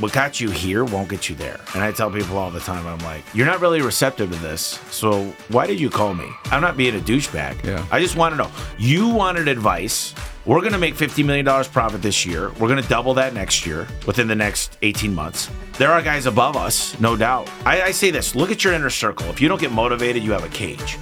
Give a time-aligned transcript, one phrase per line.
[0.00, 1.58] what got you here won't get you there.
[1.74, 4.80] And I tell people all the time, I'm like, you're not really receptive to this.
[4.90, 6.28] So why did you call me?
[6.46, 7.64] I'm not being a douchebag.
[7.64, 7.86] Yeah.
[7.90, 8.50] I just want to know.
[8.78, 10.14] You wanted advice.
[10.44, 12.50] We're going to make $50 million profit this year.
[12.52, 15.50] We're going to double that next year within the next 18 months.
[15.78, 17.50] There are guys above us, no doubt.
[17.64, 19.26] I, I say this look at your inner circle.
[19.26, 20.98] If you don't get motivated, you have a cage.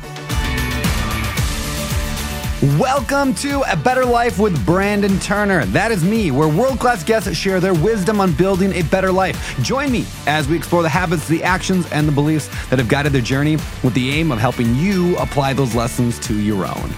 [2.65, 5.67] Welcome to A Better Life with Brandon Turner.
[5.67, 9.55] That is me, where world class guests share their wisdom on building a better life.
[9.61, 13.13] Join me as we explore the habits, the actions, and the beliefs that have guided
[13.13, 16.91] their journey with the aim of helping you apply those lessons to your own.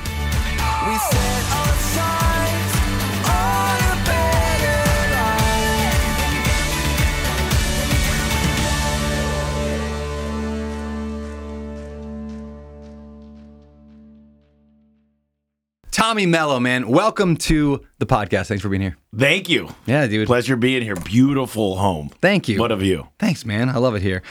[16.06, 18.46] Tommy Mello, man, welcome to the podcast.
[18.46, 18.96] Thanks for being here.
[19.18, 19.70] Thank you.
[19.86, 20.28] Yeah, dude.
[20.28, 20.94] Pleasure being here.
[20.94, 22.10] Beautiful home.
[22.20, 22.60] Thank you.
[22.60, 23.08] What of you?
[23.18, 23.68] Thanks, man.
[23.68, 24.22] I love it here.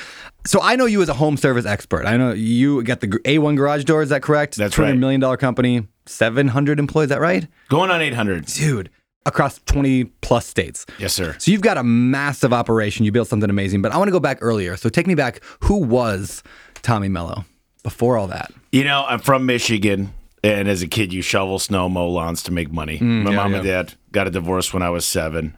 [0.45, 2.05] So I know you as a home service expert.
[2.05, 4.01] I know you got the A1 garage door.
[4.01, 4.55] Is that correct?
[4.55, 4.97] That's 200 right.
[4.97, 7.07] million dollar company, 700 employees.
[7.07, 7.45] Is that right?
[7.67, 8.45] Going on 800.
[8.45, 8.89] Dude,
[9.25, 10.85] across 20 plus states.
[10.97, 11.35] Yes, sir.
[11.39, 13.03] So you've got a massive operation.
[13.03, 13.81] You built something amazing.
[13.81, 14.77] But I want to go back earlier.
[14.77, 15.41] So take me back.
[15.63, 16.41] Who was
[16.83, 17.43] Tommy Mello
[17.83, 18.53] before all that?
[18.71, 20.13] You know, I'm from Michigan,
[20.45, 22.97] and as a kid, you shovel snow, mow lawns to make money.
[22.99, 23.57] My Mm, yeah, mom yeah.
[23.57, 25.57] and dad got a divorce when I was seven.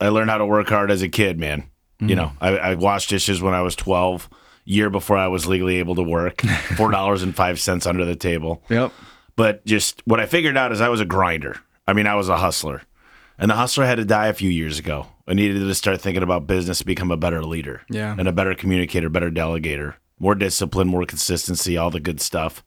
[0.00, 1.64] I learned how to work hard as a kid, man.
[2.00, 2.10] Mm.
[2.10, 4.28] You know, I, I washed dishes when I was 12,
[4.64, 6.42] year before I was legally able to work,
[6.76, 8.62] four dollars and five cents under the table.
[8.68, 8.92] Yep.
[9.34, 11.58] But just what I figured out is I was a grinder.
[11.86, 12.82] I mean, I was a hustler.
[13.38, 15.06] And the hustler had to die a few years ago.
[15.28, 17.82] I needed to start thinking about business to become a better leader.
[17.88, 18.14] Yeah.
[18.18, 22.64] And a better communicator, better delegator, more discipline, more consistency, all the good stuff.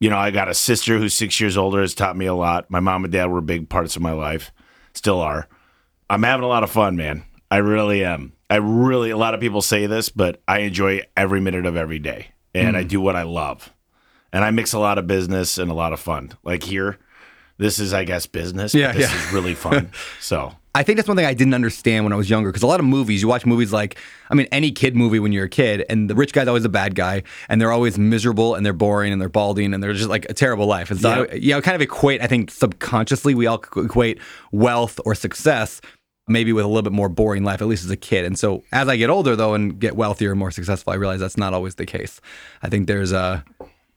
[0.00, 2.70] You know, I got a sister who's six years older, has taught me a lot.
[2.70, 4.52] My mom and dad were big parts of my life,
[4.94, 5.48] still are.
[6.08, 7.24] I'm having a lot of fun, man.
[7.50, 8.32] I really am.
[8.48, 11.98] I really, a lot of people say this, but I enjoy every minute of every
[11.98, 12.28] day.
[12.54, 12.78] And Mm.
[12.78, 13.72] I do what I love
[14.32, 16.32] and I mix a lot of business and a lot of fun.
[16.44, 16.98] Like here,
[17.58, 18.74] this is, I guess, business.
[18.74, 19.26] Yeah, this yeah.
[19.26, 19.90] is really fun.
[20.20, 22.66] so I think that's one thing I didn't understand when I was younger because a
[22.66, 23.98] lot of movies, you watch movies like,
[24.30, 26.68] I mean, any kid movie when you're a kid, and the rich guy's always a
[26.68, 30.08] bad guy, and they're always miserable and they're boring and they're balding and they're just
[30.10, 30.90] like a terrible life.
[30.90, 31.26] And so, Yeah.
[31.32, 34.20] I, you know, kind of equate, I think subconsciously, we all equate
[34.52, 35.80] wealth or success
[36.30, 38.26] maybe with a little bit more boring life, at least as a kid.
[38.26, 41.20] And so as I get older, though, and get wealthier and more successful, I realize
[41.20, 42.20] that's not always the case.
[42.62, 43.42] I think there's a,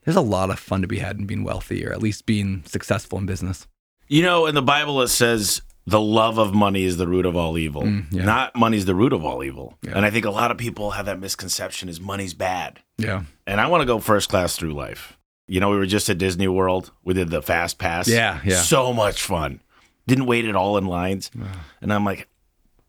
[0.05, 2.63] there's a lot of fun to be had in being wealthy or at least being
[2.65, 3.67] successful in business.
[4.07, 7.35] you know, in the Bible it says the love of money is the root of
[7.35, 7.83] all evil.
[7.83, 8.25] Mm, yeah.
[8.25, 9.77] Not money's the root of all evil.
[9.81, 9.93] Yeah.
[9.95, 12.79] And I think a lot of people have that misconception is money's bad.
[12.97, 13.23] Yeah.
[13.47, 15.17] And I want to go first class through life.
[15.47, 16.91] You know, we were just at Disney World.
[17.03, 18.07] We did the fast pass.
[18.07, 18.61] Yeah, yeah.
[18.61, 19.59] So much fun.
[20.07, 21.29] Didn't wait at all in lines.
[21.81, 22.27] And I'm like,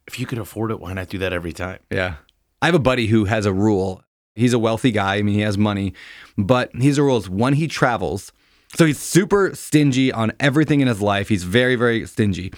[0.07, 1.79] if you could afford it, why not do that every time?
[1.91, 2.17] Yeah.
[2.61, 4.03] I have a buddy who has a rule.
[4.35, 5.17] He's a wealthy guy.
[5.17, 5.95] I mean, he has money,
[6.39, 8.33] but his rule is when he travels.
[8.75, 11.29] So he's super stingy on everything in his life.
[11.29, 12.53] He's very, very stingy,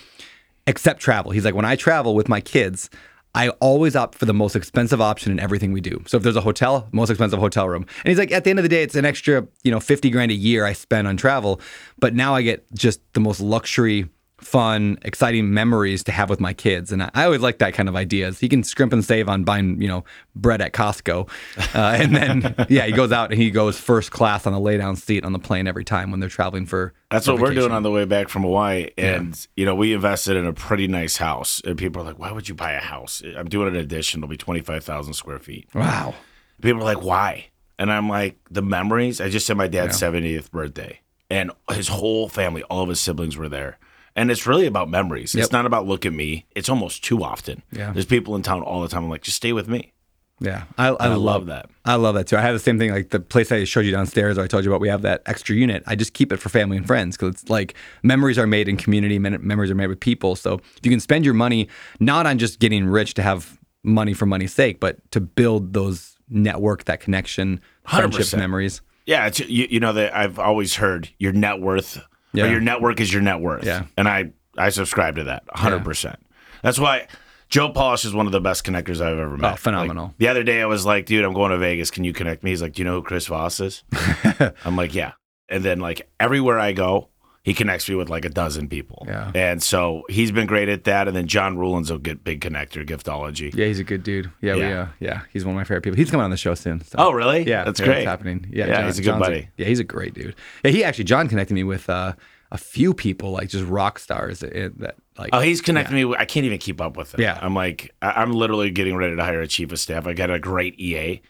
[0.67, 1.33] except travel.
[1.33, 2.89] He's like, when I travel with my kids,
[3.35, 6.05] I always opt for the most expensive option in everything we do.
[6.07, 7.85] So if there's a hotel, most expensive hotel room.
[8.05, 10.09] And he's like, at the end of the day, it's an extra, you know, 50
[10.11, 11.61] grand a year I spend on travel.
[11.99, 14.09] But now I get just the most luxury
[14.45, 16.93] fun, exciting memories to have with my kids.
[16.93, 18.39] And I, I always like that kind of ideas.
[18.39, 20.05] He can scrimp and save on buying, you know,
[20.37, 21.29] bread at Costco.
[21.75, 24.77] Uh, and then, yeah, he goes out and he goes first class on the lay
[24.77, 26.93] down seat on the plane every time when they're traveling for.
[27.11, 28.91] That's for what we're doing on the way back from Hawaii.
[28.99, 31.63] And, you know, we invested in a pretty nice house.
[31.65, 33.23] And people are like, why would you buy a house?
[33.37, 34.21] I'm doing an addition.
[34.21, 35.69] It'll be 25,000 square feet.
[35.75, 36.15] Wow.
[36.61, 37.47] People are like, why?
[37.79, 39.21] And I'm like, the memories.
[39.21, 43.37] I just said my dad's 70th birthday, and his whole family, all of his siblings
[43.37, 43.79] were there.
[44.17, 45.35] And it's really about memories.
[45.35, 45.43] Yep.
[45.43, 46.47] It's not about look at me.
[46.55, 47.63] It's almost too often.
[47.73, 47.93] Yeah.
[47.93, 49.05] There's people in town all the time.
[49.05, 49.93] I'm like, just stay with me.
[50.41, 50.65] Yeah.
[50.79, 51.71] I, I, I love, love that.
[51.85, 52.37] I love that too.
[52.37, 52.91] I have the same thing.
[52.91, 55.23] Like the place I showed you downstairs, or I told you about, we have that
[55.27, 55.83] extra unit.
[55.87, 58.77] I just keep it for family and friends because it's like memories are made in
[58.77, 60.37] community, memories are made with people.
[60.37, 61.69] So if you can spend your money
[62.01, 66.17] not on just getting rich to have money for money's sake, but to build those
[66.29, 68.39] network, that connection, friendships, 100%.
[68.39, 68.81] memories.
[69.07, 72.03] Yeah, it's, you, you know that I've always heard your net worth,
[72.35, 72.45] Yeah.
[72.45, 73.65] or your network is your net worth.
[73.65, 73.87] Yeah.
[73.97, 75.85] and I I subscribe to that 100.
[75.85, 76.19] percent
[76.63, 77.07] That's why
[77.49, 79.53] Joe Polish is one of the best connectors I've ever met.
[79.53, 80.07] Oh, phenomenal.
[80.07, 81.91] Like, the other day I was like, dude, I'm going to Vegas.
[81.91, 82.51] Can you connect me?
[82.51, 83.85] He's like, do you know who Chris Voss is?
[84.65, 85.13] I'm like, yeah.
[85.49, 87.11] And then like everywhere I go,
[87.45, 89.05] he connects me with like a dozen people.
[89.07, 89.31] Yeah.
[89.35, 91.07] And so he's been great at that.
[91.07, 93.55] And then John Ruhlin's a good big connector, giftology.
[93.55, 94.31] Yeah, he's a good dude.
[94.41, 94.81] Yeah, we, Yeah.
[94.81, 95.97] uh, yeah, he's one of my favorite people.
[95.99, 96.81] He's coming on the show soon.
[96.83, 96.97] So.
[96.99, 97.43] Oh, really?
[97.47, 97.99] Yeah, That's yeah, great.
[97.99, 98.47] It's happening.
[98.51, 99.49] Yeah, Yeah, John- he's a good John's buddy.
[99.59, 100.35] yeah, he's a great dude.
[100.65, 102.15] Yeah, he actually John connected me with uh,
[102.51, 106.07] a few people like just rock stars in, that like Oh, he's connecting me.
[106.07, 107.21] With, I can't even keep up with it.
[107.21, 107.39] Yeah.
[107.43, 110.07] I'm like, I- I'm literally getting ready to hire a chief of staff.
[110.07, 111.21] I got a great EA,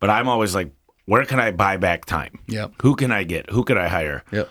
[0.00, 0.70] but I'm always like,
[1.04, 2.38] where can I buy back time?
[2.46, 3.50] Yeah, Who can I get?
[3.50, 4.24] Who can I hire?
[4.32, 4.48] Yep.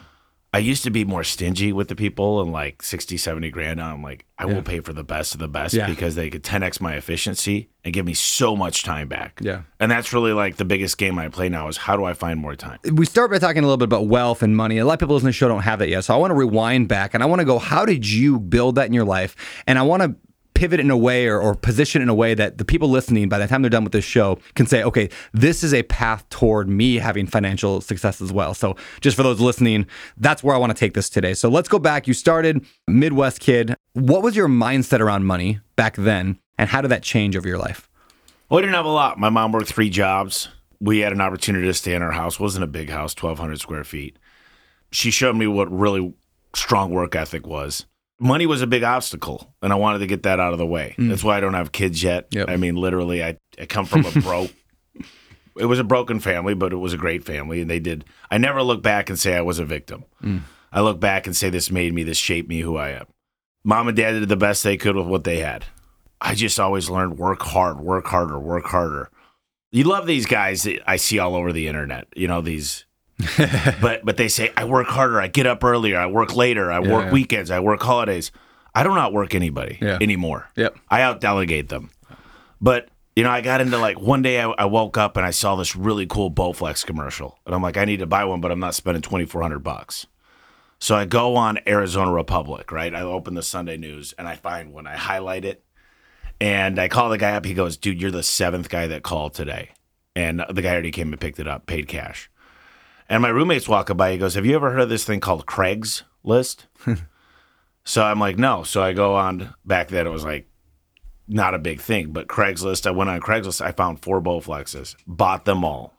[0.58, 3.78] I used to be more stingy with the people and like 60, 70 grand.
[3.78, 5.86] Now I'm like, I will pay for the best of the best Yeah.
[5.88, 9.40] because they could 10x my efficiency and give me so much time back.
[9.42, 9.62] Yeah.
[9.80, 12.40] And that's really like the biggest game I play now is how do I find
[12.40, 12.80] more time?
[12.92, 14.80] we start by talking a little bit about wealth and money.
[14.80, 16.04] A lot of people listening to the show don't have that yet.
[16.06, 18.76] So I want to rewind back and I want to go, how did you build
[18.76, 19.36] that in your life?
[19.68, 20.16] And I want to
[20.58, 23.38] pivot in a way or, or position in a way that the people listening, by
[23.38, 26.68] the time they're done with this show, can say, okay, this is a path toward
[26.68, 28.56] me having financial success as well.
[28.56, 29.86] So just for those listening,
[30.18, 31.36] that's where I want to take this today.
[31.36, 32.08] So let's go back.
[32.08, 33.76] You started Midwest Kid.
[33.94, 36.40] What was your mindset around money back then?
[36.58, 37.88] And how did that change over your life?
[38.50, 39.20] Well, we didn't have a lot.
[39.20, 40.50] My mom worked three jobs.
[40.80, 42.36] We had an opportunity to stay in our house.
[42.36, 44.18] It wasn't a big house, 1,200 square feet.
[44.92, 46.14] She showed me what really
[46.56, 47.86] strong work ethic was.
[48.20, 50.94] Money was a big obstacle, and I wanted to get that out of the way.
[50.96, 51.10] Hmm.
[51.10, 52.28] That's why I don't have kids yet.
[52.32, 52.50] Yep.
[52.50, 54.52] I mean, literally, I, I come from a broke.
[55.60, 58.06] it was a broken family, but it was a great family, and they did.
[58.32, 60.06] I never look back and say I was a victim.
[60.22, 60.40] Hmm.
[60.72, 63.06] I look back and say this made me, this shaped me who I am.
[63.64, 65.66] Mom and dad did the best they could with what they had.
[66.20, 69.10] I just always learned work hard, work harder, work harder.
[69.72, 72.86] You love these guys that I see all over the internet, you know, these
[73.82, 76.80] but but they say I work harder, I get up earlier, I work later, I
[76.80, 77.12] work yeah.
[77.12, 78.32] weekends, I work holidays.
[78.76, 79.98] I don't outwork anybody Yeah.
[80.00, 80.50] anymore.
[80.56, 80.78] Yep.
[80.90, 81.90] I out delegate them.
[82.62, 85.32] But you know, I got into like one day I, I woke up and I
[85.32, 88.52] saw this really cool Bowflex commercial, and I'm like, I need to buy one, but
[88.52, 90.06] I'm not spending twenty four hundred bucks.
[90.80, 92.94] So I go on Arizona Republic, right?
[92.94, 94.86] I open the Sunday News and I find one.
[94.86, 95.64] I highlight it,
[96.40, 97.46] and I call the guy up.
[97.46, 99.72] He goes, "Dude, you're the seventh guy that called today,"
[100.16, 102.30] and the guy already came and picked it up, paid cash.
[103.10, 104.12] And my roommate's walking by.
[104.12, 106.68] He goes, "Have you ever heard of this thing called Craig's List?"
[107.84, 109.54] so I'm like, "No." So I go on.
[109.66, 110.48] Back then, it was like
[111.28, 112.86] not a big thing, but Craigslist.
[112.88, 113.62] I went on Craigslist.
[113.62, 115.94] I found four Bowflexes, bought them all.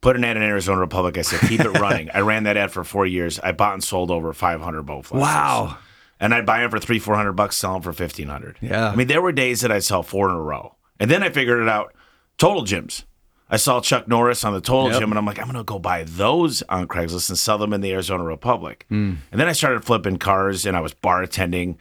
[0.00, 1.16] Put an ad in Arizona Republic.
[1.16, 2.10] I said, keep it running.
[2.14, 3.38] I ran that ad for four years.
[3.38, 5.12] I bought and sold over 500 Bowflexes.
[5.12, 5.78] Wow.
[6.18, 8.90] And I'd buy them for three, 400 bucks, sell them for 1500 Yeah.
[8.90, 10.74] I mean, there were days that I'd sell four in a row.
[10.98, 11.94] And then I figured it out.
[12.36, 13.04] Total gyms.
[13.52, 15.00] I saw Chuck Norris on the Total Yep.
[15.00, 17.82] Gym, and I'm like, I'm to go buy those on Craigslist and sell them in
[17.82, 18.86] the Arizona Republic.
[18.88, 19.14] Hmm.
[19.30, 21.76] And then I started flipping cars, and I was bartending,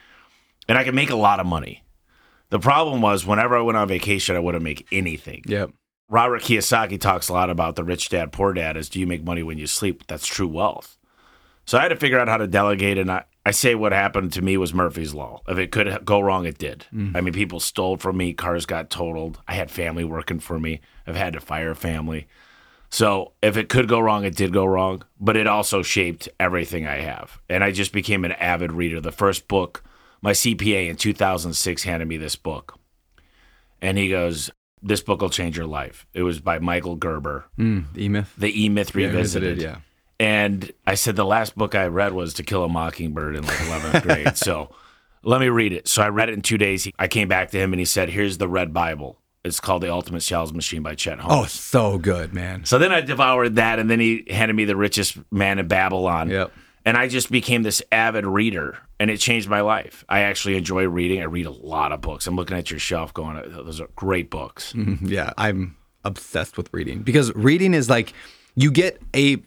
[0.68, 1.83] and I could make a lot of money.
[2.50, 5.44] The problem was, whenever I went on vacation, I wouldn't make anything.
[5.45, 5.71] Yep.
[6.09, 9.24] Robert Kiyosaki talks a lot about the rich dad, poor dad is do you make
[9.24, 10.06] money when you sleep?
[10.07, 10.97] That's true wealth.
[11.65, 12.97] So I had to figure out how to delegate.
[12.97, 15.41] And I, I say what happened to me was Murphy's Law.
[15.47, 16.85] If it could go wrong, it did.
[17.15, 19.39] I mean, people stole from me, cars got totaled.
[19.47, 20.81] I had family working for me.
[21.07, 22.27] I've had to fire a family.
[22.89, 25.03] So if it could go wrong, it did go wrong.
[25.19, 27.39] But it also shaped everything I have.
[27.50, 29.00] And I just became an avid reader.
[29.00, 29.83] The first book,
[30.21, 32.77] my CPA in 2006 handed me this book.
[33.81, 34.51] And he goes,
[34.83, 36.06] This book will change your life.
[36.13, 38.33] It was by Michael Gerber, Mm, E-Myth.
[38.38, 39.62] The E Myth Revisited.
[39.62, 39.77] Yeah.
[40.19, 43.57] And I said the last book I read was To Kill a Mockingbird in like
[43.57, 44.31] 11th grade.
[44.38, 44.69] So
[45.24, 45.88] let me read it.
[45.88, 46.88] So I read it in two days.
[47.00, 49.18] I came back to him and he said, Here's the Red Bible.
[49.43, 51.33] It's called The Ultimate Sales Machine by Chet Holmes.
[51.33, 52.63] Oh, so good, man.
[52.65, 56.29] So then I devoured that, and then he handed me The Richest Man in Babylon.
[56.29, 56.51] Yep.
[56.85, 60.03] And I just became this avid reader, and it changed my life.
[60.09, 61.21] I actually enjoy reading.
[61.21, 62.25] I read a lot of books.
[62.27, 64.74] I'm looking at your shelf going, those are great books.
[65.01, 68.13] Yeah, I'm obsessed with reading because reading is like
[68.55, 69.38] you get a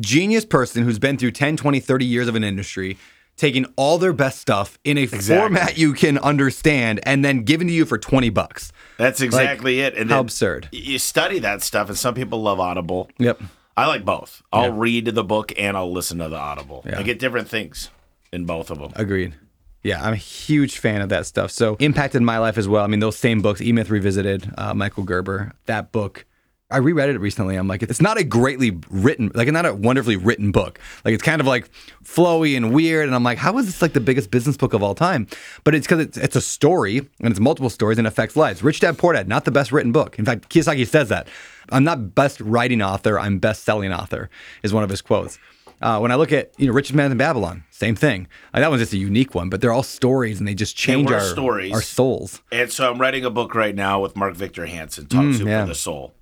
[0.00, 2.98] genius person who's been through 10, 20, 30 years of an industry
[3.36, 7.72] taking all their best stuff in a format you can understand and then giving to
[7.72, 8.72] you for 20 bucks.
[8.98, 9.96] That's exactly it.
[9.96, 10.68] And how absurd.
[10.72, 13.10] You study that stuff, and some people love Audible.
[13.18, 13.40] Yep.
[13.76, 14.42] I like both.
[14.52, 16.84] I'll read the book and I'll listen to the Audible.
[16.86, 16.98] Yeah.
[16.98, 17.88] I get different things
[18.32, 18.92] in both of them.
[18.96, 19.34] Agreed.
[19.82, 21.50] Yeah, I'm a huge fan of that stuff.
[21.50, 22.84] So impacted my life as well.
[22.84, 26.24] I mean, those same books, E Myth Revisited, uh, Michael Gerber, that book.
[26.72, 27.56] I reread it recently.
[27.56, 30.78] I'm like, it's not a greatly written, like, not a wonderfully written book.
[31.04, 31.68] Like, it's kind of like
[32.04, 33.06] flowy and weird.
[33.06, 35.26] And I'm like, how is this like the biggest business book of all time?
[35.64, 38.62] But it's because it's, it's a story and it's multiple stories and affects lives.
[38.62, 40.18] Rich Dad Poor Dad, not the best written book.
[40.18, 41.28] In fact, Kiyosaki says that.
[41.70, 43.18] I'm not best writing author.
[43.18, 44.28] I'm best selling author,
[44.62, 45.38] is one of his quotes.
[45.80, 48.28] Uh, when I look at you know Richest Man in Babylon, same thing.
[48.54, 51.10] Like, that one's just a unique one, but they're all stories and they just change
[51.10, 51.72] our stories.
[51.72, 52.40] our souls.
[52.52, 55.46] And so I'm writing a book right now with Mark Victor Hansen, Talk Soup Mm,
[55.46, 55.62] yeah.
[55.62, 56.14] for the Soul.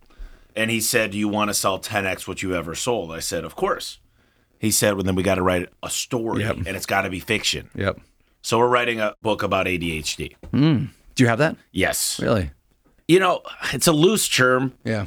[0.57, 3.13] And he said, Do you want to sell 10x what you ever sold?
[3.13, 3.99] I said, Of course.
[4.59, 6.57] He said, Well, then we got to write a story Yep.
[6.59, 7.71] and it's got to be fiction.
[7.75, 8.01] Yep.
[8.43, 10.37] So we're writing a book about ADHD.
[10.51, 10.87] Hmm.
[11.15, 11.57] Do you have that?
[11.73, 12.19] Yes.
[12.21, 12.51] Really?
[13.07, 13.43] You know,
[13.73, 15.07] it's a loose term, Yeah.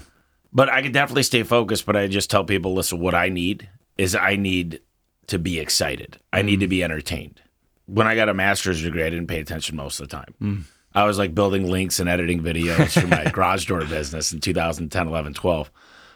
[0.52, 1.86] but I can definitely stay focused.
[1.86, 4.82] But I just tell people listen, what I need is I need
[5.28, 6.20] to be excited.
[6.32, 6.62] I need hmm.
[6.62, 7.42] to be entertained.
[7.86, 10.34] When I got a master's degree, I didn't pay attention most of the time.
[10.40, 10.60] Hmm.
[10.96, 15.08] I was like building links and editing videos for my garage door business in 2010,
[15.08, 15.72] 11, 12.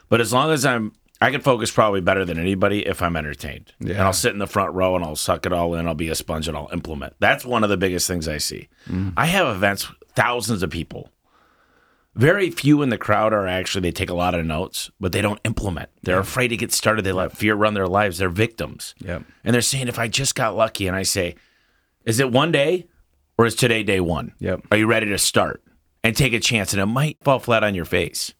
[0.10, 3.74] But as long as I'm, I can focus probably better than anybody if I'm entertained.
[3.80, 3.94] Yeah.
[3.94, 5.88] And I'll sit in the front row and I'll suck it all in.
[5.88, 7.14] I'll be a sponge and I'll implement.
[7.20, 8.70] That's one of the biggest things I see.
[8.88, 9.14] Mm.
[9.18, 11.10] I have events, thousands of people.
[12.14, 15.22] Very few in the crowd are actually, they take a lot of notes, but they
[15.22, 15.90] don't implement.
[16.02, 17.04] They're afraid to get started.
[17.04, 18.18] They let fear run their lives.
[18.18, 18.96] They're victims.
[19.00, 19.24] Yep.
[19.44, 21.36] And they're saying, if I just got lucky, and I say,
[22.06, 22.88] is it one day
[23.38, 24.34] or is today day one?
[24.40, 24.62] Yep.
[24.72, 25.64] Are you ready to start
[26.04, 26.74] and take a chance?
[26.74, 28.34] And it might fall flat on your face,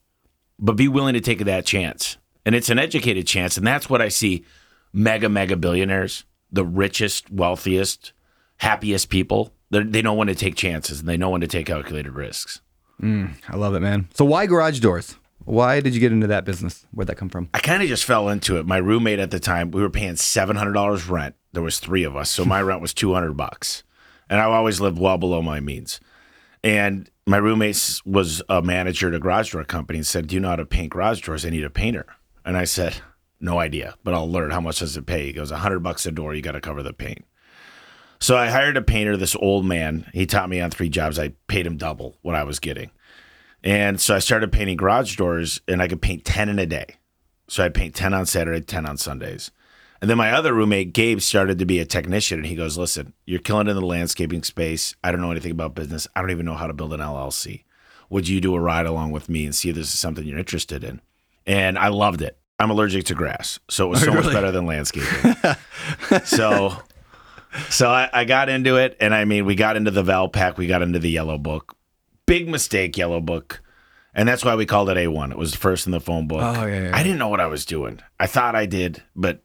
[0.58, 2.16] but be willing to take that chance.
[2.44, 3.56] And it's an educated chance.
[3.56, 4.44] And that's what I see
[4.92, 8.12] mega, mega billionaires, the richest, wealthiest,
[8.58, 9.52] happiest people.
[9.70, 12.60] They're, they know when to take chances and they know when to take calculated risks.
[13.02, 14.08] Mm, I love it, man.
[14.14, 15.16] So why garage doors?
[15.44, 16.84] Why did you get into that business?
[16.90, 17.48] Where'd that come from?
[17.54, 18.66] I kind of just fell into it.
[18.66, 21.36] My roommate at the time, we were paying seven hundred dollars rent.
[21.52, 23.82] There was three of us, so my rent was two hundred bucks,
[24.28, 26.00] and I always lived well below my means.
[26.64, 30.40] And my roommate was a manager at a garage door company and said, "Do you
[30.40, 31.44] know how to paint garage doors?
[31.44, 32.06] I need a painter."
[32.44, 32.96] And I said,
[33.40, 34.50] "No idea, but I'll learn.
[34.50, 36.34] How much does it pay?" He goes, hundred bucks a door.
[36.34, 37.24] You got to cover the paint."
[38.20, 40.10] So I hired a painter, this old man.
[40.12, 41.18] He taught me on three jobs.
[41.18, 42.90] I paid him double what I was getting.
[43.62, 46.96] And so I started painting garage doors and I could paint 10 in a day.
[47.48, 49.50] So I'd paint 10 on Saturday, 10 on Sundays.
[50.00, 52.38] And then my other roommate, Gabe, started to be a technician.
[52.38, 54.94] And he goes, Listen, you're killing in the landscaping space.
[55.02, 56.06] I don't know anything about business.
[56.14, 57.64] I don't even know how to build an LLC.
[58.10, 60.38] Would you do a ride along with me and see if this is something you're
[60.38, 61.00] interested in?
[61.46, 62.38] And I loved it.
[62.58, 63.58] I'm allergic to grass.
[63.68, 65.34] So it was oh, so much better than landscaping.
[66.24, 66.76] so
[67.70, 68.96] so I, I got into it.
[69.00, 71.76] And I mean, we got into the Valpak, we got into the Yellow Book.
[72.26, 73.62] Big mistake, Yellow Book.
[74.14, 75.30] And that's why we called it A1.
[75.30, 76.42] It was first in the phone book.
[76.42, 78.00] Oh, yeah, yeah, I didn't know what I was doing.
[78.18, 79.42] I thought I did, but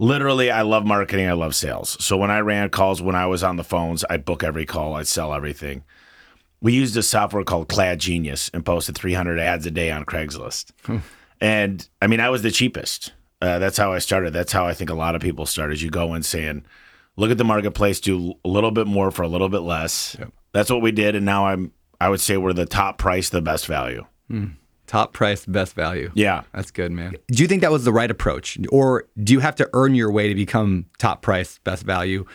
[0.00, 1.28] literally, I love marketing.
[1.28, 2.02] I love sales.
[2.02, 4.94] So when I ran calls, when I was on the phones, I'd book every call,
[4.94, 5.84] I'd sell everything.
[6.62, 10.72] We used a software called Clad Genius and posted 300 ads a day on Craigslist.
[11.40, 13.12] And I mean, I was the cheapest.
[13.40, 14.32] Uh, that's how I started.
[14.32, 15.72] That's how I think a lot of people start.
[15.72, 16.64] Is you go in saying,
[17.16, 20.16] "Look at the marketplace, do a little bit more for a little bit less."
[20.52, 21.72] That's what we did, and now I'm.
[21.98, 24.04] I would say we're the top price, the best value.
[24.90, 26.10] Top price, best value.
[26.14, 26.42] Yeah.
[26.52, 27.14] That's good, man.
[27.28, 28.58] Do you think that was the right approach?
[28.72, 32.26] Or do you have to earn your way to become top price, best value?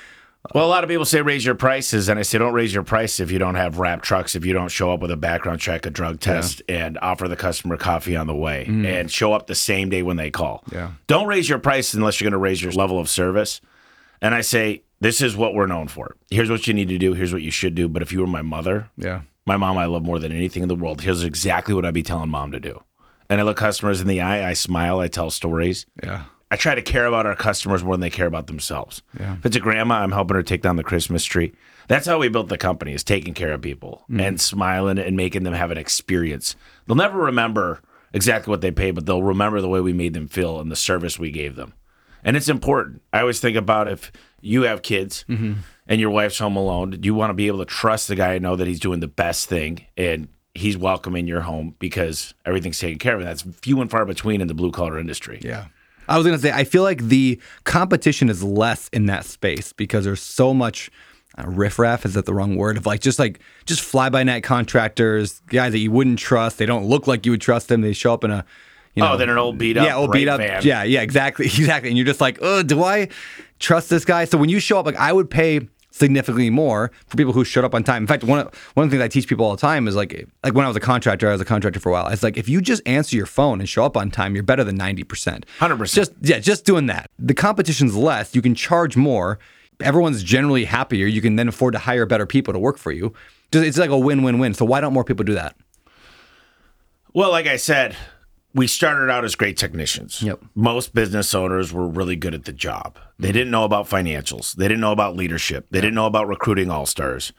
[0.54, 2.84] Well, a lot of people say raise your prices, and I say don't raise your
[2.84, 5.60] price if you don't have wrap trucks, if you don't show up with a background
[5.60, 8.86] check, a drug test, and offer the customer coffee on the way, mm.
[8.86, 10.64] and show up the same day when they call.
[10.72, 10.92] Yeah.
[11.08, 13.60] Don't raise your price unless you're going to raise your level of service.
[14.22, 16.16] And I say this is what we're known for.
[16.32, 17.16] Here's what you need to do.
[17.16, 17.90] Here's what you should do.
[17.90, 19.24] But if you were my mother, Yeah.
[19.46, 21.02] My mom I love more than anything in the world.
[21.02, 22.84] Here's exactly what I'd be telling mom to do.
[23.30, 24.48] And I look customers in the eye.
[24.48, 25.00] I smile.
[25.00, 25.86] I tell stories.
[26.04, 26.26] Yeah.
[26.52, 29.02] I try to care about our customers more than they care about themselves.
[29.20, 29.34] Yeah.
[29.34, 31.54] If it's a grandma, I'm helping her take down the Christmas tree.
[31.88, 34.22] That's how we built the company: is taking care of people mm.
[34.22, 36.56] and smiling and making them have an experience.
[36.86, 37.82] They'll never remember
[38.14, 40.76] exactly what they paid, but they'll remember the way we made them feel and the
[40.76, 41.74] service we gave them.
[42.24, 43.02] And it's important.
[43.12, 44.12] I always think about if
[44.42, 45.54] you have kids mm-hmm.
[45.88, 48.44] And your wife's home alone, you want to be able to trust the guy and
[48.44, 52.80] know that he's doing the best thing and he's welcome in your home because everything's
[52.80, 53.20] taken care of.
[53.22, 55.40] And that's few and far between in the blue collar industry.
[55.44, 55.66] Yeah.
[56.08, 59.74] I was going to say, I feel like the competition is less in that space
[59.74, 60.90] because there's so much
[61.38, 62.06] uh, riffraff.
[62.06, 62.78] Is that the wrong word?
[62.78, 66.58] Of like, just like, just fly by night contractors, guys that you wouldn't trust.
[66.58, 67.82] They don't look like you would trust them.
[67.82, 68.46] They show up in a,
[68.94, 70.38] you know, Oh, then an old beat up, yeah, old beat up.
[70.38, 70.62] van.
[70.64, 71.90] Yeah, yeah, exactly, exactly.
[71.90, 73.10] And you're just like, oh, do I
[73.60, 74.24] trust this guy?
[74.26, 77.64] So when you show up, like, I would pay significantly more for people who showed
[77.64, 78.04] up on time.
[78.04, 79.96] In fact, one of, one of the things I teach people all the time is
[79.96, 82.08] like, like when I was a contractor, I was a contractor for a while.
[82.08, 84.64] It's like if you just answer your phone and show up on time, you're better
[84.66, 85.46] than ninety percent.
[85.60, 85.94] 100%.
[85.94, 87.10] Just yeah, just doing that.
[87.18, 88.36] The competition's less.
[88.36, 89.40] You can charge more.
[89.82, 91.06] Everyone's generally happier.
[91.08, 93.14] You can then afford to hire better people to work for you.
[93.52, 94.54] Just- It's like a win-win-win.
[94.54, 95.56] So why don't more people do that?
[97.14, 97.96] Well, like I said,
[98.56, 100.22] we started out as great technicians.
[100.22, 100.44] Yep.
[100.56, 102.98] Most business owners were really good at the job.
[103.20, 103.34] They mm-hmm.
[103.34, 104.56] didn't know about financials.
[104.56, 105.68] They didn't know about leadership.
[105.70, 107.34] They didn't know about recruiting all stars.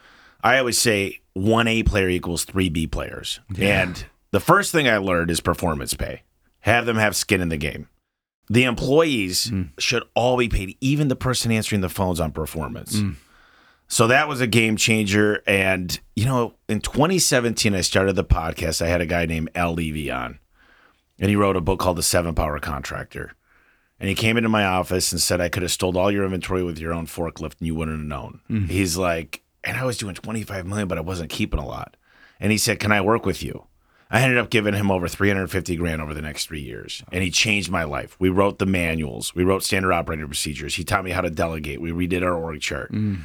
[0.45, 3.41] I always say one A player equals three B players.
[3.59, 6.23] And the first thing I learned is performance pay.
[6.61, 7.89] Have them have skin in the game.
[8.49, 9.71] The employees mm.
[9.79, 12.97] should all be paid, even the person answering the phones on performance.
[12.97, 13.17] Mm.
[13.89, 15.43] So that was a game changer.
[15.47, 18.83] And, you know, in 2017, I started the podcast.
[18.83, 20.39] I had a guy named Al Levi on,
[21.19, 23.33] and he wrote a book called The Seven Power Contractor.
[23.99, 26.63] And he came into my office and said, I could have stole all your inventory
[26.63, 28.41] with your own forklift and you wouldn't have known.
[28.51, 28.67] Mm-hmm.
[28.67, 31.97] He's like, and I was doing 25 million, but I wasn't keeping a lot.
[32.39, 33.67] And he said, Can I work with you?
[34.11, 37.31] I ended up giving him over 350 grand over the next three years, and he
[37.31, 38.17] changed my life.
[38.21, 40.77] We wrote the manuals, we wrote standard operating procedures.
[40.77, 41.81] He taught me how to delegate.
[41.81, 43.19] We redid our org chart, mm.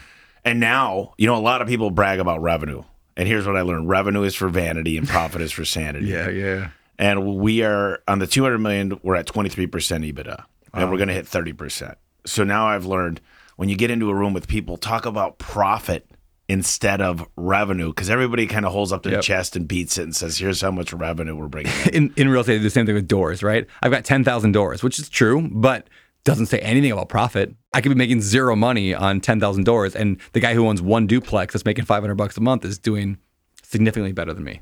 [0.44, 2.84] and now you know a lot of people brag about revenue.
[3.16, 6.08] And here's what I learned: revenue is for vanity, and profit is for sanity.
[6.12, 6.70] Yeah, yeah.
[7.02, 9.00] And we are on the 200 million.
[9.02, 10.44] We're at 23 percent EBITDA,
[10.74, 11.98] and we're going to hit 30 percent.
[12.28, 13.20] So now I've learned
[13.58, 16.08] when you get into a room with people, talk about profit
[16.48, 19.22] instead of revenue, because everybody kind of holds up their Yep.
[19.24, 22.30] chest and beats it and says, "Here's how much revenue we're bringing." in." In, in
[22.30, 23.66] real estate, do the same thing with doors, right?
[23.82, 25.88] I've got 10,000 doors, which is true, but
[26.24, 27.56] doesn't say anything about profit.
[27.74, 31.08] I could be making zero money on 10,000 doors, and the guy who owns one
[31.08, 33.18] duplex that's making 500 bucks a month is doing
[33.64, 34.62] significantly better than me,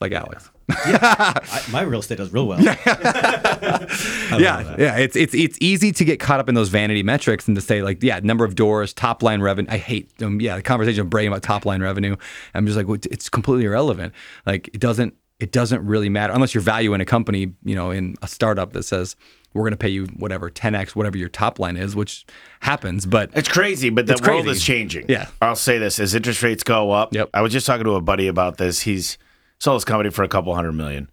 [0.00, 0.50] like Alex.
[0.68, 2.58] I, my real estate does real well.
[2.60, 4.96] I yeah, yeah.
[4.96, 7.82] It's it's it's easy to get caught up in those vanity metrics and to say
[7.82, 9.70] like, yeah, number of doors, top line revenue.
[9.70, 12.16] I hate um, yeah, the conversation of bragging about top line revenue.
[12.54, 14.12] I'm just like, well, it's completely irrelevant.
[14.44, 18.16] Like it doesn't it doesn't really matter unless you're valuing a company, you know, in
[18.22, 19.16] a startup that says
[19.52, 22.26] we're going to pay you whatever 10x whatever your top line is, which
[22.60, 23.06] happens.
[23.06, 24.50] But It's crazy, but the world crazy.
[24.50, 25.06] is changing.
[25.08, 25.28] Yeah.
[25.40, 27.30] I'll say this: as interest rates go up, Yep.
[27.32, 28.80] I was just talking to a buddy about this.
[28.80, 29.16] He's
[29.58, 31.10] sold his company for a couple hundred million,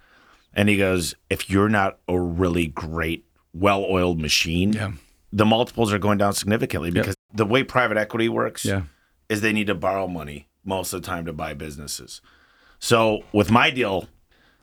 [0.53, 4.91] and he goes, "If you're not a really great, well-oiled machine, Yeah.
[5.31, 8.83] the multiples are going down significantly because the way private equity works Yeah.
[9.29, 12.21] is they need to borrow money most of the time to buy businesses.
[12.79, 14.07] So with my deal,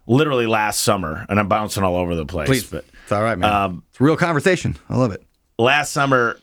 [0.07, 3.39] literally last summer, and I'm bouncing all over the place, please, but it's all right,
[3.39, 3.53] man.
[3.53, 4.77] Um, it's a real conversation.
[4.89, 5.23] I love it.
[5.59, 6.39] last summer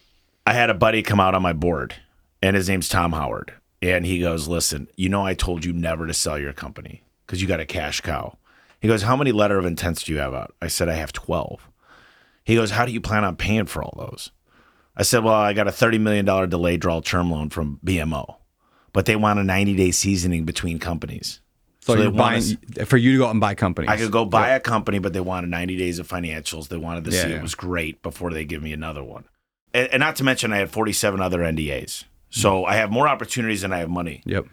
[0.46, 1.96] I had a buddy come out on my board
[2.42, 3.52] and his name's Tom Howard.
[3.82, 7.42] And he goes, Listen, you know, I told you never to sell your company because
[7.42, 8.38] you got a cash cow.
[8.80, 10.56] He goes, How many letter of intents do you have out?
[10.62, 11.70] I said, I have 12.
[12.44, 14.32] He goes, How do you plan on paying for all those?
[14.96, 18.38] I said, Well, I got a $30 million delayed draw term loan from BMO,
[18.94, 21.42] but they want a 90 day seasoning between companies.
[21.82, 22.56] So, they you're buying us-
[22.86, 23.90] for you to go out and buy companies.
[23.90, 26.68] I could go buy a company, but they wanted 90 days of financials.
[26.68, 27.36] They wanted to Yeah, see yeah.
[27.38, 29.24] it was great before they give me another one.
[29.74, 32.04] And, and not to mention, I had 47 other NDAs.
[32.30, 32.68] So mm.
[32.68, 34.22] I have more opportunities than I have money.
[34.26, 34.48] Yep.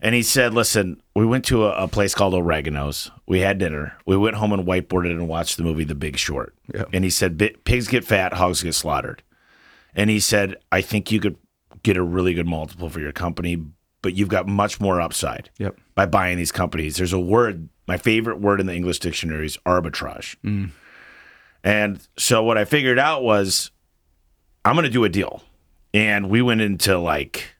[0.00, 3.10] And he said, Listen, we went to a, a place called Oregano's.
[3.26, 3.96] We had dinner.
[4.06, 6.54] We went home and whiteboarded and watched the movie The Big Short.
[6.72, 6.90] Yep.
[6.92, 9.22] And he said, Pigs get fat, hogs get slaughtered.
[9.94, 11.36] And he said, I think you could
[11.82, 13.60] get a really good multiple for your company,
[14.02, 15.76] but you've got much more upside Yep.
[15.94, 16.96] by buying these companies.
[16.96, 20.36] There's a word, my favorite word in the English dictionary is arbitrage.
[20.44, 20.70] Mm.
[21.64, 23.72] And so what I figured out was
[24.64, 25.42] I'm going to do a deal.
[25.92, 27.54] And we went into like,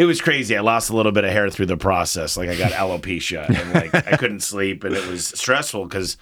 [0.00, 0.56] it was crazy.
[0.56, 2.38] I lost a little bit of hair through the process.
[2.38, 4.82] Like I got alopecia and like I couldn't sleep.
[4.82, 6.16] And it was stressful because,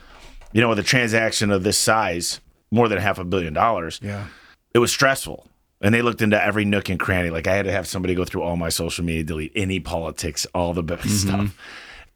[0.52, 2.40] you know, with a transaction of this size,
[2.72, 4.26] more than half a billion dollars, Yeah.
[4.74, 5.46] it was stressful.
[5.80, 7.30] And they looked into every nook and cranny.
[7.30, 10.44] Like I had to have somebody go through all my social media, delete any politics,
[10.52, 11.10] all the bad mm-hmm.
[11.10, 11.56] stuff.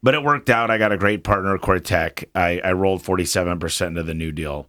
[0.03, 0.69] But it worked out.
[0.69, 2.25] I got a great partner, Cortec.
[2.35, 4.67] I, I rolled 47% into the new deal.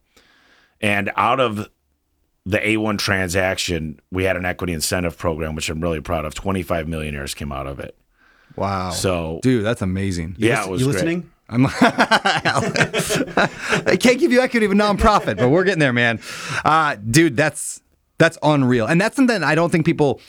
[0.79, 1.69] And out of
[2.45, 6.35] the A1 transaction, we had an equity incentive program, which I'm really proud of.
[6.35, 7.95] 25 millionaires came out of it.
[8.55, 8.91] Wow.
[8.91, 10.35] So, dude, that's amazing.
[10.37, 10.93] yeah, it was you great.
[10.95, 11.31] listening?
[11.49, 13.17] I'm I
[13.99, 16.19] can't give you equity of a nonprofit, but we're getting there, man.
[16.63, 17.81] Uh, dude, that's
[18.17, 20.21] that's unreal, and that's something I don't think people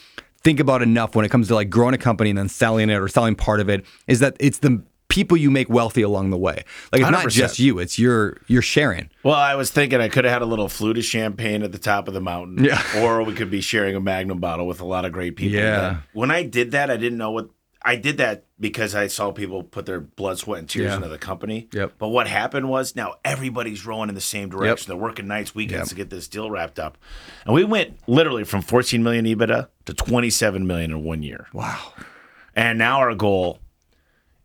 [0.43, 2.95] think about enough when it comes to like growing a company and then selling it
[2.95, 3.85] or selling part of it.
[4.07, 6.63] Is that it's the people you make wealthy along the way.
[6.91, 7.29] Like it's not 100%.
[7.31, 9.09] just you; it's your you're sharing.
[9.23, 11.77] Well, I was thinking I could have had a little flute of champagne at the
[11.77, 12.63] top of the mountain.
[12.63, 12.81] Yeah.
[12.97, 15.59] Or we could be sharing a magnum bottle with a lot of great people.
[15.59, 15.97] Yeah.
[16.13, 17.49] When I did that, I didn't know what
[17.87, 20.95] I did that because I saw people put their blood, sweat, and tears Yeah.
[20.95, 21.67] into the company.
[21.71, 21.93] Yep.
[21.99, 24.87] But what happened was now everybody's rowing in the same direction.
[24.89, 26.97] They're working nights, weekends to get this deal wrapped up.
[27.45, 31.45] And we went literally from 14 million EBITDA to 27 million in one year.
[31.53, 31.93] Wow.
[32.55, 33.59] And now our goal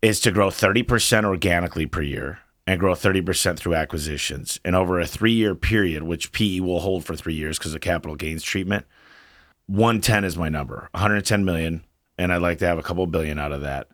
[0.01, 4.59] is to grow 30% organically per year and grow 30% through acquisitions.
[4.63, 7.81] And over a three year period, which PE will hold for three years because of
[7.81, 8.85] capital gains treatment,
[9.67, 11.83] 110 is my number 110 million.
[12.17, 13.87] And I'd like to have a couple billion out of that.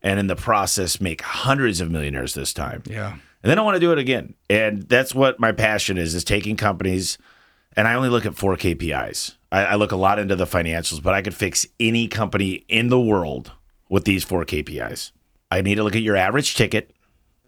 [0.00, 2.82] And in the process, make hundreds of millionaires this time.
[2.86, 3.16] Yeah.
[3.42, 4.34] And then I want to do it again.
[4.48, 7.18] And that's what my passion is, is taking companies
[7.78, 9.36] and I only look at four KPIs.
[9.52, 12.88] I, I look a lot into the financials, but I could fix any company in
[12.88, 13.52] the world
[13.88, 15.12] with these four KPIs.
[15.50, 16.90] I need to look at your average ticket.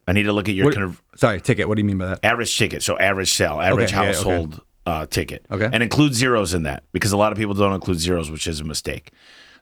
[0.09, 1.69] I need to look at your What- conv- sorry, ticket.
[1.69, 2.21] What do you mean by that?
[2.25, 2.83] average ticket.
[2.83, 4.07] So average sale, average Okay, yeah, okay.
[4.17, 5.45] household uh, ticket.
[5.51, 5.69] Okay.
[5.73, 8.61] And include zeros in that because a lot of people don't include zeros, which is
[8.61, 9.11] a mistake.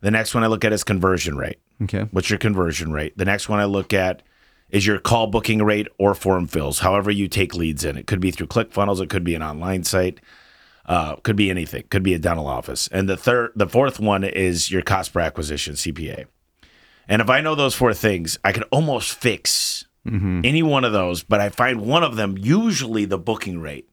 [0.01, 1.59] The next one I look at is conversion rate.
[1.83, 2.03] Okay.
[2.13, 3.19] What's your conversion rate?
[3.19, 4.23] The next one I look at
[4.71, 7.97] is your call booking rate or form fills, however you take leads in.
[7.99, 10.21] It could be through ClickFunnels, it could be an online site,
[10.87, 12.89] uh, could be anything, could be a dental office.
[12.93, 16.27] And the third, the fourth one is your cost per acquisition (CPA).
[17.09, 20.41] And if I know those four things, I could almost fix mm-hmm.
[20.45, 23.89] Any one of those, but I find one of them, usually the booking rate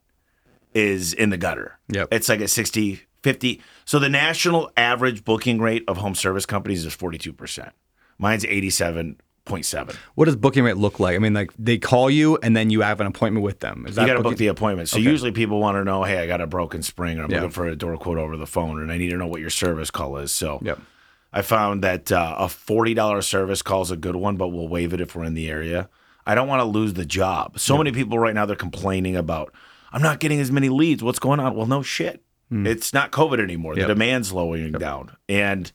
[0.74, 1.78] is in the gutter.
[1.90, 2.10] Yep.
[2.12, 3.62] It's like a 60, 50.
[3.86, 7.72] So the national average booking rate of home service companies is 42%.
[8.18, 9.96] Mine's 87.7.
[10.16, 11.16] What does booking rate look like?
[11.16, 13.86] I mean, like they call you and then you have an appointment with them.
[13.88, 14.90] Is that You got to book the appointment.
[14.90, 15.10] So Okay.
[15.10, 17.38] usually people want to know, hey, I got a broken spring, or I'm Yeah.
[17.38, 19.50] looking for a door quote over the phone, and I need to know what your
[19.50, 20.32] service call is.
[20.32, 20.80] So Yep.
[21.36, 24.70] I found that uh, a forty dollars service call is a good one, but we'll
[24.70, 25.90] waive it if we're in the area.
[26.26, 27.60] I don't want to lose the job.
[27.60, 29.54] So many people right now they're complaining about,
[29.92, 31.04] I'm not getting as many leads.
[31.04, 31.56] What's going on?
[31.56, 32.24] Well, no shit.
[32.52, 33.76] It's not COVID anymore.
[33.76, 33.88] Yep.
[33.88, 35.72] The demand's slowing down, and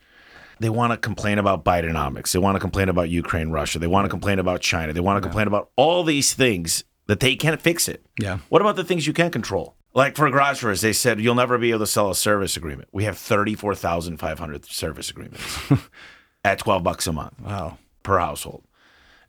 [0.60, 2.32] they want to complain about Bidenomics.
[2.32, 3.78] They want to complain about Ukraine, Russia.
[3.78, 4.92] They want to complain about China.
[4.92, 8.06] They want to complain about all these things that they can't fix it.
[8.18, 8.38] Yeah.
[8.48, 9.74] What about the things you can control?
[9.92, 12.88] Like for garage doors, they said you'll never be able to sell a service agreement.
[12.92, 15.58] We have thirty-four thousand five hundred service agreements
[16.44, 17.78] at twelve bucks a month Wow.
[18.02, 18.62] per household.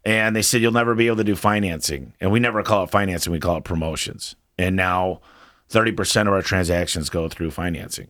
[0.05, 2.13] And they said you'll never be able to do financing.
[2.19, 4.35] And we never call it financing, we call it promotions.
[4.57, 5.21] And now
[5.69, 8.09] 30% of our transactions go through financing.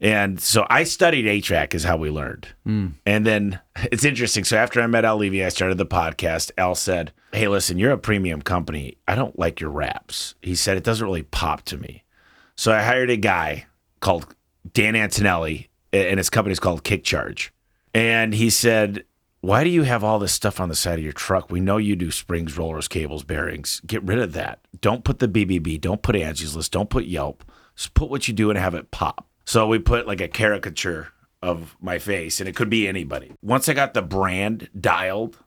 [0.00, 2.48] And so I studied HVAC is how we learned.
[2.64, 2.86] Hmm.
[3.04, 4.44] And then it's interesting.
[4.44, 6.52] So after I met Al Levi, I started the podcast.
[6.56, 8.96] Al said, Hey, listen, you're a premium company.
[9.06, 10.34] I don't like your raps.
[10.42, 12.04] He said, It doesn't really pop to me.
[12.56, 13.66] So I hired a guy
[14.00, 14.34] called
[14.72, 17.50] Dan Antonelli, and his company's called KickCharge.
[17.94, 19.04] And he said,
[19.42, 21.50] Why do you have all this stuff on the side of your truck?
[21.50, 23.80] We know you do springs, rollers, cables, bearings.
[23.86, 24.60] Get rid of that.
[24.80, 25.80] Don't put the BBB.
[25.80, 26.72] Don't put Angie's List.
[26.72, 27.44] Don't put Yelp.
[27.76, 29.26] Just put what you do and have it pop.
[29.44, 31.08] So we put like a caricature
[31.42, 33.32] of my face, and it could be anybody.
[33.40, 35.38] Once I got the brand dialed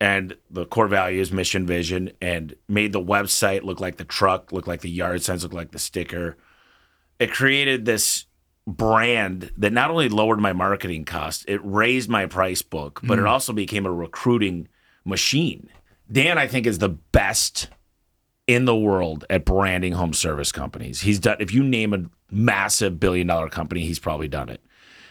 [0.00, 4.66] and the core values, mission, vision, and made the website look like the truck, look
[4.66, 6.36] like the yard signs, look like the sticker,
[7.18, 8.26] it created this
[8.66, 13.22] brand that not only lowered my marketing cost, it raised my price book, but it
[13.22, 13.28] mm.
[13.28, 14.68] also became a recruiting
[15.04, 15.68] machine.
[16.10, 17.68] Dan, I think, is the best
[18.46, 21.00] in the world at branding home service companies.
[21.00, 24.62] He's done, if you name a massive billion dollar company, he's probably done it.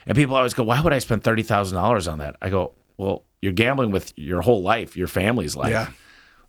[0.06, 2.38] And people always go, why would I spend $30,000 on that?
[2.42, 5.72] I go, well, you're gambling with your whole life, your family's life.
[5.72, 5.90] Yeah.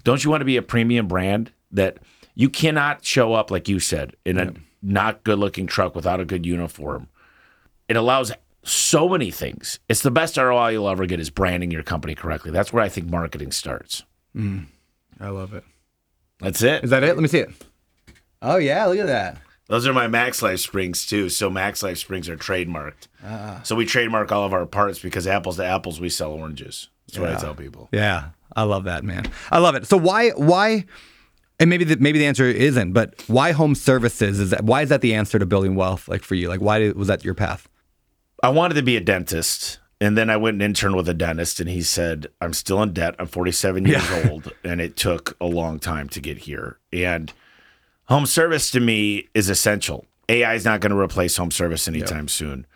[0.04, 1.98] Don't you want to be a premium brand that
[2.34, 6.24] you cannot show up, like you said, in a not good looking truck without a
[6.24, 7.08] good uniform?
[7.88, 9.80] It allows so many things.
[9.88, 12.50] It's the best ROI you'll ever get is branding your company correctly.
[12.50, 14.04] That's where I think marketing starts.
[14.36, 14.66] Mm.
[15.20, 15.64] I love it.
[16.40, 16.84] That's it.
[16.84, 17.14] Is that it?
[17.14, 17.50] Let me see it.
[18.40, 19.38] Oh yeah, look at that.
[19.68, 21.28] Those are my Max Life springs too.
[21.28, 23.08] So Max Life springs are trademarked.
[23.24, 23.60] Ah.
[23.64, 26.88] So we trademark all of our parts because apples to apples, we sell oranges.
[27.06, 27.88] That's what I tell people.
[27.92, 29.30] Yeah, I love that, man.
[29.50, 29.86] I love it.
[29.86, 30.86] So why why
[31.60, 34.88] and maybe the, maybe the answer isn't, but why home services is that why is
[34.88, 36.48] that the answer to building wealth like for you?
[36.48, 37.68] Like why did, was that your path?
[38.42, 39.78] I wanted to be a dentist.
[40.00, 42.92] And then I went and interned with a dentist, and he said, I'm still in
[42.92, 43.16] debt.
[43.18, 46.78] I'm 47 years old, and it took a long time to get here.
[46.92, 47.32] And
[48.08, 50.06] home service to me is essential.
[50.28, 52.66] AI is not going to replace home service anytime soon.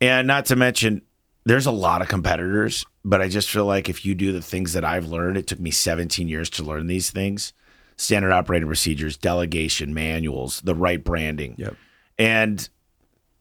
[0.00, 1.02] And not to mention,
[1.44, 4.72] there's a lot of competitors, but I just feel like if you do the things
[4.72, 7.52] that I've learned, it took me 17 years to learn these things
[7.96, 11.54] standard operating procedures, delegation, manuals, the right branding.
[11.58, 11.76] Yep.
[12.18, 12.68] And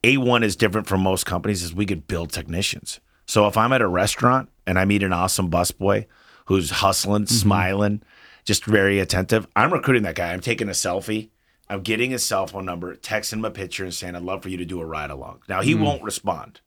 [0.04, 3.00] A1 is different from most companies is we could build technicians.
[3.26, 6.06] So if I'm at a restaurant and I meet an awesome busboy
[6.46, 7.34] who's hustling, mm-hmm.
[7.34, 8.04] smiling,
[8.46, 10.34] just very attentive, I'm recruiting that guy.
[10.34, 11.30] I'm taking a selfie.
[11.70, 14.50] I'm getting his cell phone number, texting him a picture and saying, I'd love for
[14.50, 15.42] you to do a ride along.
[15.48, 15.84] Now he hmm.
[15.84, 16.62] won't respond.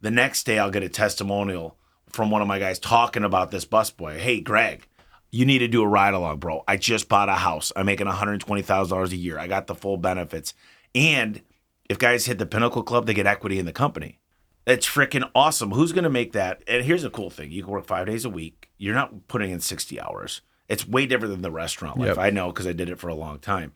[0.00, 1.76] The next day I'll get a testimonial
[2.08, 4.18] from one of my guys talking about this busboy.
[4.18, 4.86] Hey, Greg,
[5.30, 6.64] you need to do a ride along, bro.
[6.66, 7.72] I just bought a house.
[7.76, 9.38] I'm making $120,000 a year.
[9.38, 10.54] I got the full benefits.
[10.94, 11.42] And
[11.88, 14.18] if guys hit the Pinnacle Club, they get equity in the company.
[14.66, 15.72] It's freaking awesome.
[15.72, 16.62] Who's going to make that?
[16.66, 18.70] And here's a cool thing you can work five days a week.
[18.78, 20.42] You're not putting in 60 hours.
[20.70, 22.08] It's way different than the restaurant life.
[22.08, 22.18] Yep.
[22.18, 23.72] I know because I did it for a long time.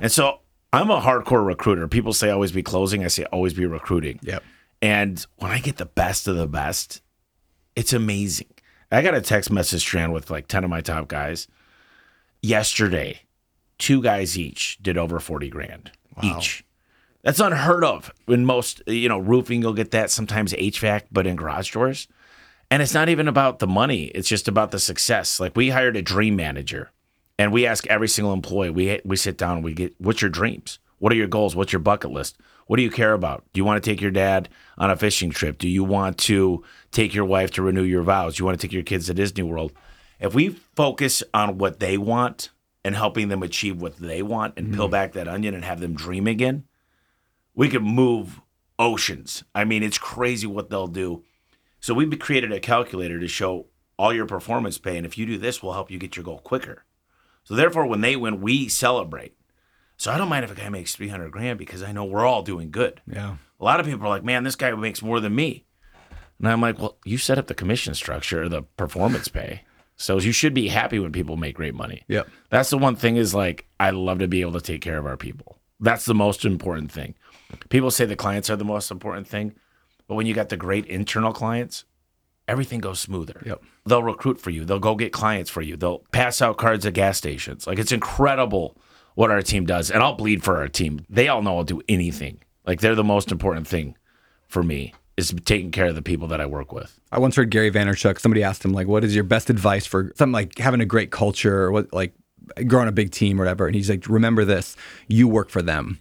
[0.00, 0.38] And so
[0.72, 1.88] I'm a hardcore recruiter.
[1.88, 3.04] People say always be closing.
[3.04, 4.20] I say always be recruiting.
[4.22, 4.44] Yep.
[4.80, 7.02] And when I get the best of the best,
[7.74, 8.46] it's amazing.
[8.90, 11.48] I got a text message strand with like 10 of my top guys.
[12.40, 13.22] Yesterday,
[13.78, 15.90] two guys each did over 40 grand
[16.22, 16.64] each.
[17.22, 18.12] That's unheard of.
[18.28, 22.06] In most, you know, roofing, you'll get that, sometimes HVAC, but in garage doors.
[22.70, 25.40] And it's not even about the money, it's just about the success.
[25.40, 26.90] Like we hired a dream manager
[27.38, 30.30] and we ask every single employee, we, we sit down and we get, what's your
[30.30, 30.78] dreams?
[30.98, 31.56] What are your goals?
[31.56, 32.36] What's your bucket list?
[32.66, 33.44] What do you care about?
[33.52, 35.56] Do you want to take your dad on a fishing trip?
[35.56, 38.36] Do you want to take your wife to renew your vows?
[38.36, 39.72] Do you want to take your kids to Disney World?
[40.20, 42.50] If we focus on what they want
[42.84, 44.90] and helping them achieve what they want and peel mm.
[44.90, 46.64] back that onion and have them dream again,
[47.54, 48.40] we could move
[48.78, 49.44] oceans.
[49.54, 51.24] I mean, it's crazy what they'll do.
[51.80, 53.66] So we created a calculator to show
[53.98, 54.96] all your performance pay.
[54.96, 56.84] And if you do this, we'll help you get your goal quicker.
[57.44, 59.34] So therefore, when they win, we celebrate.
[59.96, 62.42] So I don't mind if a guy makes 300 grand because I know we're all
[62.42, 63.00] doing good.
[63.06, 63.36] Yeah.
[63.58, 65.64] A lot of people are like, man, this guy makes more than me.
[66.38, 69.62] And I'm like, well, you set up the commission structure, the performance pay.
[69.96, 72.04] So you should be happy when people make great money.
[72.06, 72.28] Yep.
[72.50, 75.06] That's the one thing is like, I love to be able to take care of
[75.06, 75.58] our people.
[75.80, 77.16] That's the most important thing.
[77.68, 79.56] People say the clients are the most important thing,
[80.08, 81.84] but when you got the great internal clients,
[82.48, 83.40] everything goes smoother.
[83.44, 83.62] Yep.
[83.86, 84.64] They'll recruit for you.
[84.64, 85.76] They'll go get clients for you.
[85.76, 87.66] They'll pass out cards at gas stations.
[87.66, 88.76] Like it's incredible
[89.14, 89.90] what our team does.
[89.90, 91.04] And I'll bleed for our team.
[91.08, 92.40] They all know I'll do anything.
[92.66, 93.96] Like they're the most important thing
[94.48, 96.98] for me is taking care of the people that I work with.
[97.10, 98.20] I once heard Gary Vaynerchuk.
[98.20, 101.10] Somebody asked him like, "What is your best advice for something like having a great
[101.10, 102.14] culture or what like
[102.66, 106.00] growing a big team or whatever?" And he's like, "Remember this: you work for them.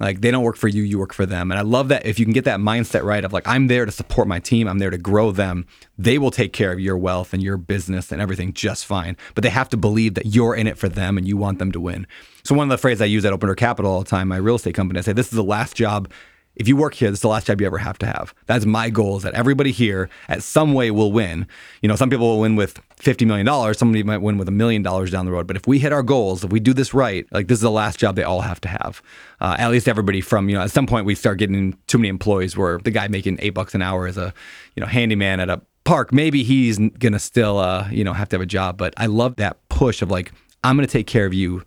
[0.00, 2.18] Like they don't work for you, you work for them." And I love that if
[2.18, 4.68] you can get that mindset right of like, "I'm there to support my team.
[4.68, 5.66] I'm there to grow them.
[5.96, 9.16] They will take care of your wealth and your business and everything just fine.
[9.34, 11.72] But they have to believe that you're in it for them and you want them
[11.72, 12.06] to win."
[12.42, 14.36] So one of the phrases I use at Open Door Capital all the time, my
[14.36, 16.10] real estate company, I say, "This is the last job."
[16.56, 18.34] If you work here, this is the last job you ever have to have.
[18.46, 21.46] That's my goal is that everybody here at some way will win.
[21.82, 23.74] You know, some people will win with $50 million.
[23.74, 25.46] Somebody might win with a million dollars down the road.
[25.46, 27.70] But if we hit our goals, if we do this right, like this is the
[27.70, 29.02] last job they all have to have.
[29.40, 32.08] Uh, at least everybody from, you know, at some point we start getting too many
[32.08, 34.32] employees where the guy making eight bucks an hour is a,
[34.76, 36.12] you know, handyman at a park.
[36.12, 38.78] Maybe he's going to still, uh, you know, have to have a job.
[38.78, 41.62] But I love that push of like, I'm going to take care of you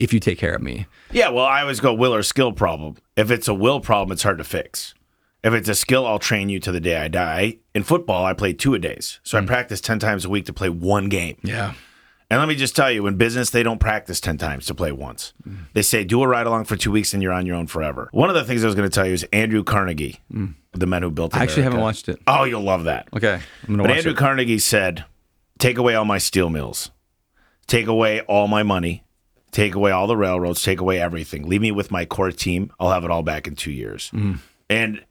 [0.00, 0.86] if you take care of me.
[1.12, 2.96] Yeah, well, I always go will or skill problem.
[3.20, 4.94] If it's a will problem, it's hard to fix.
[5.44, 7.58] If it's a skill, I'll train you to the day I die.
[7.74, 9.20] In football, I play two a days.
[9.22, 9.46] So I hmm.
[9.46, 11.36] practice 10 times a week to play one game.
[11.42, 11.74] Yeah.
[12.30, 14.90] And let me just tell you, in business, they don't practice 10 times to play
[14.90, 15.34] once.
[15.44, 15.56] Hmm.
[15.74, 18.08] They say, do a ride along for two weeks and you're on your own forever.
[18.12, 20.52] One of the things I was going to tell you is Andrew Carnegie, hmm.
[20.72, 22.22] the men who built I actually haven't watched it.
[22.26, 23.06] Oh, you'll love that.
[23.14, 23.38] Okay.
[23.68, 24.16] I'm But watch Andrew it.
[24.16, 25.04] Carnegie said,
[25.58, 26.90] take away all my steel mills,
[27.66, 29.04] take away all my money,
[29.50, 31.48] take away all the railroads, take away everything.
[31.48, 32.72] Leave me with my core team.
[32.78, 34.10] I'll have it all back in two years.
[34.12, 34.38] Mm.
[34.68, 35.04] And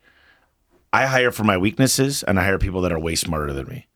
[0.91, 3.87] I hire for my weaknesses and I hire people that are way smarter than me.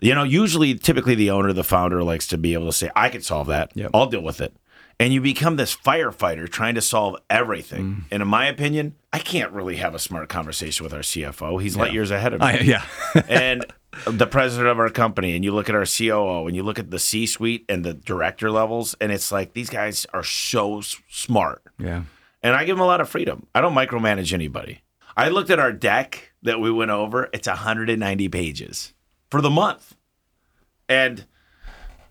[0.00, 3.08] You know, usually, typically, the owner, the founder likes to be able to say, I
[3.08, 3.70] could solve that.
[3.74, 3.90] Yep.
[3.94, 4.54] I'll deal with it.
[5.00, 7.84] And you become this firefighter trying to solve everything.
[7.84, 8.04] Mm.
[8.12, 11.60] And in my opinion, I can't really have a smart conversation with our CFO.
[11.60, 12.84] He's light years ahead of me I, yeah.
[13.28, 13.64] and
[14.06, 16.90] the president of our company, and you look at our COO, and you look at
[16.90, 21.62] the C suite and the director levels, and it's like these guys are so smart.
[21.78, 22.04] yeah.
[22.42, 23.46] And I give them a lot of freedom.
[23.54, 24.82] I don't micromanage anybody.
[25.16, 28.92] I looked at our deck that we went over, it's 190 pages
[29.30, 29.96] for the month.
[30.88, 31.24] And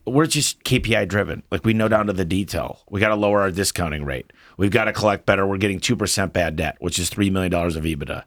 [0.06, 1.44] we're just KPI driven.
[1.52, 2.80] Like we know down to the detail.
[2.90, 4.32] We got to lower our discounting rate.
[4.58, 5.46] We've got to collect better.
[5.48, 8.24] We're getting 2% bad debt, which is $3 million of EBITDA.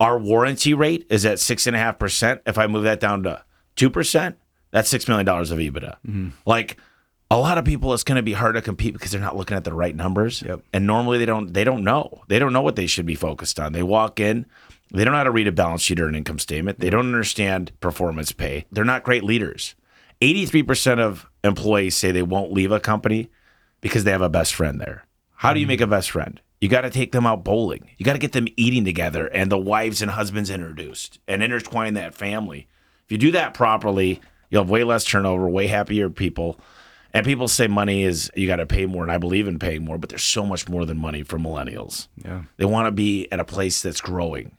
[0.00, 2.40] Our warranty rate is at 6.5%.
[2.46, 3.44] If I move that down to
[3.76, 4.34] 2%,
[4.70, 5.96] that's $6 million of EBITDA.
[6.06, 6.28] Mm-hmm.
[6.46, 6.78] Like,
[7.30, 9.56] a lot of people, it's going to be hard to compete because they're not looking
[9.56, 10.42] at the right numbers.
[10.42, 10.60] Yep.
[10.72, 11.52] And normally they don't.
[11.52, 12.22] They don't know.
[12.28, 13.72] They don't know what they should be focused on.
[13.72, 14.46] They walk in,
[14.92, 16.78] they don't know how to read a balance sheet or an income statement.
[16.78, 18.66] They don't understand performance pay.
[18.70, 19.74] They're not great leaders.
[20.24, 23.30] Eighty-three percent of employees say they won't leave a company
[23.82, 25.04] because they have a best friend there.
[25.34, 25.68] How do you mm.
[25.68, 26.40] make a best friend?
[26.60, 27.90] You got to take them out bowling.
[27.98, 31.92] You got to get them eating together and the wives and husbands introduced and intertwine
[31.94, 32.68] that family.
[33.04, 36.58] If you do that properly, you'll have way less turnover, way happier people.
[37.12, 39.84] And people say money is you got to pay more, and I believe in paying
[39.84, 42.08] more, but there's so much more than money for millennials.
[42.16, 42.44] Yeah.
[42.56, 44.56] They want to be at a place that's growing.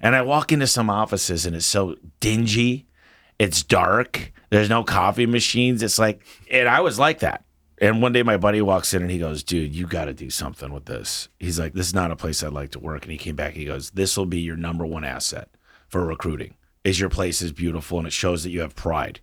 [0.00, 2.86] And I walk into some offices and it's so dingy,
[3.38, 5.82] it's dark, there's no coffee machines.
[5.82, 7.44] It's like, and I was like that.
[7.78, 10.30] And one day my buddy walks in and he goes, Dude, you got to do
[10.30, 11.28] something with this.
[11.38, 13.02] He's like, This is not a place I'd like to work.
[13.02, 15.50] And he came back, he goes, This will be your number one asset
[15.88, 16.54] for recruiting.
[16.84, 19.20] Is your place is beautiful and it shows that you have pride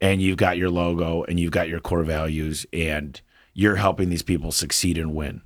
[0.00, 3.20] and you've got your logo and you've got your core values and
[3.54, 5.40] you're helping these people succeed and win.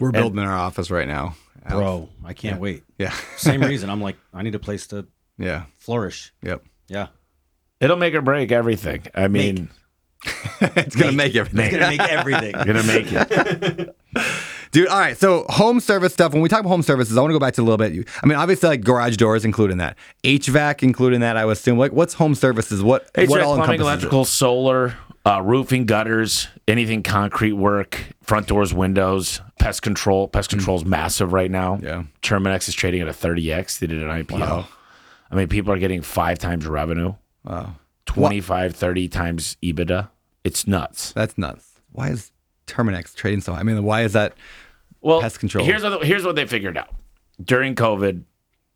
[0.00, 1.36] We're building in our office right now.
[1.68, 2.82] Bro, I can't wait.
[2.98, 3.14] Yeah.
[3.36, 3.90] Same reason.
[3.90, 5.06] I'm like, I need a place to
[5.38, 5.64] Yeah.
[5.78, 6.32] flourish.
[6.42, 6.64] Yep.
[6.88, 7.08] Yeah.
[7.80, 9.02] It'll make or break everything.
[9.14, 9.70] I mean,
[10.60, 11.66] it's gonna make everything.
[11.66, 12.52] It's gonna make everything.
[12.52, 13.96] gonna make it.
[14.72, 15.16] Dude, all right.
[15.16, 16.32] So home service stuff.
[16.32, 18.06] When we talk about home services, I want to go back to a little bit.
[18.22, 21.36] I mean, obviously, like garage doors including that, HVAC including that.
[21.36, 21.78] I would assume.
[21.78, 22.82] Like, what's home services?
[22.82, 23.82] What what all plumbing, encompasses it?
[23.82, 24.94] electrical, solar,
[25.26, 30.28] uh, roofing, gutters, anything concrete work, front doors, windows, pest control.
[30.28, 31.78] Pest control's massive right now.
[31.82, 32.04] Yeah.
[32.22, 33.78] Terminix is trading at a 30x.
[33.80, 34.38] They did an IPO.
[34.40, 34.68] Wow.
[35.30, 37.76] I mean, people are getting five times revenue, Wow,
[38.06, 40.08] 25, 30 times EBITDA.
[40.44, 41.12] It's nuts.
[41.12, 41.80] that's nuts.
[41.92, 42.32] Why is
[42.66, 43.52] Terminix trading so?
[43.52, 43.60] high?
[43.60, 44.34] I mean, why is that?
[45.00, 45.64] Well, Pest control.
[45.64, 46.94] Here's what here's what they figured out
[47.42, 48.22] during COVID: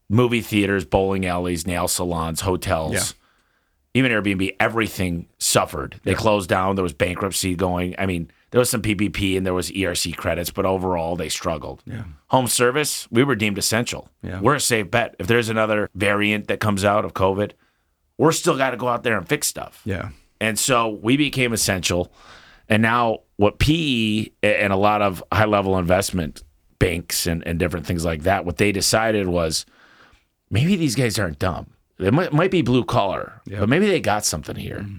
[0.08, 2.94] movie theaters, bowling alleys, nail salons, hotels.
[2.94, 4.00] Yeah.
[4.00, 6.00] even Airbnb, everything suffered.
[6.04, 6.76] They closed down.
[6.76, 7.94] There was bankruptcy going.
[7.98, 11.82] I mean, there was some PPP and there was ERC credits, but overall they struggled.
[11.86, 12.04] Yeah.
[12.28, 14.08] Home service, we were deemed essential.
[14.22, 14.40] Yeah.
[14.40, 15.14] We're a safe bet.
[15.18, 17.52] If there's another variant that comes out of COVID,
[18.18, 19.80] we're still got to go out there and fix stuff.
[19.84, 20.10] Yeah.
[20.40, 22.12] And so we became essential.
[22.68, 26.42] And now, what PE and a lot of high level investment
[26.78, 29.66] banks and, and different things like that, what they decided was
[30.50, 31.68] maybe these guys aren't dumb.
[31.98, 34.80] They might, might be blue collar, but maybe they got something here.
[34.80, 34.98] Mm-hmm.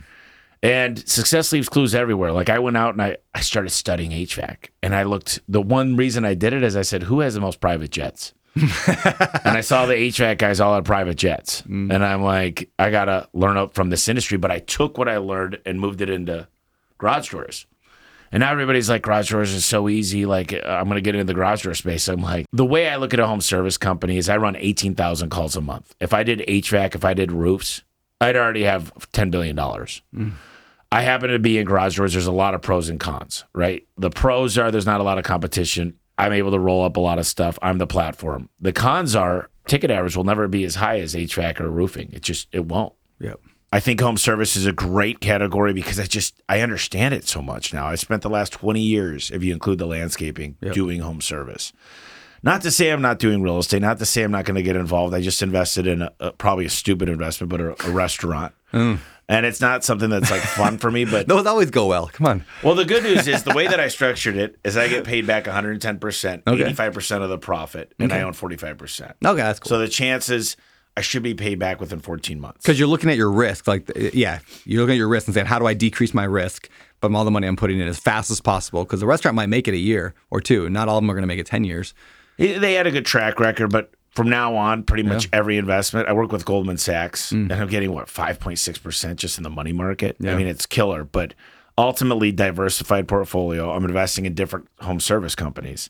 [0.63, 2.31] And success leaves clues everywhere.
[2.31, 4.69] Like I went out and I, I started studying HVAC.
[4.81, 7.41] And I looked, the one reason I did it is I said, who has the
[7.41, 8.33] most private jets?
[8.55, 11.61] And I saw the HVAC guys all had private jets.
[11.91, 14.37] And I'm like, I got to learn up from this industry.
[14.37, 16.47] But I took what I learned and moved it into
[16.97, 17.65] garage doors.
[18.31, 20.25] And now everybody's like, garage doors is so easy.
[20.25, 22.07] Like, uh, I'm going to get into the garage door space.
[22.07, 25.29] I'm like, the way I look at a home service company is I run 18,000
[25.29, 25.95] calls a month.
[25.99, 27.83] If I did HVAC, if I did roofs,
[28.19, 29.57] I'd already have $10 billion.
[30.91, 32.13] I happen to be in garage doors.
[32.13, 33.85] There's a lot of pros and cons, right?
[33.97, 35.99] The pros are there's not a lot of competition.
[36.17, 37.57] I'm able to roll up a lot of stuff.
[37.61, 38.49] I'm the platform.
[38.59, 42.11] The cons are ticket average will never be as high as HVAC or roofing.
[42.13, 42.93] It just it won't.
[43.19, 43.39] Yep.
[43.73, 47.41] I think home service is a great category because I just I understand it so
[47.41, 47.87] much now.
[47.87, 51.73] I spent the last 20 years, if you include the landscaping, doing home service.
[52.43, 54.61] Not to say I'm not doing real estate, not to say I'm not going to
[54.61, 55.15] get involved.
[55.15, 58.53] I just invested in a, a- probably a stupid investment, but a, a restaurant.
[58.71, 58.99] Mm.
[59.27, 62.07] And it's not something that's like fun for me, but Those always go well.
[62.13, 62.45] Come on.
[62.63, 65.25] well, the good news is the way that I structured it is I get paid
[65.25, 66.63] back 110%, Okay.
[66.71, 69.13] 85% of the profit, and I own 45%.
[69.25, 69.69] Okay, that's cool.
[69.69, 70.55] So the chances
[70.95, 72.59] I should be paid back within 14 months.
[72.61, 75.33] Because you're looking at your risk, like uh, yeah, you're looking at your risk and
[75.33, 76.69] saying, how do I decrease my risk?
[77.01, 79.49] But all the money I'm putting in as fast as possible because the restaurant might
[79.49, 80.69] make it a year or two.
[80.69, 81.93] Not all of them are going to make it ten years.
[82.37, 86.07] They had a good track record, but from now on, pretty much every investment.
[86.07, 87.51] I work with Goldman Sachs, mm.
[87.51, 90.17] and I'm getting what 5.6 percent just in the money market.
[90.33, 91.03] I mean, it's killer.
[91.03, 91.33] But
[91.77, 93.71] ultimately, diversified portfolio.
[93.71, 95.89] I'm investing in different home service companies.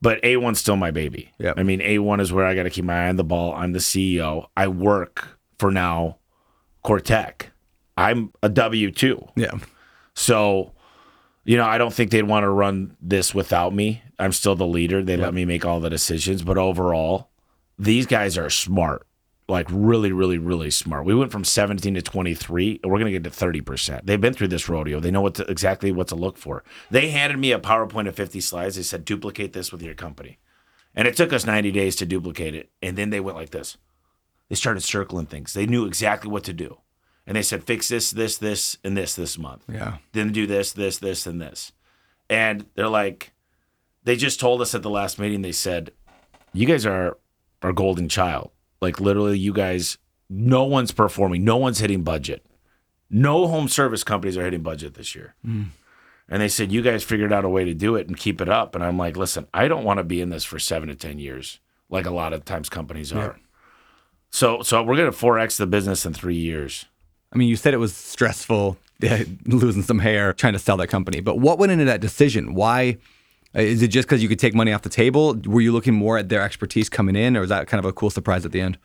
[0.00, 1.32] But A1's still my baby.
[1.38, 1.58] Yep.
[1.58, 3.52] I mean, A1 is where I got to keep my eye on the ball.
[3.52, 4.46] I'm the CEO.
[4.56, 6.18] I work for now
[6.84, 7.46] Cortec.
[7.96, 9.28] I'm a W two.
[9.34, 9.58] Yeah,
[10.14, 10.72] So,
[11.44, 14.02] you know, I don't think they'd want to run this without me.
[14.20, 15.02] I'm still the leader.
[15.02, 16.42] They let me make all the decisions.
[16.42, 17.27] But overall,
[17.78, 19.06] these guys are smart.
[19.48, 21.06] Like really, really, really smart.
[21.06, 24.04] We went from 17 to 23, and we're gonna get to 30%.
[24.04, 25.00] They've been through this rodeo.
[25.00, 26.64] They know what to, exactly what to look for.
[26.90, 28.76] They handed me a PowerPoint of 50 slides.
[28.76, 30.38] They said, duplicate this with your company.
[30.94, 32.70] And it took us 90 days to duplicate it.
[32.82, 33.78] And then they went like this.
[34.48, 35.52] They started circling things.
[35.52, 36.80] They knew exactly what to do.
[37.26, 40.72] And they said, fix this, this, this, and this this month yeah, then do this,
[40.72, 41.72] this, this, and this.
[42.30, 43.32] And they're like,
[44.02, 45.92] they just told us at the last meeting, they said,
[46.54, 47.18] you guys are
[47.62, 48.50] our golden child.
[48.80, 52.44] Like literally, you guys, no one's performing, no one's hitting budget.
[53.10, 55.34] No home service companies are hitting budget this year.
[55.44, 55.64] Hmm.
[56.28, 58.50] And they said, you guys figured out a way to do it and keep it
[58.50, 58.74] up.
[58.74, 61.18] And I'm like, listen, I don't want to be in this for seven to 10
[61.18, 63.38] years, like a lot of times companies are.
[64.30, 66.84] So, so we're going to 4X the business in three years.
[67.32, 68.76] I mean, you said it was stressful,
[69.46, 71.20] losing some hair trying to sell that company.
[71.20, 72.54] But what went into that decision?
[72.54, 72.98] Why?
[73.54, 75.34] Uh, Is it just because you could take money off the table?
[75.46, 77.92] Were you looking more at their expertise coming in, or was that kind of a
[77.92, 78.78] cool surprise at the end?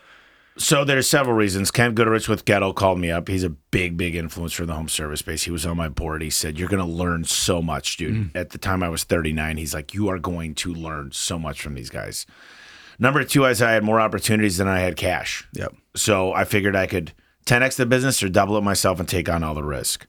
[0.56, 1.72] So there's several reasons.
[1.72, 3.28] Ken Goodrich with Goettl called me up.
[3.28, 5.44] He's a big, big influencer in the home service space.
[5.44, 6.22] He was on my board.
[6.22, 8.30] He said, You're going to learn so much, dude.
[8.36, 11.62] At the time I was 39, he's like, You are going to learn so much
[11.62, 12.28] from these guys.
[13.00, 15.48] Number two is I had more opportunities than I had cash.
[15.54, 15.76] Yep.
[15.96, 17.14] So I figured I could
[17.48, 20.06] 10x the business or double it myself and take on all the risk.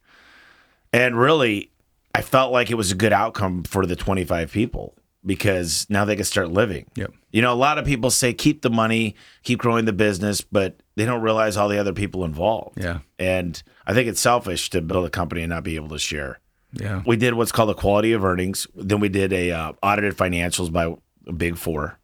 [0.93, 1.71] And really,
[2.15, 4.95] I felt like it was a good outcome for the 25 people
[5.27, 6.87] because now they can start living.
[6.97, 7.13] Yep.
[7.33, 10.81] You know, a lot of people say keep the money, keep growing the business, but
[10.97, 12.81] they don't realize all the other people involved.
[12.81, 13.01] Yeah.
[13.19, 16.41] And I think it's selfish to build a company and not be able to share.
[16.73, 17.03] Yeah.
[17.07, 18.67] We did what's called a quality of earnings.
[18.75, 20.95] Then we did a uh, audited financials by
[21.33, 21.99] Big Four,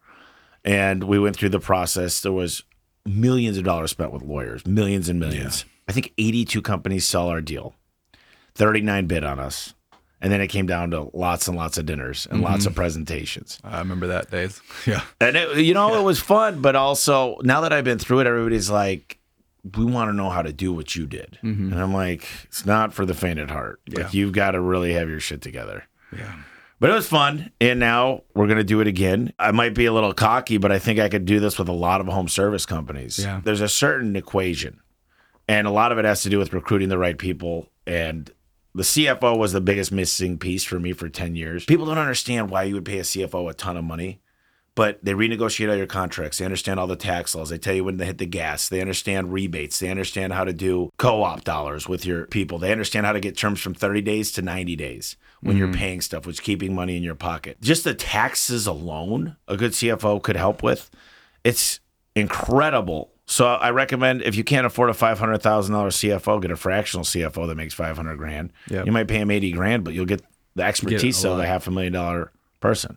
[0.64, 2.20] and we went through the process.
[2.20, 2.62] There was
[3.04, 5.64] millions of dollars spent with lawyers, millions and millions.
[5.88, 7.74] I think 82 companies saw our deal,
[8.54, 9.74] 39 bid on us,
[10.20, 12.80] and then it came down to lots and lots of dinners and lots of mm-hmm.
[12.80, 13.58] presentations.
[13.64, 14.60] I remember that days.
[14.86, 15.02] Yeah.
[15.20, 18.26] And it, you know, it was fun, but also now that I've been through it,
[18.26, 19.18] everybody's like,
[19.76, 21.70] "We want to know how to do what you did," mm-hmm.
[21.72, 23.80] and I'm like, "It's not for the faint at heart.
[23.86, 24.04] Yeah.
[24.04, 25.84] Like you've got to really have your shit together."
[26.16, 26.34] Yeah.
[26.80, 29.34] But it was fun, and now we're gonna do it again.
[29.38, 31.74] I might be a little cocky, but I think I could do this with a
[31.74, 33.18] lot of home service companies.
[33.18, 33.42] Yeah.
[33.44, 34.80] There's a certain equation,
[35.46, 37.68] and a lot of it has to do with recruiting the right people.
[37.86, 38.30] And
[38.74, 41.64] the CFO was the biggest missing piece for me for ten years.
[41.64, 44.20] People don't understand why you would pay a CFO a ton of money,
[44.74, 46.38] but they renegotiate all your contracts.
[46.38, 47.50] They understand all the tax laws.
[47.50, 48.68] They tell you when to hit the gas.
[48.68, 49.78] They understand rebates.
[49.78, 52.58] They understand how to do co-op dollars with your people.
[52.58, 55.78] They understand how to get terms from 30 days to 90 days when you're mm-hmm.
[55.78, 57.60] paying stuff, which is keeping money in your pocket.
[57.60, 60.90] Just the taxes alone, a good CFO could help with.
[61.44, 61.80] It's
[62.14, 63.12] incredible.
[63.30, 66.56] So I recommend if you can't afford a five hundred thousand dollars CFO, get a
[66.56, 68.52] fractional CFO that makes five hundred grand.
[68.68, 68.86] Yep.
[68.86, 70.20] You might pay him eighty grand, but you'll get
[70.56, 72.96] the expertise of a half a million dollar person.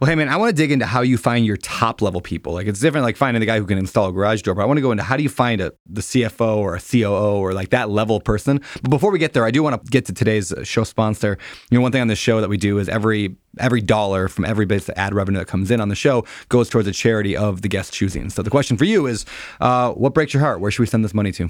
[0.00, 2.52] Well, hey man, I want to dig into how you find your top level people.
[2.52, 4.54] Like it's different, like finding the guy who can install a garage door.
[4.54, 6.80] But I want to go into how do you find a the CFO or a
[6.80, 8.60] COO or like that level person.
[8.82, 11.38] But before we get there, I do want to get to today's uh, show sponsor.
[11.70, 14.44] You know, one thing on this show that we do is every every dollar from
[14.44, 17.34] every bit of ad revenue that comes in on the show goes towards a charity
[17.34, 18.28] of the guest choosing.
[18.28, 19.24] So the question for you is,
[19.60, 20.60] uh, what breaks your heart?
[20.60, 21.48] Where should we send this money to?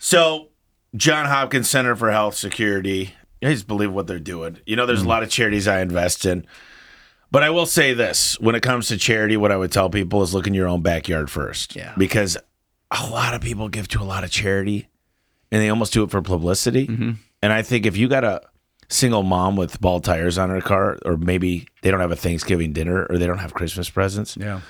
[0.00, 0.48] So,
[0.96, 3.14] John Hopkins Center for Health Security.
[3.42, 4.58] I just believe what they're doing.
[4.66, 5.06] You know, there's Mm-hmm.
[5.08, 6.46] a lot of charities I invest in.
[7.32, 10.22] But I will say this when it comes to charity, what I would tell people
[10.22, 11.74] is look in your own backyard first.
[11.74, 11.94] Yeah.
[11.96, 12.36] Because
[12.90, 14.88] a lot of people give to a lot of charity
[15.50, 16.86] and they almost do it for publicity.
[16.86, 17.12] Mm-hmm.
[17.42, 18.42] And I think if you got a
[18.90, 22.74] single mom with bald tires on her car, or maybe they don't have a Thanksgiving
[22.74, 24.60] dinner or they don't have Christmas presents, Yeah.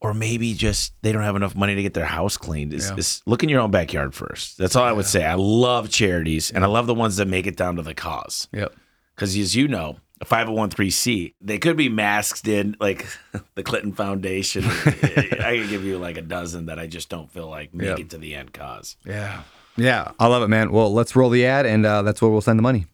[0.00, 2.72] or maybe just they don't have enough money to get their house cleaned.
[2.72, 2.96] Is, Yeah.
[2.98, 4.58] is look in your own backyard first.
[4.58, 5.24] That's all I would say.
[5.24, 8.46] I love charities, and I love the ones that make it down to the cause.
[8.52, 8.72] Yep.
[9.16, 13.06] Because as you know, 501c, they could be masked in like
[13.54, 14.64] the Clinton Foundation.
[14.66, 17.98] I could give you like a dozen that I just don't feel like make Yep.
[17.98, 18.96] it to the end cause.
[19.04, 19.42] Yeah.
[19.76, 20.12] Yeah.
[20.18, 20.72] I love it, man.
[20.72, 22.86] Well, let's roll the ad, and uh, that's where we'll send the money.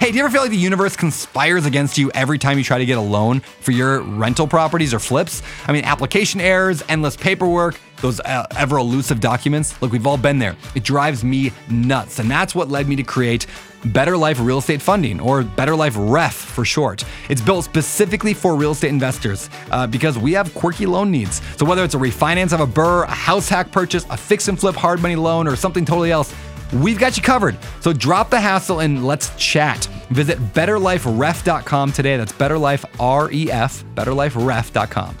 [0.00, 2.78] Hey, do you ever feel like the universe conspires against you every time you try
[2.78, 5.42] to get a loan for your rental properties or flips?
[5.66, 9.80] I mean, application errors, endless paperwork, those uh, ever elusive documents.
[9.80, 10.56] Look, we've all been there.
[10.74, 12.18] It drives me nuts.
[12.18, 13.46] And that's what led me to create
[13.86, 17.04] Better Life Real Estate Funding, or Better Life REF for short.
[17.28, 21.40] It's built specifically for real estate investors uh, because we have quirky loan needs.
[21.56, 24.58] So whether it's a refinance of a burr, a house hack purchase, a fix and
[24.58, 26.34] flip hard money loan, or something totally else,
[26.72, 27.56] We've got you covered.
[27.80, 29.86] So drop the hassle and let's chat.
[30.10, 32.16] Visit betterliferef.com today.
[32.16, 35.16] That's betterlife, R E F, betterliferef.com.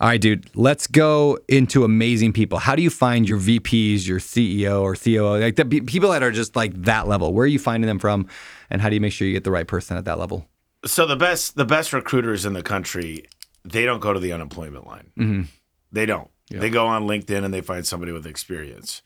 [0.00, 2.58] All right, dude, let's go into amazing people.
[2.58, 6.30] How do you find your VPs, your CEO or COO, like the people that are
[6.30, 7.34] just like that level?
[7.34, 8.28] Where are you finding them from?
[8.70, 10.46] And how do you make sure you get the right person at that level?
[10.84, 13.24] So the best the best recruiters in the country,
[13.64, 15.10] they don't go to the unemployment line.
[15.18, 15.42] Mm-hmm.
[15.90, 16.30] They don't.
[16.50, 19.02] They go on LinkedIn and they find somebody with experience.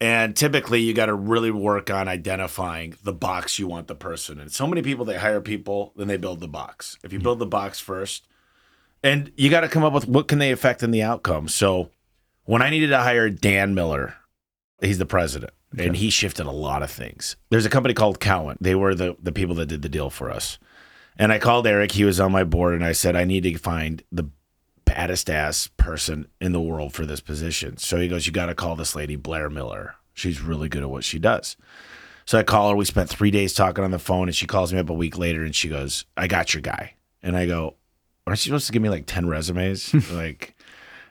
[0.00, 4.38] And typically, you got to really work on identifying the box you want the person
[4.38, 4.48] in.
[4.48, 6.98] So many people they hire people, then they build the box.
[7.02, 7.24] If you mm-hmm.
[7.24, 8.26] build the box first,
[9.02, 11.48] and you got to come up with what can they affect in the outcome.
[11.48, 11.90] So
[12.44, 14.14] when I needed to hire Dan Miller,
[14.80, 17.36] he's the president, and he shifted a lot of things.
[17.50, 18.58] There's a company called Cowen.
[18.60, 20.58] They were the the people that did the deal for us.
[21.16, 21.92] And I called Eric.
[21.92, 24.30] He was on my board, and I said I need to find the
[24.84, 27.76] baddest ass person in the world for this position.
[27.76, 29.96] So he goes, You got to call this lady Blair Miller.
[30.14, 31.56] She's really good at what she does.
[32.24, 32.76] So I call her.
[32.76, 35.16] We spent three days talking on the phone, and she calls me up a week
[35.16, 36.94] later and she goes, I got your guy.
[37.22, 37.76] And I go,
[38.28, 39.94] Aren't you supposed to give me like 10 resumes?
[40.12, 40.54] like,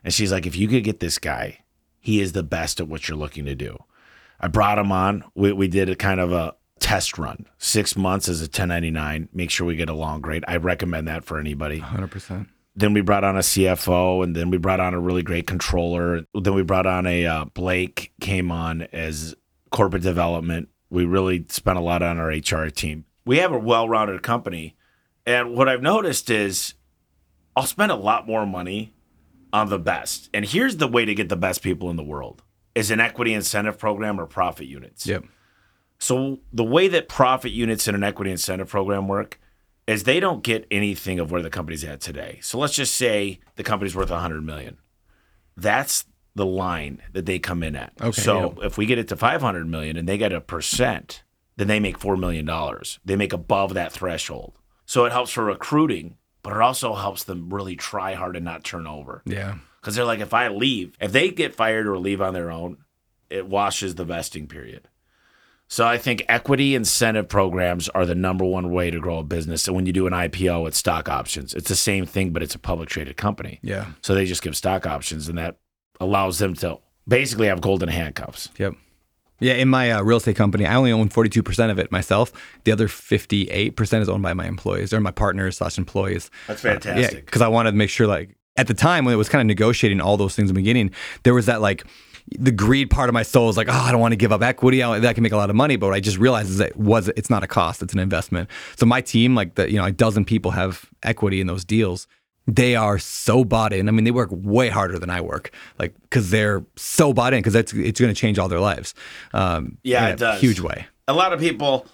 [0.03, 1.63] and she's like, If you could get this guy,
[1.99, 3.77] he is the best at what you're looking to do.
[4.39, 5.23] I brought him on.
[5.33, 9.29] We, we did a kind of a test run, six months as a 1099.
[9.33, 10.43] Make sure we get along great.
[10.47, 12.47] I recommend that for anybody 100%.
[12.75, 16.23] then we brought on a CFO, and then we brought on a really great controller.
[16.33, 19.35] Then we brought on a uh, Blake came on as
[19.71, 20.69] corporate development.
[20.91, 23.05] We really spent a lot on our HR team.
[23.25, 24.77] We have a well-rounded company,
[25.25, 26.75] and what I've noticed is
[27.57, 28.93] I'll spend a lot more money
[29.51, 30.29] on the best.
[30.33, 32.43] And here's the way to get the best people in the world:
[32.75, 35.07] is an equity incentive program or profit units.
[35.07, 35.25] Yep.
[35.99, 39.39] So the way that profit units in an equity incentive program work
[39.87, 42.39] is they don't get anything of where the company's at today.
[42.41, 44.77] So let's just say the company's worth 100 million.
[45.55, 46.05] That's
[46.35, 47.93] the line that they come in at.
[47.99, 51.23] Okay, so if we get it to 500 million and they get a percent,
[51.55, 52.99] then they make 4 million dollars.
[53.03, 54.59] They make above that threshold.
[54.85, 56.17] So it helps for recruiting,
[56.47, 59.21] but it also helps them really try hard and not turn over.
[59.25, 59.55] Yeah.
[59.81, 62.77] Because they're like, if I leave, if they get fired or leave on their own,
[63.29, 64.87] it washes the vesting period.
[65.67, 69.67] So I think equity incentive programs are the number one way to grow a business.
[69.67, 71.53] And when you do an IPO, it's stock options.
[71.53, 73.59] It's the same thing, but it's a public traded company.
[73.61, 73.87] Yeah.
[74.01, 75.57] So they just give stock options, and that
[75.99, 78.47] allows them to basically have golden handcuffs.
[78.57, 78.75] Yep.
[79.39, 82.31] Yeah, in my uh, real estate company, I only own 42% of it myself.
[82.63, 86.31] The other 58% is owned by my employees or my partners slash employees.
[86.47, 87.13] That's fantastic.
[87.13, 89.41] Yeah, because I wanted to make sure, like, at the time when it was kind
[89.41, 90.91] of negotiating all those things in the beginning,
[91.23, 91.85] there was that, like,
[92.31, 94.41] the greed part of my soul is like, oh, I don't want to give up
[94.41, 94.83] equity.
[94.83, 95.75] I, that can make a lot of money.
[95.75, 97.99] But what I just realized is that it was it's not a cost; it's an
[97.99, 98.49] investment.
[98.75, 102.07] So my team, like the you know, a dozen people have equity in those deals.
[102.47, 103.89] They are so bought in.
[103.89, 107.39] I mean, they work way harder than I work, like because they're so bought in
[107.39, 108.93] because it's it's going to change all their lives.
[109.33, 110.41] Um, Yeah, in it a does.
[110.41, 110.87] Huge way.
[111.09, 111.85] A lot of people,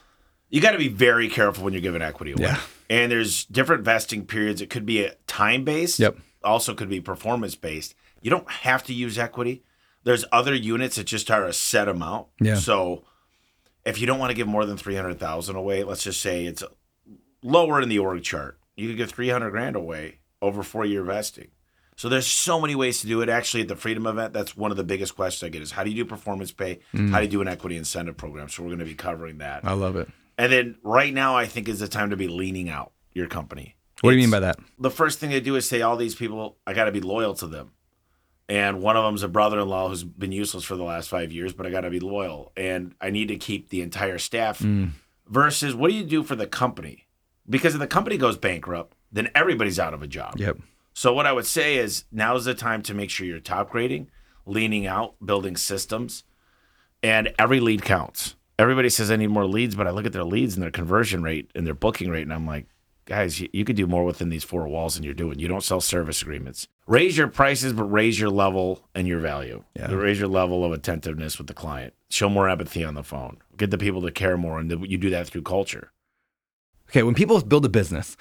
[0.50, 2.44] you got to be very careful when you're giving equity away.
[2.44, 2.60] Yeah.
[2.90, 4.62] And there's different vesting periods.
[4.62, 5.98] It could be time based.
[6.00, 6.18] Yep.
[6.44, 7.96] Also could be performance based.
[8.22, 9.64] You don't have to use equity.
[10.04, 12.28] There's other units that just are a set amount.
[12.40, 12.56] Yeah.
[12.56, 13.06] So
[13.86, 16.64] if you don't want to give more than 300,000 away, let's just say it's
[17.42, 18.60] lower in the org chart.
[18.76, 21.48] You could give 300 grand away over 4-year vesting.
[21.96, 23.30] So there's so many ways to do it.
[23.30, 25.84] Actually, at the Freedom event, that's one of the biggest questions I get is how
[25.84, 26.80] do you do performance pay?
[26.92, 28.50] How do you do an equity incentive program?
[28.50, 29.64] So we're going to be covering that.
[29.64, 30.10] I love it.
[30.38, 33.76] And then right now, I think is the time to be leaning out your company.
[34.02, 34.58] What do you mean by that?
[34.80, 37.36] The first thing they do is say, all these people, I got to be loyal
[37.36, 37.72] to them.
[38.50, 41.32] And one of them's a brother in law who's been useless for the last five
[41.32, 42.52] years, but I got to be loyal.
[42.58, 44.60] And I need to keep the entire staff.
[44.60, 44.92] Mm.
[45.30, 47.08] Versus, what do you do for the company?
[47.50, 50.34] Because if the company goes bankrupt, then everybody's out of a job.
[50.38, 50.58] Yep.
[50.94, 54.10] So what I would say is now's the time to make sure you're top grading,
[54.46, 56.24] leaning out, building systems,
[57.02, 58.36] and every lead counts.
[58.60, 61.24] Everybody says I need more leads, but I look at their leads and their conversion
[61.24, 62.68] rate and their booking rate, and I'm like,
[63.06, 65.40] guys, you, you could do more within these four walls than you're doing.
[65.40, 66.68] You don't sell service agreements.
[66.86, 69.64] Raise your prices, but raise your level and your value.
[69.76, 69.92] Yeah.
[69.92, 71.94] Raise your level of attentiveness with the client.
[72.10, 73.38] Show more empathy on the phone.
[73.58, 75.92] Get the people to care more, and you do that through culture.
[76.94, 78.16] Okay, when people build a business,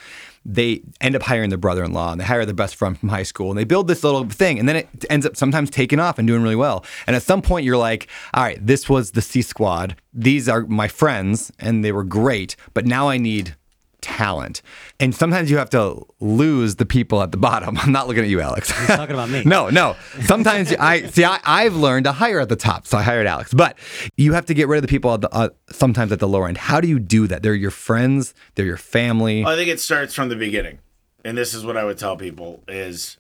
[0.47, 3.51] they end up hiring their brother-in-law and they hire their best friend from high school
[3.51, 6.27] and they build this little thing and then it ends up sometimes taking off and
[6.27, 6.83] doing really well.
[7.07, 9.97] And at some point you're like, all right, this was the C squad.
[10.15, 13.57] These are my friends and they were great, but now I need
[14.03, 14.61] talent.
[15.01, 17.79] And sometimes you have to lose the people at the bottom.
[17.81, 18.71] I'm not looking at you, Alex.
[18.77, 19.43] He's talking about me.
[19.47, 19.97] No, no.
[20.25, 21.25] Sometimes I see.
[21.25, 23.55] I, I've learned to hire at the top, so I hired Alex.
[23.55, 23.79] But
[24.17, 26.49] you have to get rid of the people at the uh, sometimes at the lower
[26.49, 26.59] end.
[26.59, 27.43] How do you do that?
[27.43, 28.35] They're your friends.
[28.55, 29.45] They're your family.
[29.45, 30.79] I think it starts from the beginning.
[31.25, 33.17] And this is what I would tell people is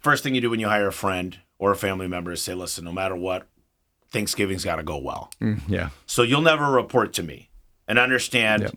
[0.00, 2.54] first thing you do when you hire a friend or a family member is say,
[2.54, 3.46] listen, no matter what,
[4.10, 5.30] Thanksgiving's got to go well.
[5.68, 7.50] yeah, So you'll never report to me
[7.88, 8.76] and understand Yep.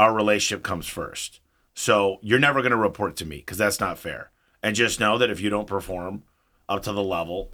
[0.00, 1.40] Our relationship comes first.
[1.74, 4.30] So you're never going to report to me because that's not fair.
[4.62, 6.22] And just know that if you don't perform
[6.70, 7.50] up to the level,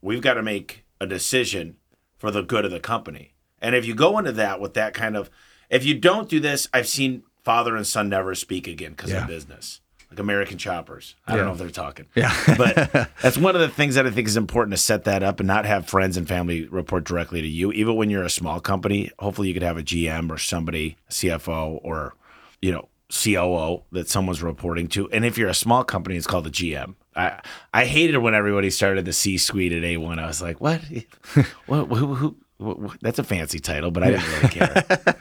[0.00, 1.76] we've got to make a decision
[2.16, 3.34] for the good of the company.
[3.60, 5.28] And if you go into that with that kind of,
[5.68, 9.22] if you don't do this, I've seen father and son never speak again because Yeah.
[9.22, 11.14] of business, like American Choppers.
[11.26, 11.36] I Yeah.
[11.38, 12.06] don't know if they're talking.
[12.14, 12.34] Yeah.
[12.56, 12.74] but
[13.22, 15.46] that's one of the things that I think is important to set that up and
[15.46, 17.72] not have friends and family report directly to you.
[17.72, 21.80] Even when you're a small company, hopefully you could have a GM or somebody, CFO
[21.82, 22.14] or,
[22.62, 25.10] you know, COO that someone's reporting to.
[25.10, 26.94] And if you're a small company, it's called a GM.
[27.16, 27.40] I
[27.72, 30.18] I hated when everybody started the C suite at A1.
[30.18, 30.80] I was like, what?
[31.66, 32.98] what, who, who, what, what?
[33.00, 34.84] That's a fancy title, but I didn't really care.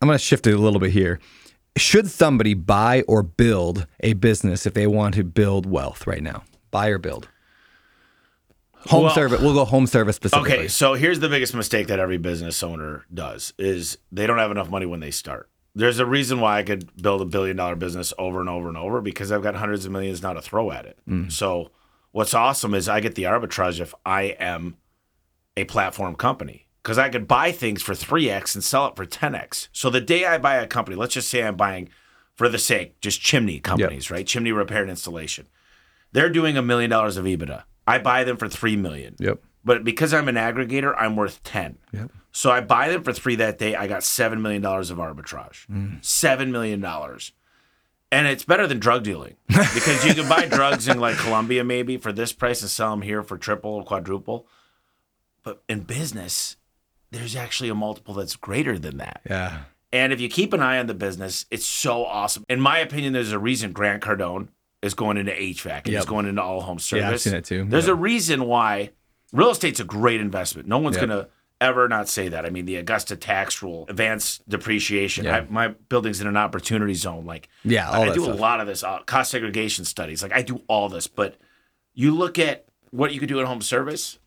[0.00, 1.20] I'm going to shift it a little bit here.
[1.78, 6.44] Should somebody buy or build a business if they want to build wealth right now?
[6.70, 7.28] Buy or build?
[8.86, 9.40] Home Well- service.
[9.40, 10.52] We'll go home service specifically.
[10.52, 14.50] Okay, so here's the biggest mistake that every business owner does is they don't have
[14.50, 15.48] enough money when they start.
[15.74, 18.76] There's a reason why I could build a billion dollar business over and over and
[18.76, 20.98] over because I've got hundreds of millions now to throw at it.
[21.08, 21.30] Mm.
[21.30, 21.70] So
[22.12, 24.76] what's awesome is I get the arbitrage if I am
[25.56, 29.68] a platform company because I could buy things for 3x and sell it for 10x.
[29.72, 31.90] So the day I buy a company, let's just say I'm buying
[32.34, 34.26] for the sake just chimney companies, right?
[34.26, 35.48] Chimney repair and installation.
[36.12, 37.64] They're doing a million dollars of EBITDA.
[37.86, 39.16] I buy them for 3 million.
[39.18, 39.42] Yep.
[39.66, 41.76] But because I'm an aggregator, I'm worth 10.
[41.92, 42.10] Yep.
[42.32, 43.74] So I buy them for three that day.
[43.74, 45.66] I got $7 million of arbitrage.
[45.66, 46.00] Mm.
[46.00, 46.82] $7 million.
[48.10, 51.98] And it's better than drug dealing because you can buy drugs in like Colombia maybe
[51.98, 54.46] for this price and sell them here for triple or quadruple.
[55.42, 56.56] But in business,
[57.10, 59.20] there's actually a multiple that's greater than that.
[59.28, 59.60] Yeah.
[59.92, 62.44] And if you keep an eye on the business, it's so awesome.
[62.48, 64.48] In my opinion, there's a reason Grant Cardone
[64.82, 65.94] is going into HVAC and Yep.
[66.02, 67.02] he's going into all home service.
[67.04, 67.64] Yeah, I've seen it too.
[67.68, 67.92] There's Yep.
[67.92, 68.90] a reason why
[69.32, 70.68] real estate's a great investment.
[70.68, 71.06] No one's Yep.
[71.06, 71.28] going to
[71.60, 72.46] ever not say that.
[72.46, 75.24] I mean, the Augusta tax rule, advanced depreciation.
[75.24, 75.38] Yeah.
[75.38, 77.24] I, my building's in an opportunity zone.
[77.24, 78.36] Like, Yeah, I that do stuff.
[78.36, 80.22] a lot of this uh, cost segregation studies.
[80.22, 81.36] Like, I do all this, but
[81.94, 84.18] you look at what you could do at home service,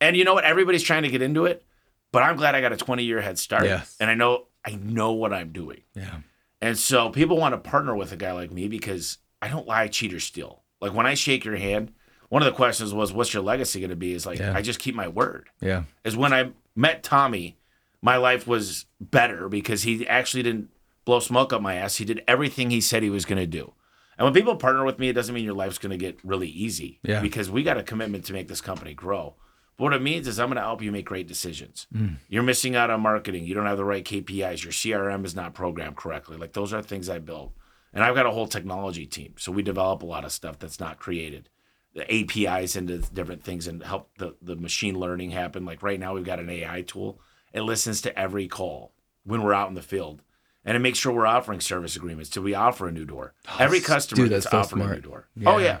[0.00, 0.44] and you know what?
[0.44, 1.64] Everybody's trying to get into it,
[2.12, 3.96] but I'm glad I got a 20 year head start, Yes.
[4.00, 5.82] and I know I know what I'm doing.
[5.94, 6.18] Yeah.
[6.60, 9.86] And so people want to partner with a guy like me because I don't lie,
[9.88, 10.62] cheat, or steal.
[10.80, 11.92] Like when I shake your hand,
[12.30, 14.54] one of the questions was, "What's your legacy going to be?" Is like Yeah.
[14.56, 15.48] I just keep my word.
[15.60, 15.84] Yeah.
[16.04, 17.56] Is when I met Tommy,
[18.02, 20.70] my life was better because he actually didn't
[21.04, 21.96] blow smoke up my ass.
[21.96, 23.72] He did everything he said he was going to do,
[24.18, 26.48] And when people partner with me, it doesn't mean your life's going to get really
[26.48, 26.98] easy.
[27.04, 27.20] Yeah.
[27.20, 29.36] Because we got a commitment to make this company grow.
[29.76, 31.86] But what it means is I'm going to help you make great decisions.
[31.94, 32.16] Mm.
[32.28, 33.44] You're missing out on marketing.
[33.44, 34.64] You don't have the right KPIs.
[34.64, 36.38] Your CRM is not programmed correctly.
[36.38, 37.52] Like those are things I built.
[37.92, 39.34] And I've got a whole technology team.
[39.38, 41.48] So we develop a lot of stuff that's not created.
[41.94, 45.64] The APIs into different things and help the, the machine learning happen.
[45.64, 47.20] Like right now, we've got an AI tool.
[47.52, 48.92] It listens to every call
[49.24, 50.22] when we're out in the field.
[50.64, 52.28] And it makes sure we're offering service agreements.
[52.28, 53.34] Do we offer a new door?
[53.48, 55.28] Oh, every customer dude, that's gets so offered a new door.
[55.46, 55.64] Oh, Yeah.
[55.64, 55.78] yeah.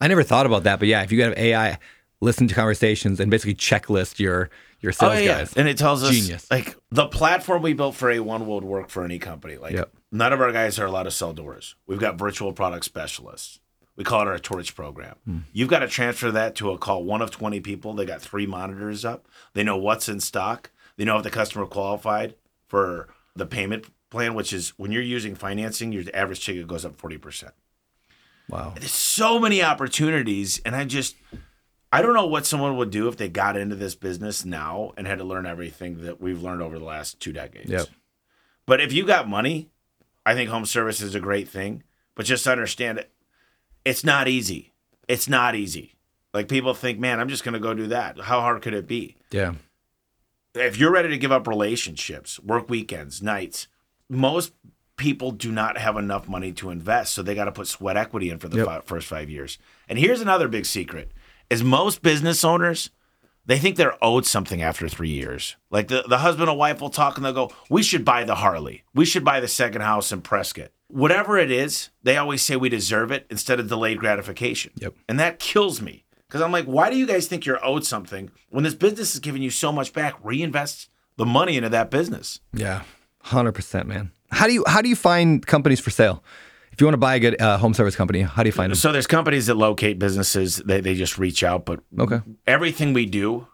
[0.00, 1.78] I never thought about that, but yeah, if you have AI
[2.24, 4.50] listen to conversations and basically checklist your
[4.80, 5.38] your sales oh, yeah.
[5.38, 5.54] guys.
[5.56, 6.50] And it tells us Genius.
[6.50, 9.56] like the platform we built for A1 would work for any company.
[9.56, 9.90] Like Yep.
[10.12, 11.74] none of our guys are allowed to sell doors.
[11.86, 13.60] We've got virtual product specialists.
[13.96, 15.14] We call it our torch program.
[15.24, 15.38] Hmm.
[15.52, 17.94] You've got to transfer that to a call one of 20 people.
[17.94, 19.26] They got three monitors up.
[19.54, 20.70] They know what's in stock.
[20.96, 22.34] They know if the customer qualified
[22.66, 26.96] for the payment plan, which is when you're using financing, your average ticket goes up
[26.96, 27.50] 40%
[28.48, 28.74] Wow.
[28.76, 31.16] there's so many opportunities and i just
[31.94, 35.06] i don't know what someone would do if they got into this business now and
[35.06, 37.86] had to learn everything that we've learned over the last two decades Yep.
[38.66, 39.68] but if you got money
[40.26, 41.82] i think home service is a great thing
[42.14, 43.10] but just understand it
[43.84, 44.72] it's not easy
[45.08, 45.94] it's not easy
[46.32, 48.86] like people think man i'm just going to go do that how hard could it
[48.86, 49.54] be Yeah.
[50.54, 53.66] if you're ready to give up relationships, work weekends, nights,
[54.08, 54.52] most
[54.96, 58.30] people do not have enough money to invest, so they got to put sweat equity
[58.30, 58.66] in for the Yep.
[58.66, 59.58] fi- first 5 years.
[59.88, 61.10] And here's another big secret.
[61.50, 62.90] Is most business owners
[63.46, 65.56] they think they're owed something after 3 years.
[65.70, 68.36] Like the, the husband and wife will talk and they'll go, "We should buy the
[68.36, 68.84] Harley.
[68.94, 72.68] We should buy the second house in Prescott." Whatever it is, they always say we
[72.68, 74.72] deserve it instead of delayed gratification.
[74.76, 74.94] Yep.
[75.08, 78.30] And that kills me because I'm like, why do you guys think you're owed something
[78.50, 80.14] when this business is giving you so much back?
[80.22, 82.40] Reinvest the money into that business.
[82.52, 82.82] Yeah.
[83.26, 84.12] 100%, man.
[84.30, 86.22] How do you how do you find companies for sale?
[86.74, 88.72] If you want to buy a good uh, home service company, how do you find
[88.72, 88.74] them?
[88.74, 90.56] So there's companies that locate businesses.
[90.56, 92.20] They they just reach out, but Okay.
[92.48, 93.46] everything we do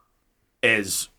[0.63, 1.11] is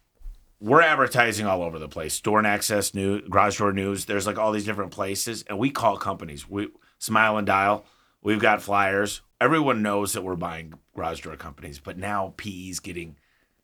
[0.60, 2.16] we're advertising all over the place.
[2.16, 4.06] Store and Access News, Garage Door News.
[4.06, 6.50] There's like all these different places, and we call companies.
[6.50, 7.86] We Smile and Dial.
[8.24, 9.22] We've got flyers.
[9.40, 13.16] Everyone knows that we're buying garage door companies, but now PE's getting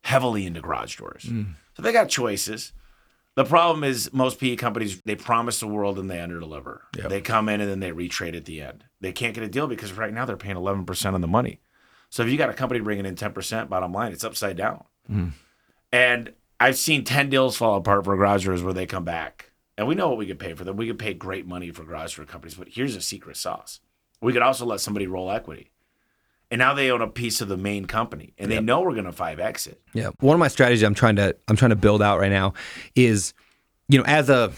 [0.01, 1.23] heavily into garage doors.
[1.75, 2.71] So they got choices.
[3.37, 6.79] The problem is most PE companies they promise the world and they underdeliver.
[6.97, 7.09] Yep.
[7.09, 8.83] They come in and then they retrade at the end.
[8.99, 11.61] They can't get a deal because right now they're paying 11% on the money.
[12.09, 14.85] So if you got a company bringing in 10%, bottom line, it's upside down.
[15.07, 15.27] Mm-hmm.
[15.91, 19.51] And I've seen 10 deals fall apart for garage where they come back.
[19.77, 20.75] And we know what we could pay for them.
[20.75, 23.81] We could pay great money for garage companies, but here's a secret sauce.
[24.19, 25.69] We could also let somebody roll equity.
[26.49, 29.05] And now they own a piece of the main company and they know we're going
[29.05, 29.81] to five exit.
[29.93, 30.11] Yeah.
[30.21, 32.53] One of my strategies I'm trying to I'm trying to build out right now
[32.95, 33.33] is
[33.89, 34.51] you know, as a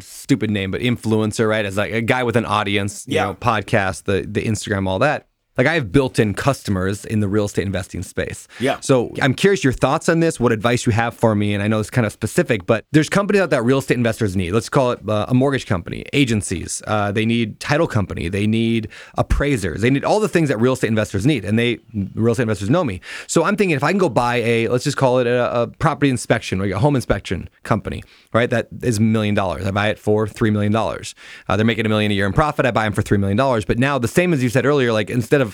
[0.00, 1.64] stupid name, but influencer, right?
[1.64, 3.24] As like a guy with an audience, you Yeah.
[3.24, 5.28] know, podcast, the the Instagram, all that.
[5.58, 8.48] Like I have built-in customers in the real estate investing space.
[8.60, 8.80] Yeah.
[8.80, 11.68] So I'm curious your thoughts on this, what advice you have for me, and I
[11.68, 14.52] know it's kind of specific, but there's companies out that real estate investors need.
[14.52, 16.82] Let's call it uh, a mortgage company, agencies.
[16.86, 18.28] Uh, they need title company.
[18.28, 19.80] They need appraisers.
[19.80, 21.78] They need all the things that real estate investors need, and they
[22.14, 23.00] real estate investors know me.
[23.26, 25.66] So I'm thinking if I can go buy a let's just call it a, a
[25.68, 28.02] property inspection, or a home inspection company,
[28.32, 28.50] right?
[28.50, 29.66] That is a million dollars.
[29.66, 31.14] I buy it for three million dollars.
[31.48, 32.66] Uh, they're making a million a year in profit.
[32.66, 33.64] I buy them for three million dollars.
[33.64, 35.45] But now the same as you said earlier, like instead of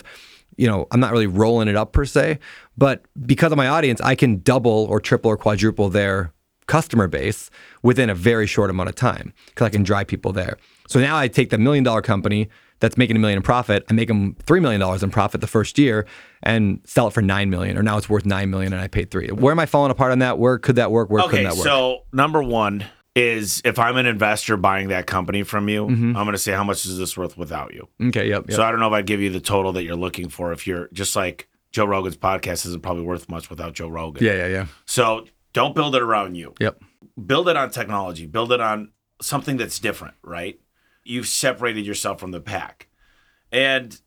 [0.57, 2.39] you know, I'm not really rolling it up per se,
[2.77, 6.31] but because of my audience, I can double or triple or quadruple their
[6.67, 7.49] customer base
[7.81, 10.57] within a very short amount of time because I can drive people there.
[10.87, 13.93] So now I take the million dollar company that's making a million in profit, I
[13.93, 16.05] make them three million dollars in profit the first year
[16.41, 19.09] and sell it for nine million, or now it's worth nine million and I paid
[19.09, 19.27] three.
[19.29, 20.37] Where am I falling apart on that?
[20.37, 21.09] Where could that work?
[21.09, 21.65] Where Okay, couldn't that work?
[21.65, 22.85] so number one
[23.15, 26.17] is if I'm an investor buying that company from you, mm-hmm.
[26.17, 27.87] I'm going to say how much is this worth without you.
[28.07, 28.55] okay, yep, yep.
[28.55, 30.51] So I don't know if I'd give you the total that you're looking for.
[30.51, 34.23] If you're just like Joe Rogan's podcast isn't probably worth much without Joe Rogan.
[34.23, 34.65] yeah, yeah, yeah.
[34.85, 36.53] So don't build it around you.
[36.59, 36.81] Yep.
[37.25, 38.25] Build it on technology.
[38.25, 38.91] Build it on
[39.21, 40.59] something that's different, right?
[41.03, 42.87] You've separated yourself from the pack.
[43.51, 43.99] And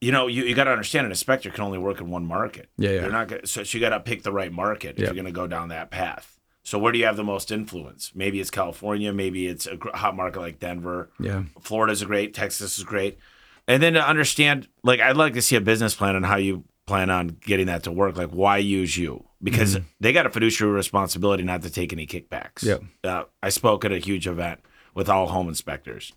[0.00, 2.68] you know, you, you got to understand an inspector can only work in one market.
[2.78, 3.00] Yeah, yeah.
[3.00, 5.24] They're not gonna, so, so you got to pick the right market if you're going
[5.24, 6.37] to go down that path.
[6.68, 8.12] So where do you have the most influence?
[8.14, 9.10] Maybe it's California.
[9.10, 11.08] Maybe it's a hot market like Denver.
[11.18, 11.44] Yeah.
[11.62, 12.34] Florida's a great.
[12.34, 13.18] Texas is great.
[13.66, 16.64] And then to understand, like, I'd like to see a business plan on how you
[16.84, 18.18] plan on getting that to work.
[18.18, 19.24] Like, why use you?
[19.42, 22.62] Because they got a fiduciary responsibility not to take any kickbacks.
[22.62, 22.78] Yeah.
[23.02, 24.60] Uh, I spoke at a huge event
[24.94, 26.12] with all home inspectors,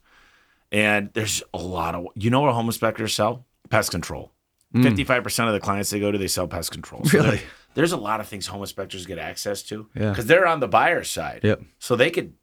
[0.69, 3.45] and there's a lot of you know what home inspectors sell?
[3.69, 4.31] Pest control.
[4.73, 7.03] Fifty-five percent of the clients they go to, they sell pest control.
[7.05, 7.41] So Really?
[7.73, 10.09] There- there's a lot of things home inspectors get access to Yeah.
[10.09, 11.41] because they're on the buyer side.
[11.43, 11.61] Yep.
[11.79, 12.33] So they could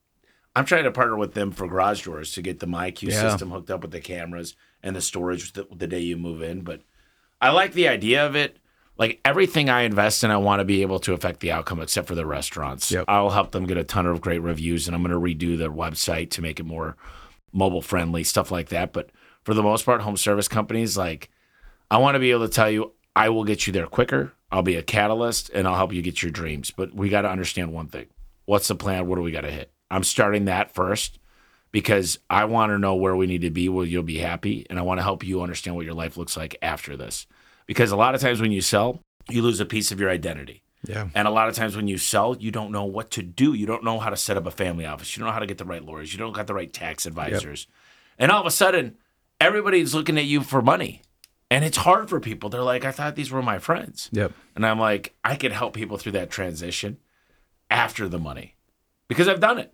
[0.57, 3.21] I'm trying to partner with them for garage doors to get the MyQ Yeah.
[3.31, 6.63] system hooked up with the cameras and the storage the, the day you move in.
[6.63, 6.83] But
[7.41, 8.57] I like the idea of it.
[8.97, 12.09] Like everything I invest in, I want to be able to affect the outcome, except
[12.09, 12.91] for the restaurants.
[12.91, 13.05] Yep.
[13.07, 15.71] I'll help them get a ton of great reviews, and I'm going to redo their
[15.71, 16.97] website to make it more
[17.53, 18.93] mobile friendly, stuff like that.
[18.93, 19.11] But
[19.45, 21.31] for the most part, home service companies, like
[21.89, 24.33] I want to be able to tell you, I will get you there quicker.
[24.51, 26.71] I'll be a catalyst, and I'll help you get your dreams.
[26.71, 28.07] But we got to understand one thing:
[28.45, 29.07] what's the plan?
[29.07, 29.73] What do we got to hit?
[29.91, 31.19] I'm starting that first
[31.73, 34.67] because I want to know where we need to be where you'll be happy.
[34.71, 37.27] And I want to help you understand what your life looks like after this.
[37.67, 40.63] Because a lot of times when you sell, you lose a piece of your identity.
[40.87, 41.09] Yeah.
[41.15, 43.53] And a lot of times when you sell, you don't know what to do.
[43.53, 45.17] You don't know how to set up a family office.
[45.17, 46.13] You don't know how to get the right lawyers.
[46.13, 47.67] You don't got the right tax advisors.
[48.19, 48.97] And all of a sudden,
[49.41, 51.03] everybody's looking at you for money.
[51.51, 52.51] And it's hard for people.
[52.51, 54.11] They're like, I thought these were my friends.
[54.13, 54.33] Yep.
[54.55, 56.99] And I'm like, I can help people through that transition
[57.71, 58.57] after the money
[59.09, 59.73] because I've done it.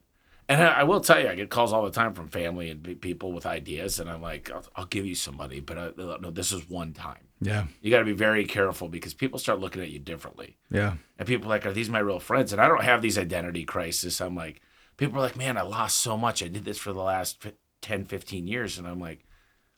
[0.49, 3.01] And I I will tell you, I get calls all the time from family and
[3.01, 3.99] people with ideas.
[3.99, 6.69] And I'm like, I'll, I'll give you some money, but uh, I, no, this is
[6.69, 7.29] one time.
[7.41, 7.67] Yeah.
[7.81, 10.57] You got to be very careful because people start looking at you differently.
[10.71, 10.95] Yeah.
[11.19, 12.53] And people are like, are these my real friends?
[12.53, 14.21] And I don't have these identity crisis.
[14.21, 14.61] I'm like,
[14.97, 16.43] people are like, man, I lost so much.
[16.43, 17.53] I did this for the last fi-
[17.83, 18.79] 10, 15 years.
[18.79, 19.25] And I'm like,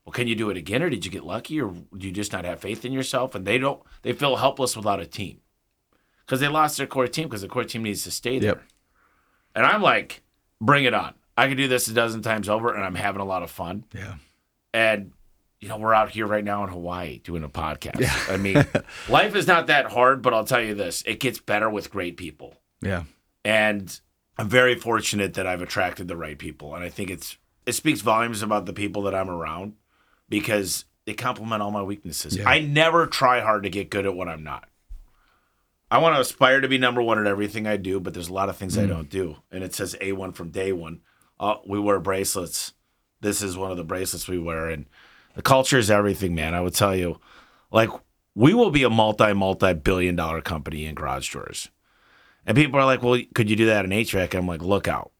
[0.07, 0.83] well, can you do it again?
[0.83, 1.61] Or did you get lucky?
[1.61, 3.35] Or do you just not have faith in yourself?
[3.35, 5.41] And they don't, they feel helpless without a team
[6.25, 8.51] because they lost their core team because the core team needs to stay there.
[8.51, 8.63] Yep.
[9.57, 10.23] And I'm like,
[10.61, 11.15] bring it on.
[11.37, 13.85] I can do this a dozen times over and I'm having a lot of fun.
[13.93, 14.15] Yeah.
[14.73, 15.13] And
[15.61, 17.99] you know, we're out here right now in Hawaii doing a podcast.
[17.99, 18.17] Yeah.
[18.29, 18.65] I mean,
[19.09, 22.17] life is not that hard, but I'll tell you this, it gets better with great
[22.17, 22.55] people.
[22.81, 23.05] Yeah.
[23.45, 23.99] And
[24.39, 26.75] I'm very fortunate that I've attracted the right people.
[26.75, 29.73] And I think it's it speaks volumes about the people that I'm around
[30.29, 32.37] because they complement all my weaknesses.
[32.37, 32.49] Yeah.
[32.49, 34.69] I never try hard to get good at what I'm not.
[35.91, 38.33] I want to aspire to be number one at everything I do, but there's a
[38.33, 39.37] lot of things I don't do.
[39.53, 41.01] And it says A1 from day one.
[41.39, 42.73] Uh, we wear bracelets.
[43.21, 44.69] This is one of the bracelets we wear.
[44.69, 44.87] And
[45.37, 46.55] the culture is everything, man.
[46.55, 47.21] I would tell you,
[47.71, 47.91] like,
[48.35, 51.71] we will be a multi, multi billion dollar company in garage doors.
[52.45, 54.31] And people are like, well, could you do that in HVAC?
[54.31, 55.13] And I'm like, look out.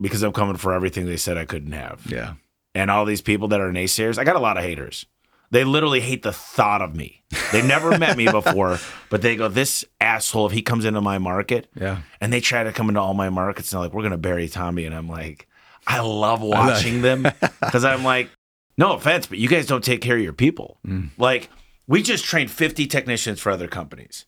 [0.00, 2.04] Because I'm coming for everything they said I couldn't have.
[2.06, 2.34] Yeah.
[2.74, 5.06] And all these people that are naysayers, I got a lot of haters.
[5.50, 7.24] They literally hate the thought of me.
[7.50, 11.18] They've never met me before, but they go, this asshole, if he comes into my
[11.18, 12.02] market, Yeah.
[12.20, 14.48] and they try to come into all my markets and they're like, we're to bury
[14.48, 14.84] Tommy.
[14.84, 15.48] And I'm like,
[15.88, 17.22] I love watching them
[17.60, 18.30] because I'm like,
[18.78, 20.78] no offense, but you guys don't take care of your people.
[21.18, 21.50] Like,
[21.88, 24.26] we just trained 50 technicians for other companies.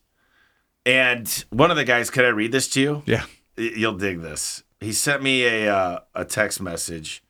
[0.85, 3.03] And one of the guys, could I read this to you?
[3.05, 3.23] Yeah.
[3.55, 4.63] You'll dig this.
[4.81, 7.23] He sent me a uh, a text message,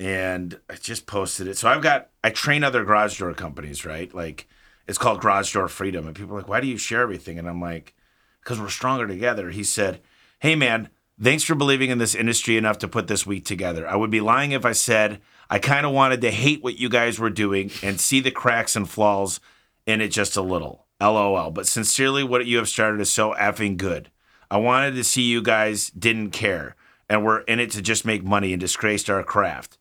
[0.00, 1.56] and I just posted it.
[1.56, 4.12] So I've got I train other garage door companies, right?
[4.14, 4.48] Like
[4.86, 7.48] it's called Garage Door Freedom, and people are like, "Why do you share everything?" And
[7.48, 7.94] I'm like,
[8.42, 10.00] "Because we're stronger together." He said,
[10.38, 10.88] "Hey man,
[11.20, 13.86] thanks for believing in this industry enough to put this week together.
[13.88, 15.20] I would be lying if I said
[15.50, 18.76] I kind of wanted to hate what you guys were doing and see the cracks
[18.76, 19.40] and flaws
[19.86, 20.86] in it just a little.
[21.00, 21.50] LOL.
[21.50, 24.10] But sincerely, what you have started is so effing good.
[24.50, 26.74] I wanted to see you guys didn't care
[27.08, 29.78] and were in it to just make money and disgraced our craft.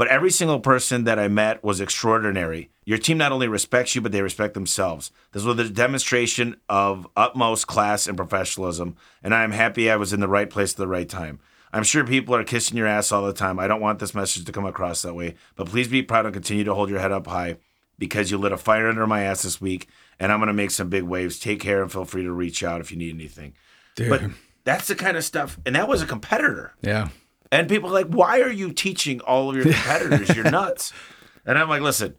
[0.00, 2.70] But every single person that I met was extraordinary.
[2.86, 5.12] Your team not only respects you, but they respect themselves.
[5.32, 10.14] This was a demonstration of utmost class and professionalism, and I am happy I was
[10.14, 11.38] in the right place at the right time.
[11.70, 13.58] I'm sure people are kissing your ass all the time.
[13.58, 16.32] I don't want this message to come across that way, but please be proud and
[16.32, 17.58] continue to hold your head up high
[17.98, 19.86] because you lit a fire under my ass this week,
[20.18, 21.38] and I'm going to make some big waves.
[21.38, 23.52] Take care and feel free to reach out if you need anything.
[23.96, 24.08] Dude.
[24.08, 24.22] But
[24.64, 26.72] that's the kind of stuff, and that was a competitor.
[26.80, 27.08] yeah.
[27.52, 30.34] And people are like, why are you teaching all of your competitors?
[30.34, 30.92] You're nuts.
[31.44, 32.14] And I'm like, listen,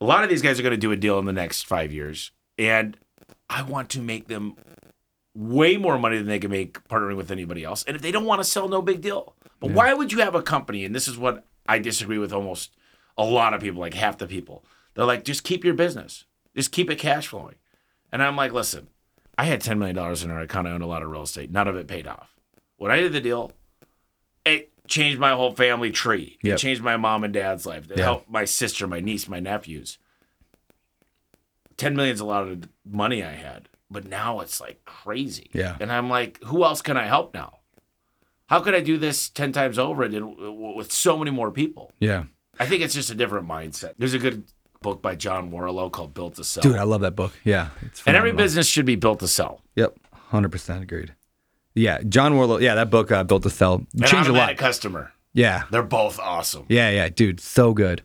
[0.00, 1.92] a lot of these guys are going to do a deal in the next five
[1.92, 2.30] years.
[2.58, 2.96] And
[3.48, 4.56] I want to make them
[5.34, 7.82] way more money than they can make partnering with anybody else.
[7.84, 9.34] And if they don't want to sell, no big deal.
[9.58, 10.84] But why would you have a company?
[10.84, 12.72] And this is what I disagree with almost
[13.18, 14.64] a lot of people, like half the people.
[14.94, 16.24] They're like, just keep your business,
[16.54, 17.56] just keep it cash flowing.
[18.12, 18.88] And I'm like, listen,
[19.38, 20.66] I had $10 million in our account.
[20.66, 21.50] I owned a lot of real estate.
[21.50, 22.34] None of it paid off.
[22.76, 23.52] When I did the deal,
[24.44, 26.38] it changed my whole family tree.
[26.42, 26.58] It Yep.
[26.58, 27.90] changed my mom and dad's life.
[27.90, 28.04] It Yeah.
[28.04, 29.98] helped my sister, my niece, my nephews.
[31.76, 35.50] 10 million is a lot of money I had, but now it's like crazy.
[35.52, 35.76] Yeah.
[35.80, 37.58] And I'm like, who else can I help now?
[38.48, 41.92] How could I do this 10 times over and uh, with so many more people?
[42.00, 42.24] Yeah.
[42.58, 43.94] I think it's just a different mindset.
[43.96, 44.44] There's a good
[44.82, 46.62] book by John Warrillow called Built to Sell.
[46.62, 47.32] Dude, I love that book.
[47.44, 47.68] Yeah.
[47.82, 49.62] It's and every business should be built to sell.
[49.76, 49.96] Yep.
[50.32, 51.14] 100% agreed.
[51.74, 52.00] Yeah.
[52.08, 52.60] John Warrillow.
[52.60, 52.74] Yeah.
[52.74, 54.56] That book, uh, Built to Sell, changed a lot.
[54.56, 55.12] customer.
[55.32, 55.64] Yeah.
[55.70, 56.66] They're both awesome.
[56.68, 56.90] Yeah.
[56.90, 57.08] Yeah.
[57.08, 58.02] Dude, so good.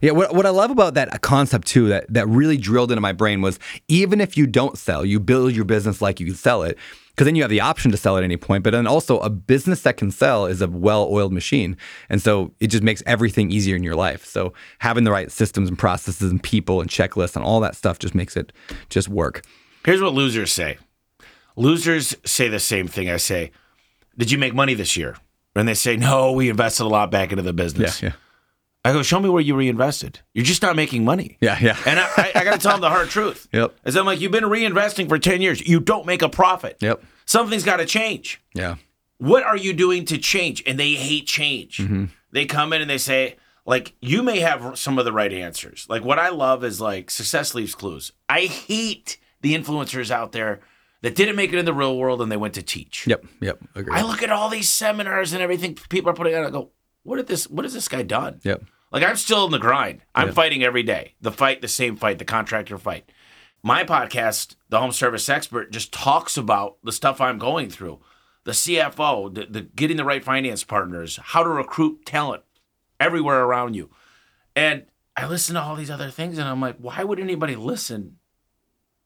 [0.00, 3.12] Yeah, what, what I love about that concept too, that that really drilled into my
[3.12, 3.58] brain was
[3.88, 6.76] even if you don't sell, you build your business like you can sell it.
[7.10, 8.64] Because then you have the option to sell at any point.
[8.64, 11.76] But then also a business that can sell is a well-oiled machine.
[12.08, 14.24] And so it just makes everything easier in your life.
[14.24, 17.98] So having the right systems and processes and people and checklists and all that stuff
[17.98, 18.52] just makes it
[18.88, 19.44] just work.
[19.84, 20.78] Here's what losers say.
[21.56, 23.10] Losers say the same thing.
[23.10, 23.50] I say,
[24.16, 25.16] "Did you make money this year?"
[25.54, 28.12] And they say, "No, we invested a lot back into the business." yeah.
[28.84, 30.20] I go, "Show me where you reinvested.
[30.34, 31.76] You're just not making money." Yeah, yeah.
[31.86, 33.48] And I, I, I got to tell them the hard truth.
[33.52, 33.74] Yep.
[33.84, 35.66] Is I'm like, you've been reinvesting for 10 years.
[35.66, 36.78] You don't make a profit.
[36.80, 37.02] Yep.
[37.26, 38.42] Something's got to change.
[38.54, 38.76] Yeah.
[39.18, 40.62] What are you doing to change?
[40.66, 41.78] And they hate change.
[41.78, 42.06] Mm-hmm.
[42.32, 45.86] They come in and they say, like, you may have some of the right answers.
[45.88, 48.10] Like, what I love is like success leaves clues.
[48.28, 50.60] I hate the influencers out there
[51.02, 53.06] that didn't make it in the real world and they went to teach.
[53.06, 53.24] Yep.
[53.40, 53.58] Yep.
[53.74, 53.94] Agree.
[53.94, 56.46] I look at all these seminars and everything people are putting out.
[56.46, 56.70] I go,
[57.02, 57.48] what did this?
[57.48, 58.40] What has this guy done?
[58.44, 58.62] Yep.
[58.92, 60.02] Like I'm still in the grind.
[60.14, 61.14] I'm fighting every day.
[61.20, 63.10] The fight, the same fight, the contractor fight.
[63.62, 68.00] My podcast, The Home Service Expert, just talks about the stuff I'm going through.
[68.44, 72.42] The CFO, the, the getting the right finance partners, how to recruit talent
[72.98, 73.90] everywhere around you.
[74.56, 74.86] And
[75.16, 78.16] I listen to all these other things and I'm like, why would anybody listen?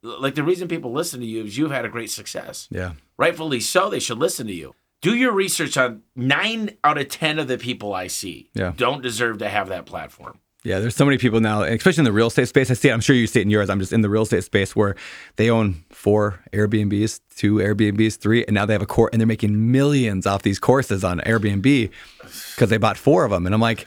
[0.07, 2.93] Like the reason people listen to you is you've had a great success Yeah.
[3.19, 7.39] rightfully so they should listen to you do your research on nine out of ten
[7.39, 8.73] of the people i see Yeah.
[8.77, 12.19] don't deserve to have that platform Yeah, there's so many people now, especially in the
[12.21, 12.71] real estate space.
[12.73, 12.93] I see it.
[12.93, 13.71] I'm sure you see it in yours.
[13.71, 14.97] I'm just in the real estate space where
[15.37, 19.29] they own four Airbnbs, two Airbnbs, three, and now they have a course and they're
[19.37, 21.63] making millions off these courses on Airbnb
[22.55, 23.47] because they bought four of them.
[23.47, 23.87] And I'm like,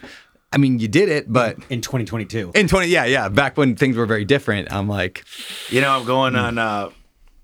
[0.51, 2.51] I mean, you did it, but in 2022.
[2.55, 5.23] in 20, yeah, yeah, back when things were very different, I'm like,
[5.69, 6.39] you know i'm going Hmm.
[6.39, 6.89] on uh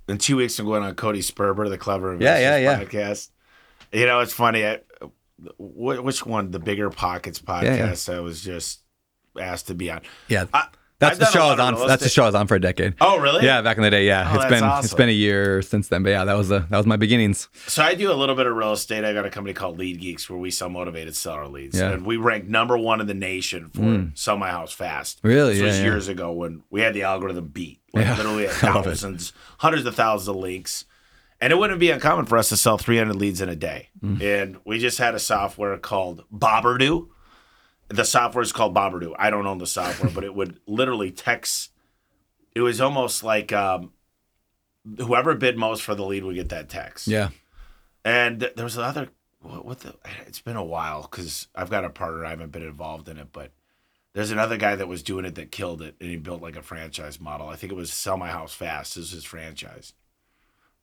[0.07, 3.29] in two weeks i'm going on cody sperber the clever Yeah, yeah, Investors yeah.
[3.91, 4.79] podcast you know it's funny I,
[5.57, 8.15] which one the bigger pockets podcast yeah.
[8.15, 8.81] i was just
[9.39, 10.45] asked to be on yeah.
[10.53, 10.67] I-
[10.99, 11.87] that's I've the show I was on.
[11.87, 12.95] That's the show I was on for a decade.
[13.01, 14.05] oh really Yeah, back in the day.
[14.07, 14.97] Yeah, Oh, it's been it's awesome.
[14.97, 16.03] been a year since then.
[16.03, 17.49] But yeah, that was the that was my beginnings.
[17.67, 19.03] So I do a little bit of real estate.
[19.03, 21.91] I got a company called Lead Geeks where we sell motivated seller leads, Yeah.
[21.91, 25.19] and we rank number one in the nation for sell my house fast.
[25.23, 25.53] Really?
[25.53, 25.83] This Yeah, was yeah.
[25.83, 27.79] years ago when we had the algorithm beat.
[27.93, 28.17] Like Yeah.
[28.17, 28.89] literally had I love it.
[28.91, 30.85] thousands, hundreds of thousands of links,
[31.41, 33.89] and it wouldn't be uncommon for us to sell 300 leads in a day.
[34.03, 34.21] Mm.
[34.21, 37.07] And we just had a software called Boberdoo.
[37.89, 39.13] The software is called Boberdoo.
[39.17, 41.71] I don't own the software, but it would literally text.
[42.55, 43.93] It was almost like um,
[44.97, 47.07] whoever bid most for the lead would get that text.
[47.07, 47.29] Yeah,
[48.03, 49.09] And there was another.
[49.41, 49.95] What, what the?
[50.25, 52.25] It's been a while because I've got a partner.
[52.25, 53.51] I haven't been involved in it, but
[54.13, 56.61] there's another guy that was doing it that killed it, and he built like a
[56.63, 57.49] franchise model.
[57.49, 58.95] I think it was Sell My House Fast.
[58.95, 59.93] This is his franchise.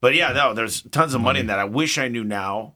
[0.02, 1.58] But yeah, no, there's tons of money in that.
[1.58, 2.74] I wish I knew now,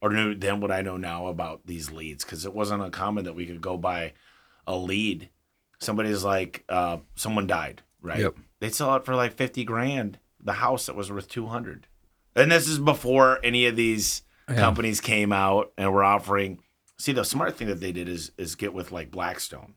[0.00, 3.34] or knew then what I know now about these leads, because it wasn't uncommon that
[3.34, 4.12] we could go buy
[4.66, 5.30] a lead.
[5.80, 8.20] Somebody's like, uh, someone died, right?
[8.20, 8.36] Yep.
[8.60, 10.18] They'd sell it for like fifty grand.
[10.40, 11.86] The house that was worth two hundred.
[12.36, 16.60] And this is before any of these companies came out and were offering.
[16.96, 19.74] See, the smart thing that they did is is get with like Blackstone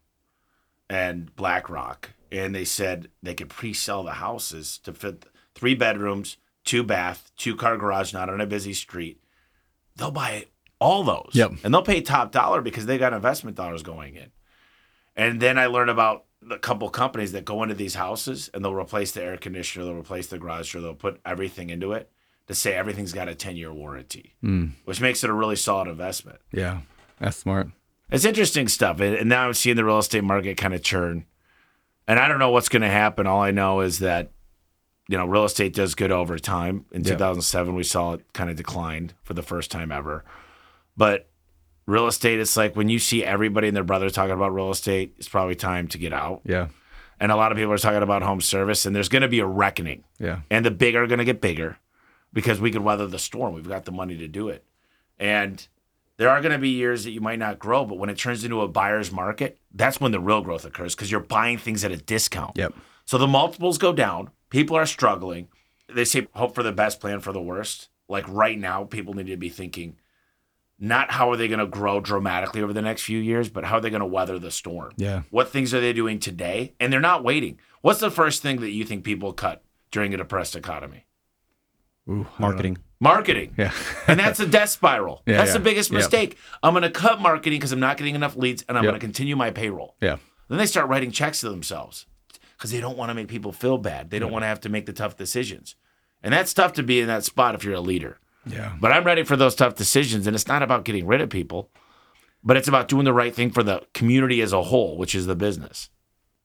[0.90, 6.84] and BlackRock, and they said they could pre-sell the houses to fit three bedrooms, two
[6.84, 9.21] bath, two car garage, not on a busy street.
[9.96, 10.48] They'll buy
[10.80, 11.52] all those, Yep.
[11.64, 14.32] and they'll pay top dollar because they got investment dollars going in.
[15.16, 18.74] And then I learned about a couple companies that go into these houses and they'll
[18.74, 22.10] replace the air conditioner, they'll replace the garage door, they'll put everything into it
[22.48, 24.68] to say everything's got a 10 year warranty, hmm.
[24.86, 26.40] which makes it a really solid investment.
[26.52, 26.80] yeah,
[27.20, 27.68] that's smart.
[28.10, 29.00] It's interesting stuff.
[29.00, 31.26] And and now I'm seeing the real estate market kind of churn.
[32.08, 33.28] And I don't know what's going to happen.
[33.28, 34.32] All I know is that,
[35.12, 36.86] you know, real estate does good over time.
[36.94, 37.12] In Yeah.
[37.12, 40.24] 2007, we saw it kind of declined for the first time ever.
[40.96, 41.30] But
[41.86, 45.16] real estate, it's like when you see everybody and their brother talking about real estate,
[45.18, 46.42] it's probably time to get out.
[46.46, 46.68] Yeah,
[47.20, 49.40] And a lot of people are talking about home service, and there's going to be
[49.40, 50.04] a reckoning.
[50.18, 51.78] yeah, And the big are going to get bigger
[52.32, 53.54] because we could weather the storm.
[53.54, 54.64] We've got the money to do it.
[55.20, 55.68] And
[56.18, 58.44] there are going to be years that you might not grow, but when it turns
[58.46, 61.92] into a buyer's market, that's when the real growth occurs because you're buying things at
[61.92, 62.58] a discount.
[62.58, 62.74] yep,
[63.06, 64.30] So the multiples go down.
[64.52, 65.48] People are struggling.
[65.90, 67.90] They say hope for the best, plan for the worst.
[68.08, 69.98] Like right now, people need to be thinking
[70.78, 73.78] not how are they going to grow dramatically over the next few years, but how
[73.78, 74.92] are they going to weather the storm?
[74.98, 75.22] yeah.
[75.30, 76.74] What things are they doing today?
[76.80, 77.60] And they're not waiting.
[77.82, 81.06] What's the first thing that you think people cut during a depressed economy?
[82.10, 82.78] Ooh, Marketing.
[83.00, 83.54] Marketing.
[83.58, 83.72] Yeah,
[84.08, 85.22] And that's a death spiral.
[85.26, 85.54] Yeah, that's yeah.
[85.54, 85.98] the biggest Yeah.
[86.00, 86.38] mistake.
[86.64, 88.92] I'm going to cut marketing because I'm not getting enough leads and I'm Yep.
[88.92, 89.96] going to continue my payroll.
[90.02, 90.18] yeah,
[90.50, 92.06] Then they start writing checks to themselves
[92.62, 94.12] because they don't want to make people feel bad.
[94.12, 95.76] They don't want to have to make the tough decisions.
[96.22, 98.20] And that's tough to be in that spot if you're a leader.
[98.46, 98.74] yeah.
[98.80, 100.28] But I'm ready for those tough decisions.
[100.28, 101.72] And it's not about getting rid of people.
[102.44, 105.26] but it's about doing the right thing for the community as a whole, which is
[105.26, 105.90] the business.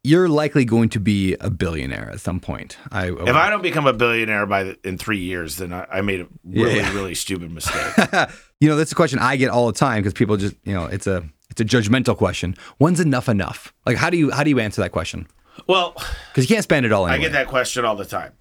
[0.02, 2.78] You're likely going to be a billionaire at some point.
[2.92, 6.00] I, If I don't become a billionaire by the, in three years, then I, I
[6.00, 6.94] made a really, Yeah.
[6.94, 7.92] really stupid mistake.
[8.60, 10.86] you know, that's a question I get all the time because people just, you know,
[10.86, 12.54] it's a it's a judgmental question.
[12.78, 13.72] When's enough enough?
[13.84, 15.26] Like, how do you how do you answer that question?
[15.66, 15.94] Well,
[16.28, 18.32] Because you can't spend it all I get that question all the time.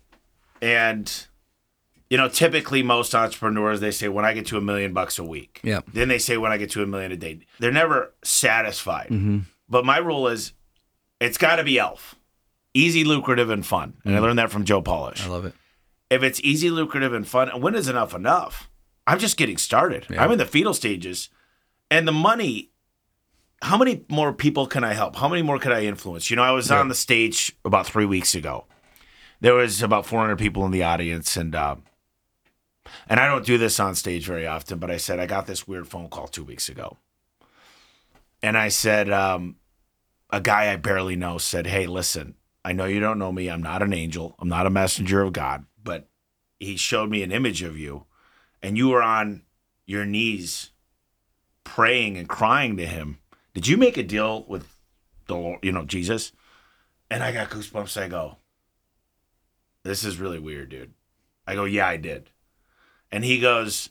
[0.62, 1.12] And,
[2.10, 5.24] you know, typically most entrepreneurs, they say, when I get to a million bucks a
[5.24, 5.60] week.
[5.64, 5.82] Yeah.
[5.92, 7.40] Then they say, when I get to a million a day.
[7.60, 9.10] They're never satisfied.
[9.10, 9.40] Mm-hmm.
[9.70, 10.54] But my rule is,
[11.20, 12.16] it's got to be elf.
[12.74, 13.94] Easy, lucrative, and fun.
[14.04, 14.24] And I mm.
[14.24, 15.26] learned that from Joe Polish.
[15.26, 15.54] I love it.
[16.10, 18.70] if it's easy, lucrative, and fun, when is enough enough?
[19.08, 20.08] I'm just getting started.
[20.18, 21.30] I'm in the fetal stages,
[21.90, 22.72] and the money.
[23.62, 25.16] How many more people can I help?
[25.16, 26.30] How many more could I influence?
[26.30, 28.66] You know, I was on the stage about three weeks ago.
[29.42, 31.76] There was about 400 people in the audience, and uh,
[33.08, 35.68] and I don't do this on stage very often, but I said I got this
[35.68, 36.98] weird phone call two weeks ago,
[38.42, 39.56] and I said um,
[40.30, 43.50] a guy I barely know said, "Hey, listen, I know you don't know me.
[43.50, 44.36] I'm not an angel.
[44.40, 46.08] I'm not a messenger of God, but
[46.60, 48.06] he showed me an image of you
[48.66, 49.44] and you were on
[49.86, 50.72] your knees
[51.64, 53.20] praying and crying to him.
[53.56, 54.68] Did you make a deal with
[55.28, 56.34] the Lord, you know, Jesus?
[57.10, 58.00] And I got goosebumps.
[58.00, 58.38] I go,
[59.84, 60.94] this is really weird, dude.
[61.48, 62.30] I go, yeah, I did.
[63.12, 63.90] And he goes,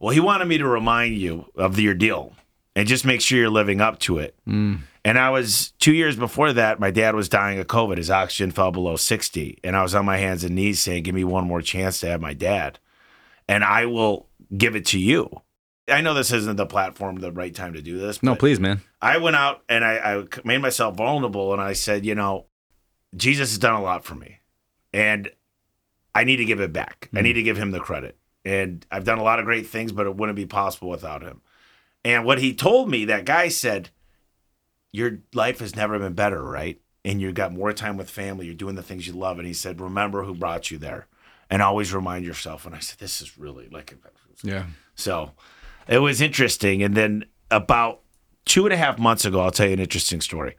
[0.00, 2.34] well, he wanted me to remind you of your deal
[2.74, 4.34] and just make sure you're living up to it.
[4.48, 4.80] Mm.
[5.04, 7.98] And I was two years before that, my dad was dying of COVID.
[7.98, 9.60] His oxygen fell below 60.
[9.62, 12.08] And I was on my hands and knees saying, Give me one more chance to
[12.08, 12.80] have my dad.
[13.46, 15.42] And I will give it to you.
[15.88, 18.22] I know this isn't the platform, the right time to do this.
[18.22, 18.80] No, please, man.
[19.02, 22.46] I went out and I, I made myself vulnerable and I said, you know,
[23.14, 24.38] Jesus has done a lot for me.
[24.92, 25.30] And
[26.14, 27.08] I need to give it back.
[27.12, 27.24] I mm-hmm.
[27.24, 28.16] need to give him the credit.
[28.44, 31.40] And I've done a lot of great things, but it wouldn't be possible without him.
[32.04, 33.90] And what he told me, that guy said,
[34.92, 36.80] Your life has never been better, right?
[37.04, 38.46] And you've got more time with family.
[38.46, 39.38] You're doing the things you love.
[39.38, 41.06] And he said, Remember who brought you there.
[41.50, 42.66] And always remind yourself.
[42.66, 43.94] And I said, This is really like
[44.42, 44.66] Yeah.
[44.94, 45.32] so
[45.88, 46.82] it was interesting.
[46.82, 48.00] And then about
[48.44, 50.56] two and a half months ago, I'll tell you an interesting story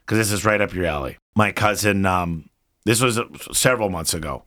[0.00, 1.16] because this is right up your alley.
[1.34, 2.48] My cousin, um,
[2.84, 3.20] this was
[3.52, 4.44] several months ago.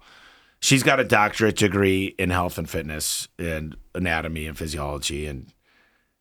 [0.59, 5.27] She's got a doctorate degree in health and fitness and anatomy and physiology.
[5.27, 5.53] And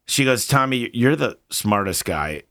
[0.06, 2.42] she goes, Tommy, you're the smartest guy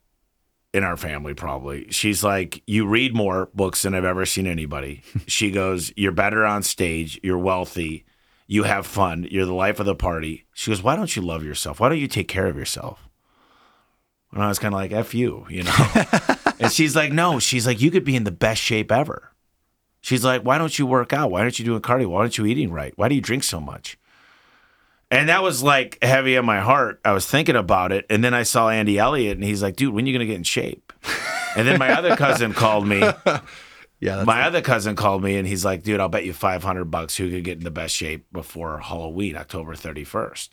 [0.74, 1.88] in our family, probably.
[1.90, 5.04] She's like, You read more books than I've ever seen anybody.
[5.28, 7.20] she goes, You're better on stage.
[7.24, 8.06] You're wealthy.
[8.48, 9.28] You have fun.
[9.30, 10.46] You're the life of the party.
[10.54, 11.80] She goes, Why don't you love yourself?
[11.80, 13.10] Why don't you take care of yourself?
[14.32, 15.76] And I was kind of like, F you, you know?
[16.60, 17.40] and she's like, No.
[17.40, 19.32] She's like, You could be in the best shape ever.
[20.02, 21.32] She's like, Why don't you work out?
[21.32, 22.08] Why aren't you doing cardio?
[22.08, 22.94] Why aren't you eating right?
[22.96, 23.98] Why do you drink so much?
[25.12, 27.00] And that was like heavy on my heart.
[27.06, 28.06] I was thinking about it.
[28.10, 30.32] And then I saw Andy Elliott and he's like, dude, when are you going to
[30.32, 30.92] get in shape?
[31.56, 33.02] And then my other cousin called me.
[34.00, 34.24] Yeah.
[34.24, 37.30] My other cousin called me and he's like, dude, I'll bet you 500 bucks who
[37.30, 40.50] could get in the best shape before Halloween, October 31st.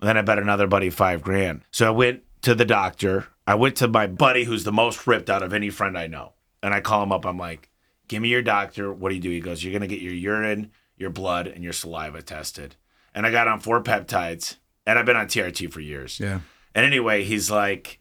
[0.00, 1.62] And then I bet another buddy five grand.
[1.70, 3.28] So I went to the doctor.
[3.46, 6.32] I went to my buddy who's the most ripped out of any friend I know.
[6.62, 7.24] And I call him up.
[7.24, 7.70] I'm like,
[8.08, 8.92] give me your doctor.
[8.92, 9.30] What do you do?
[9.30, 12.76] He goes, you're going to get your urine, your blood, and your saliva tested.
[13.14, 16.18] And I got on four peptides and I've been on TRT for years.
[16.20, 16.40] yeah.
[16.74, 18.00] And anyway, he's like,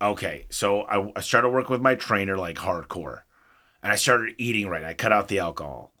[0.00, 0.46] okay.
[0.50, 3.20] So I, I started working with my trainer like hardcore.
[3.82, 4.84] And I started eating right.
[4.84, 5.92] I cut out the alcohol.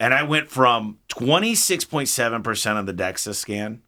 [0.00, 3.82] And I went from 26.7% on the DEXA scan.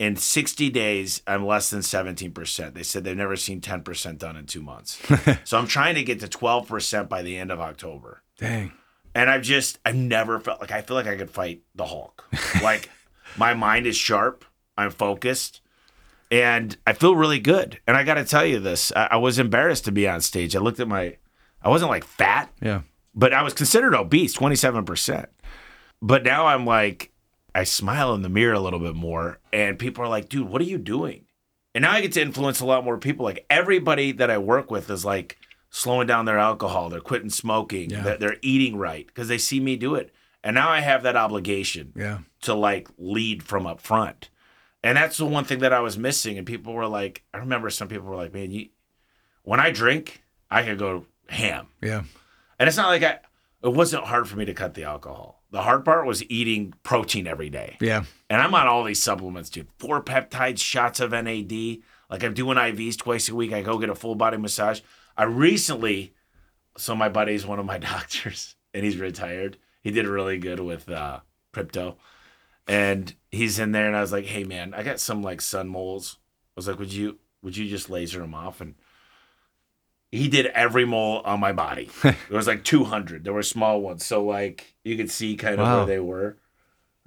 [0.00, 2.74] In 60 days, I'm less than 17%.
[2.74, 5.00] They said they've never seen 10% done in two months.
[5.44, 8.22] so I'm trying to get to 12% by the end of October.
[8.36, 8.72] Dang.
[9.14, 12.24] And I've just, I've never felt like I feel like I could fight the Hulk.
[12.62, 12.90] Like
[13.36, 14.44] my mind is sharp,
[14.76, 15.60] I'm focused,
[16.30, 17.80] and I feel really good.
[17.86, 20.56] And I got to tell you this I, I was embarrassed to be on stage.
[20.56, 21.16] I looked at my,
[21.64, 22.82] I wasn't like fat, Yeah.
[23.14, 25.26] but I was considered obese, 27%.
[26.02, 27.10] But now I'm like,
[27.54, 30.60] I smile in the mirror a little bit more, and people are like, dude, what
[30.60, 31.24] are you doing?
[31.74, 33.24] And now I get to influence a lot more people.
[33.24, 35.38] Like everybody that I work with is like
[35.70, 38.02] slowing down their alcohol, they're quitting smoking, Yeah.
[38.02, 40.12] they're, they're eating right because they see me do it.
[40.44, 42.18] And now I have that obligation Yeah.
[42.42, 44.28] to like lead from up front.
[44.84, 46.36] And that's the one thing that I was missing.
[46.38, 48.68] And people were like, I remember some people were like, man, you,
[49.42, 51.68] when I drink, I could go ham.
[51.82, 52.02] Yeah.
[52.58, 53.18] And it's not like I,
[53.62, 55.42] it wasn't hard for me to cut the alcohol.
[55.50, 57.76] The hard part was eating protein every day.
[57.80, 58.04] Yeah.
[58.28, 59.68] And I'm on all these supplements, dude.
[59.78, 61.78] Four peptides, shots of NAD.
[62.10, 63.52] Like I'm doing IVs twice a week.
[63.52, 64.80] I go get a full body massage.
[65.16, 66.14] I recently,
[66.76, 69.56] so my buddy's one of my doctors and he's retired.
[69.82, 71.20] He did really good with uh,
[71.52, 71.96] crypto.
[72.66, 75.68] And he's in there and I was like, hey man, I got some like sun
[75.68, 76.18] moles.
[76.20, 78.74] I was like, would you would you just laser them off?" And
[80.14, 81.90] he did every mole on my body.
[82.02, 83.24] there was like 200.
[83.24, 85.76] There were small ones, so like you could see kind of Wow.
[85.78, 86.36] where they were.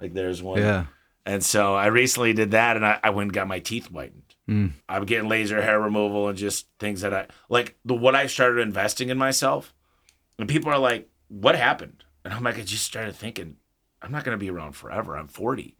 [0.00, 0.58] Like there's one.
[0.60, 0.86] Yeah.
[1.26, 4.34] And so I recently did that, and I, I went and got my teeth whitened.
[4.48, 4.72] Mm.
[4.88, 7.76] I'm getting laser hair removal and just things that I like.
[7.84, 9.74] The what I started investing in myself,
[10.38, 13.56] and people are like, "What happened?" And I'm like, I just started thinking,
[14.02, 15.16] I'm not going to be around forever.
[15.16, 15.76] I'm 40.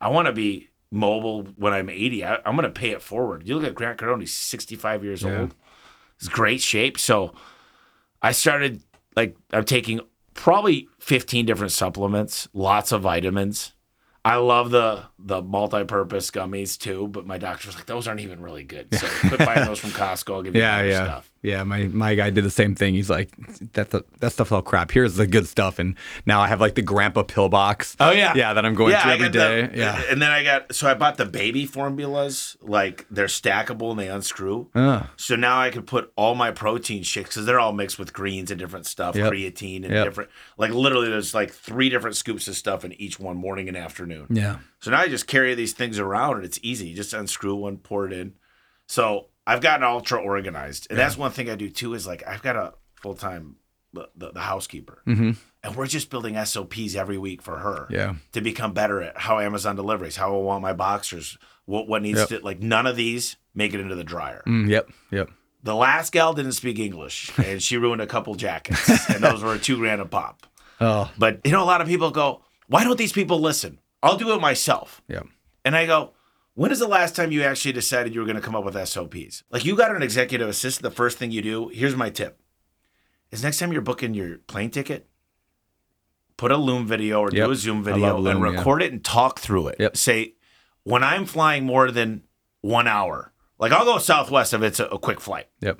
[0.00, 2.24] I want to be mobile when I'm 80.
[2.24, 3.46] I, I'm going to pay it forward.
[3.48, 5.40] You look at Grant Cardone; he's 65 years Yeah.
[5.40, 5.54] old.
[6.24, 6.98] He's great shape.
[6.98, 7.34] So
[8.22, 8.82] I started
[9.14, 10.00] like I'm taking
[10.32, 13.72] probably 15 different supplements, lots of vitamins.
[14.24, 18.40] I love the the multi-purpose gummies too, but my doctor was like, those aren't even
[18.40, 18.94] really good.
[18.94, 20.34] So quit buying those from Costco.
[20.34, 21.30] I'll give you Yeah, yeah, stuff.
[21.44, 21.62] Yeah.
[21.62, 22.94] My my guy did the same thing.
[22.94, 23.30] He's like,
[23.74, 23.90] that
[24.20, 24.90] that stuff's all crap.
[24.90, 25.94] Here's the good stuff, and
[26.26, 27.96] now I have like the grandpa pill box.
[28.00, 29.66] Oh yeah, yeah, that I'm going through I every day.
[29.68, 32.56] the- yeah, and then I got so I bought the baby formulas.
[32.60, 34.68] Like they're stackable and they unscrew.
[34.74, 38.12] Ah, So now I could put all my protein shakes because they're all mixed with
[38.12, 39.32] greens and different stuff, Yep.
[39.32, 40.04] creatine and Yep.
[40.06, 40.30] different.
[40.58, 44.26] Like literally, there's like three different scoops of stuff in each one, morning and afternoon.
[44.30, 46.88] yeah, So now I just carry these things around and it's easy.
[46.88, 48.32] You just unscrew one, pour it in.
[48.86, 50.86] So I've gotten ultra organized.
[50.90, 53.56] And that's one thing I do too is like I've got a full time
[53.92, 55.02] the, the, the housekeeper.
[55.04, 55.32] hmm
[55.62, 59.38] And we're just building SOPs every week for her yeah, to become better at how
[59.38, 62.28] Amazon delivers, how I want my boxers, what what needs Yep.
[62.30, 64.42] to like none of these make it into the dryer.
[64.46, 65.30] mm, yep, yep.
[65.62, 69.08] The last gal didn't speak English and she ruined a couple jackets.
[69.10, 70.46] and those were two grand a pop.
[70.80, 73.78] Oh, But you know, a lot of people go, Why don't these people listen?
[74.02, 75.00] I'll do it myself.
[75.08, 75.22] yeah,
[75.64, 76.13] And I go,
[76.54, 78.88] when is the last time you actually decided you were going to come up with
[78.88, 79.42] SOPs?
[79.50, 82.40] Like you got an executive assistant, the first thing you do, here's my tip.
[83.30, 85.08] Is next time you're booking your plane ticket,
[86.36, 87.46] put a Loom video or Yep.
[87.46, 88.58] do a Zoom video love and Loom, yeah.
[88.58, 89.76] record it and talk through it.
[89.80, 89.96] Yep.
[89.96, 90.34] Say,
[90.84, 92.22] when I'm flying more than
[92.60, 95.48] one hour, like I'll go Southwest if it's a, a quick flight.
[95.60, 95.78] yep,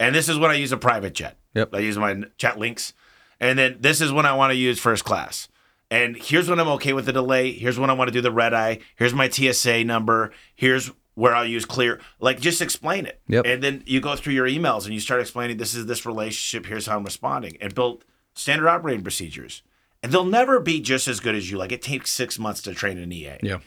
[0.00, 1.38] And this is when I use a private jet.
[1.54, 1.74] Yep.
[1.74, 2.94] I use my chat links.
[3.40, 5.48] And then this is when I want to use first class.
[5.94, 7.52] And here's when I'm okay with the delay.
[7.52, 8.80] Here's when I want to do the red eye.
[8.96, 10.32] Here's my TSA number.
[10.54, 12.00] Here's where I'll use clear.
[12.18, 13.20] Like just explain it.
[13.28, 13.46] Yep.
[13.46, 16.66] And then you go through your emails and you start explaining this is this relationship.
[16.66, 19.62] Here's how I'm responding and build standard operating procedures.
[20.02, 21.58] And they'll never be just as good as you.
[21.58, 23.38] Like it takes six months to train an EA.
[23.42, 23.58] yeah,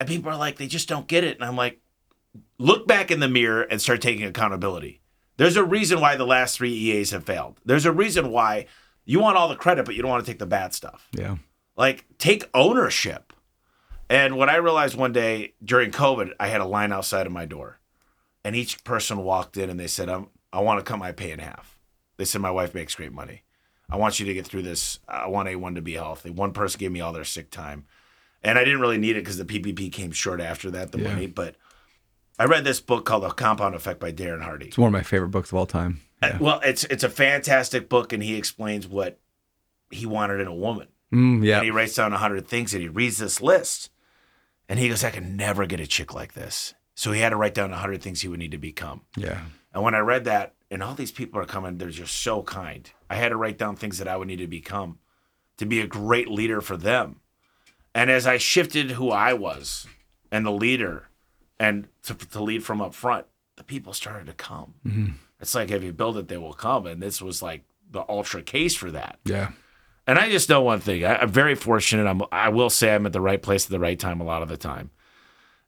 [0.00, 1.36] And people are like, they just don't get it.
[1.36, 1.78] And I'm like,
[2.58, 5.00] look back in the mirror and start taking accountability.
[5.36, 7.60] There's a reason why the last three EAs have failed.
[7.64, 8.66] There's a reason why
[9.04, 11.06] you want all the credit, but you don't want to take the bad stuff.
[11.12, 11.36] yeah.
[11.80, 13.32] Like, take ownership.
[14.10, 17.46] And what I realized one day during COVID, I had a line outside of my
[17.46, 17.80] door.
[18.44, 21.30] And each person walked in and they said, I'm, I want to cut my pay
[21.30, 21.78] in half.
[22.18, 23.44] They said, My wife makes great money.
[23.88, 24.98] I want you to get through this.
[25.08, 26.28] I want A1 to be healthy.
[26.28, 27.86] One person gave me all their sick time.
[28.42, 31.08] And I didn't really need it because the PPP came short after that, the Yeah.
[31.08, 31.26] money.
[31.28, 31.56] But
[32.38, 34.66] I read this book called The Compound Effect by Darren Hardy.
[34.66, 36.02] It's one of my favorite books of all time.
[36.20, 39.18] Uh, Well, it's it's a fantastic book, and he explains what
[39.90, 40.88] he wanted in a woman.
[41.12, 43.90] Mm, yeah, And he writes down a hundred things, and he reads this list,
[44.68, 47.36] and he goes, "I can never get a chick like this." So he had to
[47.36, 49.02] write down a hundred things he would need to become.
[49.16, 49.42] yeah,
[49.72, 52.90] And when I read that, and all these people are coming, they're just so kind.
[53.08, 54.98] I had to write down things that I would need to become
[55.56, 57.20] to be a great leader for them.
[57.94, 59.86] And as I shifted who I was
[60.30, 61.08] and the leader
[61.58, 64.74] and to, to lead from up front, the people started to come.
[65.40, 66.86] It's like if you build it, they will come.
[66.86, 69.18] And this was like the ultra case for that.
[69.24, 69.50] yeah,
[70.10, 71.04] And I just know one thing.
[71.04, 72.04] I, I'm very fortunate.
[72.04, 74.42] I'm, I will say I'm at the right place at the right time a lot
[74.42, 74.90] of the time.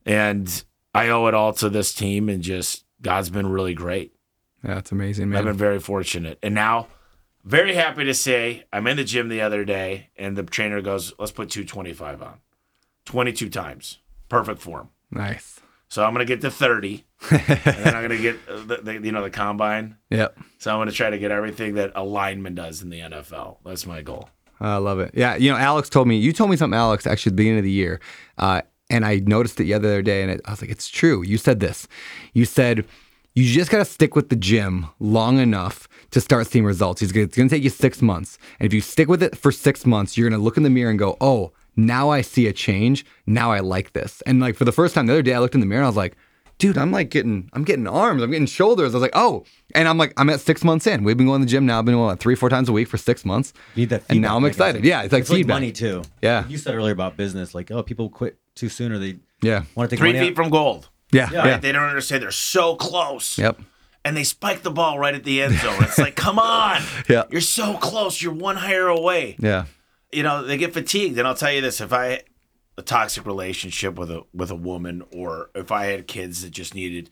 [0.04, 4.16] And I owe it all to this team and just God's been really great.
[4.64, 4.78] yeah.
[4.78, 5.38] It's amazing, man.
[5.38, 6.40] I've been very fortunate.
[6.42, 6.88] And now,
[7.44, 11.12] very happy to say, I'm in the gym the other day, and the trainer goes,
[11.20, 12.38] "Let's put 225 on,
[13.04, 15.60] 22 times, perfect form." nice.
[15.92, 19.12] So I'm gonna get to 30, and then I'm gonna get uh, the, the you
[19.12, 19.98] know the combine.
[20.08, 20.38] Yep.
[20.56, 23.58] So I'm gonna try to get everything that a lineman does in the NFL.
[23.62, 24.30] That's my goal.
[24.58, 25.10] I love it.
[25.12, 27.58] Yeah, you know, Alex told me you told me something, Alex, actually at the beginning
[27.58, 28.00] of the year,
[28.38, 31.22] uh, and I noticed it the other day, and it, I was like, it's true.
[31.22, 31.86] You said this.
[32.32, 32.86] You said
[33.34, 37.02] you just got to stick with the gym long enough to start seeing results.
[37.02, 39.52] It's gonna, it's gonna take you six months, and if you stick with it for
[39.52, 42.52] six months, you're gonna look in the mirror and go, oh, now I see a
[42.52, 43.04] change.
[43.26, 44.22] Now I like this.
[44.26, 45.86] And like for the first time the other day, I looked in the mirror and
[45.86, 46.16] I was like.
[46.58, 48.94] Dude, I'm like getting, I'm getting arms, I'm getting shoulders.
[48.94, 49.42] I was like, oh,
[49.74, 51.02] and I'm like, I'm at six months in.
[51.02, 51.80] We've been going to the gym now.
[51.80, 53.52] I've been what, three, four times a week for six months.
[53.74, 54.66] You need that And now I'm mechanism.
[54.68, 54.84] excited.
[54.84, 55.54] Yeah, it's like it's feedback.
[55.54, 56.02] like money too.
[56.20, 56.46] Yeah.
[56.46, 59.64] You said earlier about business, like oh, people quit too soon or they Yeah.
[59.74, 60.36] want to take Three money feet out.
[60.36, 60.88] from gold.
[61.10, 61.30] Yeah.
[61.32, 61.46] Yeah.
[61.46, 61.56] Yeah.
[61.56, 62.22] They don't understand.
[62.22, 63.38] They're so close.
[63.38, 63.58] Yep.
[64.04, 65.82] And they spike the ball right at the end zone.
[65.82, 66.80] It's like, come on.
[67.08, 67.24] Yeah.
[67.30, 68.22] You're so close.
[68.22, 69.34] You're one higher away.
[69.40, 69.64] Yeah.
[70.12, 72.22] You know they get fatigued and i'll tell you this if i
[72.78, 76.74] a toxic relationship with a with a woman or if i had kids that just
[76.74, 77.10] needed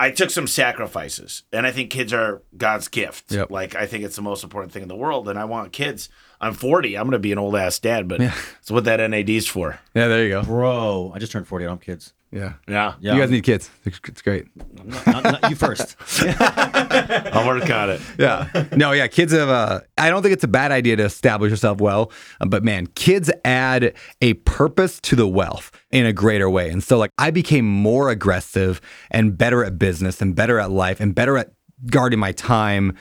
[0.00, 3.32] I took some sacrifices, and I think kids are God's gift.
[3.32, 3.50] Yep.
[3.50, 6.08] Like I think it's the most important thing in the world, and I want kids.
[6.40, 6.96] I'm 40.
[6.96, 8.34] I'm going to be an old ass dad, but yeah.
[8.60, 9.78] it's what that NAD's for.
[9.92, 10.42] Yeah, there you go.
[10.42, 11.66] Bro, I just turned 40.
[11.66, 12.14] I don't have kids.
[12.32, 12.54] Yeah.
[12.68, 13.14] Yeah, Yeah.
[13.14, 13.70] You guys need kids.
[13.84, 14.46] It's it's great.
[14.84, 15.96] Not, not, not you first.
[16.40, 18.00] I'll work on it.
[18.18, 18.66] Yeah.
[18.76, 19.08] No, yeah.
[19.08, 22.46] Kids have a, I don't think it's a bad idea to establish yourself well, uh,
[22.46, 26.70] but man, kids add a purpose to the wealth in a greater way.
[26.70, 28.80] And so, like, I became more aggressive
[29.10, 31.52] and better at business and better at life and better at
[31.86, 32.96] guarding my time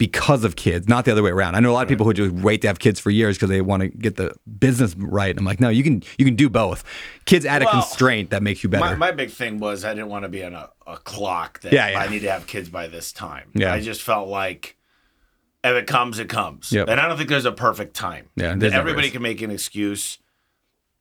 [0.00, 1.56] because of kids, not the other way around.
[1.56, 3.50] I know a lot of people who just wait to have kids for years because
[3.50, 5.28] they want to get the business right.
[5.28, 6.84] And I'm like, no, you can you can do both.
[7.26, 8.82] Kids add a constraint that makes you better.
[8.82, 11.74] My, my big thing was I didn't want to be on a, a clock that
[11.74, 11.98] Yeah, yeah.
[11.98, 13.50] I need to have kids by this time.
[13.54, 13.74] Yeah.
[13.74, 14.78] I just felt like
[15.62, 16.72] if it comes, it comes.
[16.72, 16.88] Yep.
[16.88, 18.30] And I don't think there's a perfect time.
[18.36, 20.16] Yeah, That there's never everybody can make an excuse.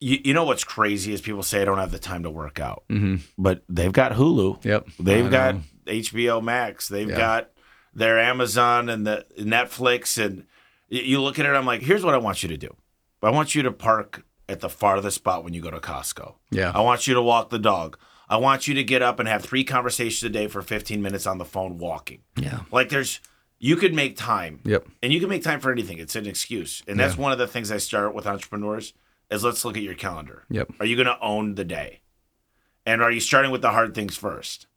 [0.01, 2.59] You, you know what's crazy is people say I don't have the time to work
[2.59, 3.23] out, mm-hmm.
[3.37, 4.65] but they've got Hulu.
[4.65, 4.87] Yep.
[4.99, 5.61] They've got know.
[5.85, 6.89] HBO Max.
[6.89, 7.17] They've Yeah.
[7.17, 7.49] got
[7.93, 10.45] their Amazon and the Netflix, and
[10.87, 11.49] you look at it.
[11.49, 12.75] I'm like, here's what I want you to do.
[13.21, 16.35] I want you to park at the farthest spot when you go to Costco.
[16.51, 16.71] Yeah.
[16.73, 17.97] I want you to walk the dog.
[18.29, 21.25] I want you to get up and have three conversations a day for 15 minutes
[21.27, 22.21] on the phone walking.
[22.35, 22.61] yeah.
[22.71, 23.19] Like there's
[23.59, 24.61] you could make time.
[24.63, 24.87] Yep.
[25.03, 25.99] And you can make time for anything.
[25.99, 26.81] It's an excuse.
[26.87, 28.93] And that's one of the things I start with entrepreneurs
[29.29, 30.45] is let's look at your calendar.
[30.49, 30.71] Yep.
[30.79, 31.99] Are you going to own the day?
[32.85, 34.67] And are you starting with the hard things first?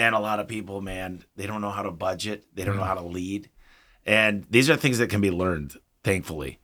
[0.00, 2.46] And a lot of people, man, they don't know how to budget.
[2.54, 2.86] They don't know mm.
[2.86, 3.50] how to lead.
[4.06, 6.58] And these are things that can be learned, thankfully.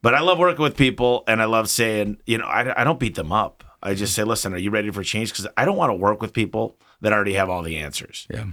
[0.00, 3.00] But I love working with people and I love saying, you know, I, I don't
[3.00, 3.64] beat them up.
[3.82, 5.32] I just say, listen, are you ready for change?
[5.32, 8.46] Because I don't want to work with people that already have all the answers Yeah.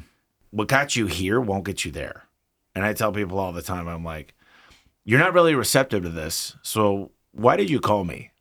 [0.51, 2.23] what got you here won't get you there.
[2.73, 4.33] And I tell people all the time, I'm like,
[5.03, 6.55] you're not really receptive to this.
[6.63, 8.31] So why did you call me?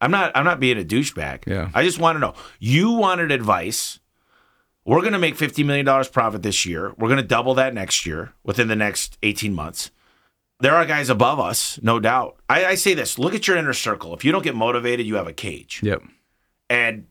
[0.00, 1.46] I'm not I'm not being a douchebag.
[1.46, 1.70] Yeah.
[1.72, 2.34] I just want to know.
[2.58, 4.00] You wanted advice.
[4.84, 6.92] We're gonna make $50 million profit this year.
[6.98, 9.90] We're gonna double that next year within the next 18 months.
[10.60, 12.36] There are guys above us, no doubt.
[12.48, 14.14] I, I say this look at your inner circle.
[14.14, 16.02] If you don't get motivated, you have a cage Yep.
[16.70, 17.06] and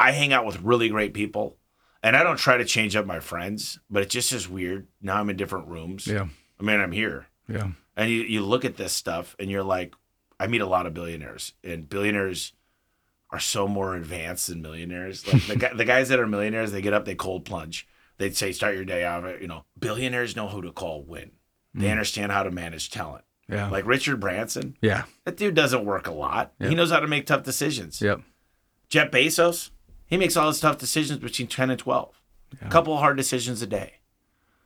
[0.00, 1.56] I hang out with really great people.
[2.00, 4.86] And I don't try to change up my friends, but it just is weird.
[5.02, 6.06] Now I'm in different rooms.
[6.06, 6.28] Yeah.
[6.60, 7.26] I mean, I'm here.
[7.48, 7.70] Yeah.
[7.96, 9.94] And you, you look at this stuff and you're like,
[10.38, 12.52] I meet a lot of billionaires, and billionaires
[13.30, 15.26] are so more advanced than millionaires.
[15.26, 17.86] Like the, guy, the guys that are millionaires, they get up, they cold plunge.
[18.16, 19.24] They'd say, start your day off.
[19.40, 21.32] You know, billionaires know who to call win.
[21.74, 21.92] They mm.
[21.92, 23.24] understand how to manage talent.
[23.48, 23.70] Yeah.
[23.70, 25.04] Like Richard Branson, yeah.
[25.24, 26.52] that dude doesn't work a lot.
[26.58, 28.00] He knows how to make tough decisions.
[28.02, 28.20] Yep.
[28.90, 29.70] Jeff Bezos,
[30.06, 32.20] he makes all his tough decisions between 10 and 12.
[32.62, 33.94] A couple of hard decisions a day.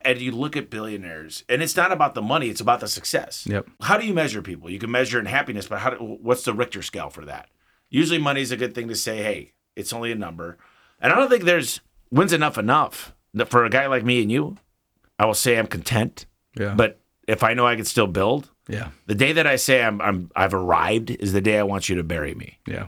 [0.01, 3.45] And you look at billionaires, and it's not about the money, it's about the success.
[3.47, 3.69] Yep.
[3.81, 4.69] How do you measure people?
[4.69, 7.49] You can measure in happiness, but how do, what's the Richter scale for that?
[7.93, 10.57] Usually money is a good thing to say, hey, it's only a number.
[10.99, 11.79] And I don't think there's
[12.09, 13.13] when's enough enough.
[13.47, 14.57] For a guy like me and you,
[15.19, 16.25] I will say I'm content.
[16.59, 16.73] Yeah.
[16.75, 18.89] But if I know I can still build, yeah.
[19.05, 21.95] the day that I say I'm, I'm I've arrived is the day I want you
[21.95, 22.57] to bury me.
[22.67, 22.87] Yeah.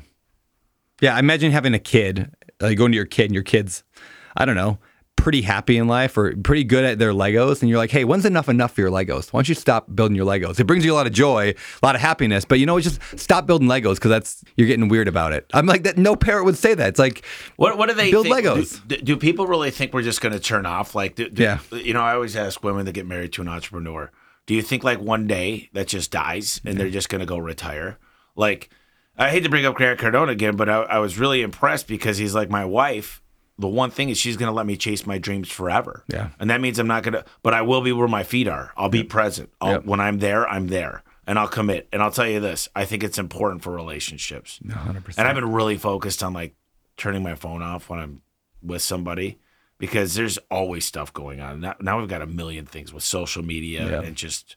[1.02, 1.20] Yeah.
[1.20, 3.84] Imagine having a kid, like going to your kid and your kid's,
[4.36, 4.80] I don't know,
[5.16, 7.62] pretty happy in life or pretty good at their Legos.
[7.62, 9.34] And you're like, hey, when's enough enough for your Legos?
[9.34, 10.60] Why don't you stop building your Legos?
[10.60, 12.86] It brings you a lot of joy, a lot of happiness, but you know, it's
[12.88, 15.46] just stop building Legos because that's, you're getting weird about it.
[15.54, 15.98] I'm like, that.
[15.98, 16.90] no parent would say that.
[16.90, 17.26] It's like,
[17.56, 18.38] What what do they Build think?
[18.46, 18.88] Legos.
[18.88, 20.94] Do, do people really think we're just going to turn off?
[20.94, 21.60] Like, do, do- Yeah.
[21.72, 24.12] you know, I always ask women that get married to an entrepreneur,
[24.46, 27.38] do you think like one day that just dies and they're just going to go
[27.40, 27.98] retire?
[28.36, 28.70] Like,
[29.18, 32.18] I hate to bring up Grant Cardone again, but I, I was really impressed because
[32.18, 33.22] he's like my wife.
[33.58, 36.04] The one thing is she's going to let me chase my dreams forever.
[36.08, 36.30] Yeah.
[36.40, 38.72] And that means I'm not going to, but I will be where my feet are.
[38.76, 39.50] I'll be present.
[39.62, 39.86] I'll, Yep.
[39.86, 41.04] When I'm there, I'm there.
[41.28, 41.88] And I'll commit.
[41.94, 44.60] And I'll tell you this I think it's important for relationships.
[44.66, 45.18] 100%.
[45.18, 46.54] And I've been really focused on like
[46.98, 48.22] turning my phone off when I'm
[48.62, 49.40] with somebody
[49.78, 51.62] because there's always stuff going on.
[51.62, 54.02] Now, now we've got a million things with social media Yeah.
[54.02, 54.56] and just,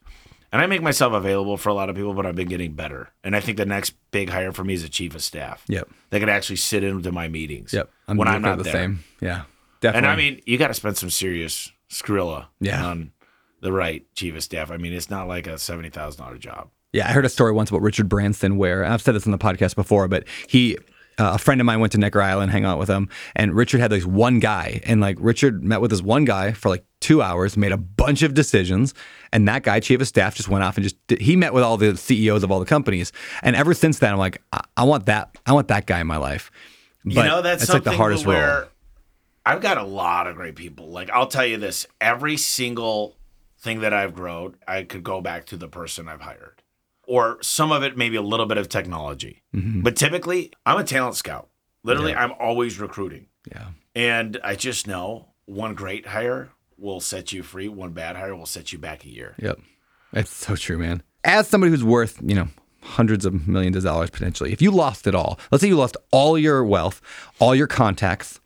[0.52, 3.10] and I make myself available for a lot of people, but I've been getting better.
[3.24, 5.64] And I think the next big hire for me is a chief of staff.
[5.68, 5.88] Yep.
[6.10, 7.72] They could actually sit into my meetings.
[7.72, 7.90] Yep.
[8.06, 8.72] when I'm not the there.
[8.72, 9.04] same.
[9.20, 9.42] Yeah.
[9.80, 9.98] Definitely.
[9.98, 12.84] And I mean, you got to spend some serious skrilla Yeah.
[12.84, 13.12] on
[13.60, 14.70] the right chief of staff.
[14.70, 16.68] I mean, it's not like a seventy thousand dollar job.
[16.92, 19.38] Yeah, I heard a story once about Richard Branson where I've said this on the
[19.38, 20.76] podcast before, but he,
[21.18, 23.80] uh, a friend of mine went to Necker Island, hang out with him, and Richard
[23.80, 27.22] had this one guy, and like Richard met with this one guy for like two
[27.22, 28.94] hours, made a bunch of decisions,
[29.32, 31.62] and that guy, chief of staff, just went off and just did, he met with
[31.62, 33.12] all the CEOs of all the companies,
[33.42, 36.06] and ever since then, I'm like, I, I want that, I want that guy in
[36.06, 36.50] my life.
[37.04, 38.68] But you know, that's it's like the hardest where role.
[39.46, 40.88] I've got a lot of great people.
[40.88, 43.16] Like I'll tell you this: every single
[43.58, 46.62] thing that I've grown, I could go back to the person I've hired,
[47.06, 49.42] or some of it maybe a little bit of technology.
[49.54, 49.82] Mm-hmm.
[49.82, 51.48] But typically, I'm a talent scout.
[51.84, 57.42] Literally, I'm always recruiting, Yeah, and I just know one great hire will set you
[57.42, 59.34] free, one bad hire will set you back a year.
[59.38, 59.58] Yep.
[60.12, 61.02] That's so true, man.
[61.24, 62.48] As somebody who's worth, you know,
[62.82, 65.96] hundreds of millions of dollars potentially, if you lost it all, let's say you lost
[66.12, 67.02] all your wealth,
[67.40, 68.40] all your contacts,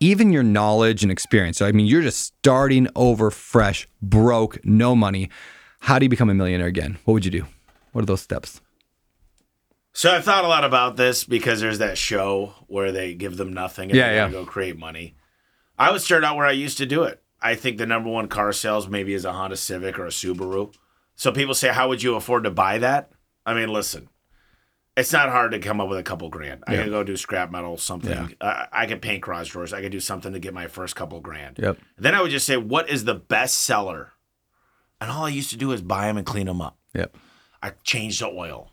[0.00, 1.56] even your knowledge and experience.
[1.58, 5.30] So, I mean, you're just starting over fresh, broke, no money.
[5.80, 6.98] How do you become a millionaire again?
[7.04, 7.46] What would you do?
[7.92, 8.60] What are those steps?
[9.92, 13.52] So I've thought a lot about this because there's that show where they give them
[13.52, 14.30] nothing and Yeah, they yeah.
[14.30, 15.16] go create money.
[15.78, 17.22] I would start out where I used to do it.
[17.40, 20.74] I think the number one car sales maybe is a Honda Civic or a Subaru.
[21.14, 23.10] So people say, How would you afford to buy that?
[23.46, 24.08] I mean, listen,
[24.96, 26.64] it's not hard to come up with a couple grand.
[26.66, 26.82] I Yeah.
[26.84, 28.10] could go do scrap metal, something.
[28.10, 28.28] Yeah.
[28.40, 29.72] I, I could paint garage doors.
[29.72, 31.58] I could do something to get my first couple grand.
[31.58, 31.78] Yep.
[31.96, 34.12] Then I would just say, What is the best seller?
[35.00, 36.76] And all I used to do is buy them and clean them up.
[36.94, 37.16] Yep.
[37.62, 38.72] I changed the oil.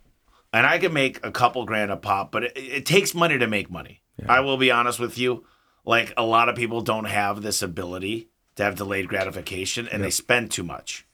[0.51, 3.45] And I can make a couple grand a pop, but it, it takes money to
[3.47, 4.01] make money.
[4.27, 5.45] I will be honest with you.
[5.83, 10.09] Like a lot of people don't have this ability to have delayed gratification and they
[10.09, 11.05] spend too much.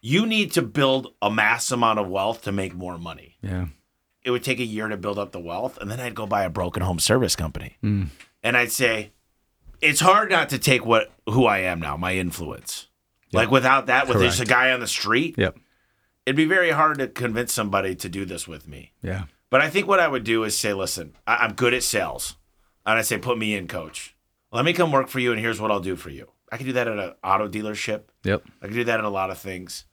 [0.00, 3.36] You need to build a mass amount of wealth to make more money.
[3.42, 3.66] Yeah.
[4.24, 6.44] It would take a year to build up the wealth, and then I'd go buy
[6.44, 7.76] a broken home service company.
[7.82, 8.08] Mm.
[8.42, 9.10] And I'd say,
[9.80, 12.88] it's hard not to take what who I am now, my influence.
[13.32, 15.56] Like without that, with just a guy on the street, Yep.
[16.26, 18.92] it'd be very hard to convince somebody to do this with me.
[19.02, 19.24] Yeah.
[19.50, 22.36] But I think what I would do is say, listen, I- I'm good at sales.
[22.84, 24.14] And I say, put me in, coach.
[24.52, 26.28] Let me come work for you, and here's what I'll do for you.
[26.52, 28.02] I can do that at an auto dealership.
[28.24, 28.44] Yep.
[28.60, 29.86] I can do that at a lot of things.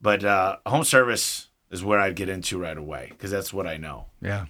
[0.00, 3.78] But uh, home service is where I'd get into right away because that's what I
[3.78, 4.04] know.
[4.20, 4.44] Yeah.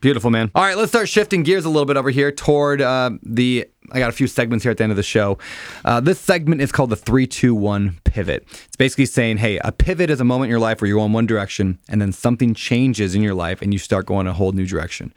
[0.00, 0.50] Beautiful, man.
[0.56, 3.68] All right, let's start shifting gears a little bit over here toward uh, the.
[3.92, 5.38] I got a few segments here at the end of the show.
[5.84, 8.44] Uh, this segment is called the 321 pivot.
[8.64, 11.12] It's basically saying, hey, a pivot is a moment in your life where you're going
[11.12, 14.52] one direction and then something changes in your life and you start going a whole
[14.52, 15.12] new direction.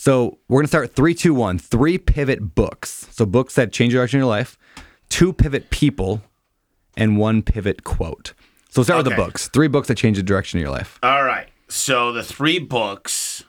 [0.00, 3.06] So we're going to start 321, three pivot books.
[3.10, 4.56] So books that change the direction of your life,
[5.10, 6.22] two pivot people,
[6.96, 8.32] and one pivot quote.
[8.70, 9.48] So start with the books.
[9.48, 10.98] Three books that change the direction of your life.
[11.02, 11.48] All right.
[11.68, 13.44] So the three books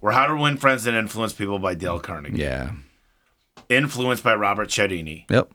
[0.00, 2.70] were How to Win Friends and Influence People by Dale Carnegie, Yeah.
[3.68, 5.50] Influenced by Robert Cialdini, Yep.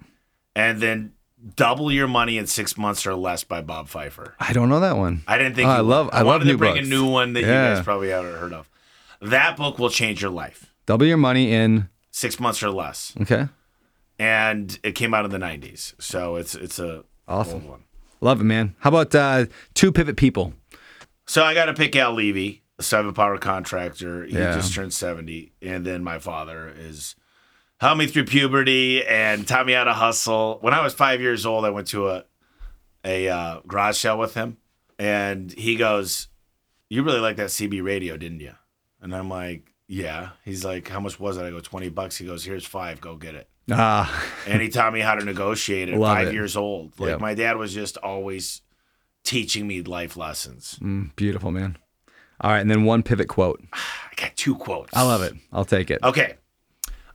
[0.55, 1.13] and then
[1.55, 4.35] Double Your Money in Six Months or Less by Bob Pfeiffer.
[4.39, 5.23] I don't know that one.
[5.27, 6.85] I didn't think Oh, I love- I love wanted new to bring books.
[6.85, 7.69] a new one that Yeah.
[7.69, 8.67] you guys probably haven't heard of.
[9.21, 10.73] That book will change your life.
[10.85, 11.89] Double your money in.
[12.11, 13.47] Six months or less, Okay.
[14.19, 17.61] and it came out in the '90s, so it's it's a Awesome.
[17.61, 17.83] old one.
[18.19, 18.75] Love it, man.
[18.79, 20.53] How about uh, two pivot people?
[21.25, 24.25] So I got to pick Al Levi, a seven power contractor.
[24.25, 24.53] He Yeah.
[24.55, 25.53] just turned 70.
[25.61, 27.15] And then my father is
[27.79, 30.57] helped me through puberty and taught me how to hustle.
[30.61, 32.25] When I was five years old, I went to a,
[33.05, 34.57] a uh, garage sale with him.
[34.99, 36.27] And he goes,
[36.89, 38.53] You really like that CB radio, didn't you?
[39.01, 40.29] And I'm like, Yeah.
[40.45, 41.43] He's like, How much was it?
[41.43, 42.17] I go, 20 bucks.
[42.17, 43.01] He goes, Here's five.
[43.01, 43.47] Go get it.
[43.73, 46.33] Ah, And he taught me how to negotiate at Love five it.
[46.33, 46.99] years old.
[46.99, 47.19] Like Yep.
[47.21, 48.61] my dad was just always
[49.23, 50.77] teaching me life lessons.
[50.81, 51.77] mm, beautiful, man.
[52.41, 53.63] All right, and then one pivot quote.
[53.73, 54.93] I got two quotes.
[54.95, 55.35] I love it.
[55.53, 55.99] I'll take it.
[56.03, 56.35] Okay.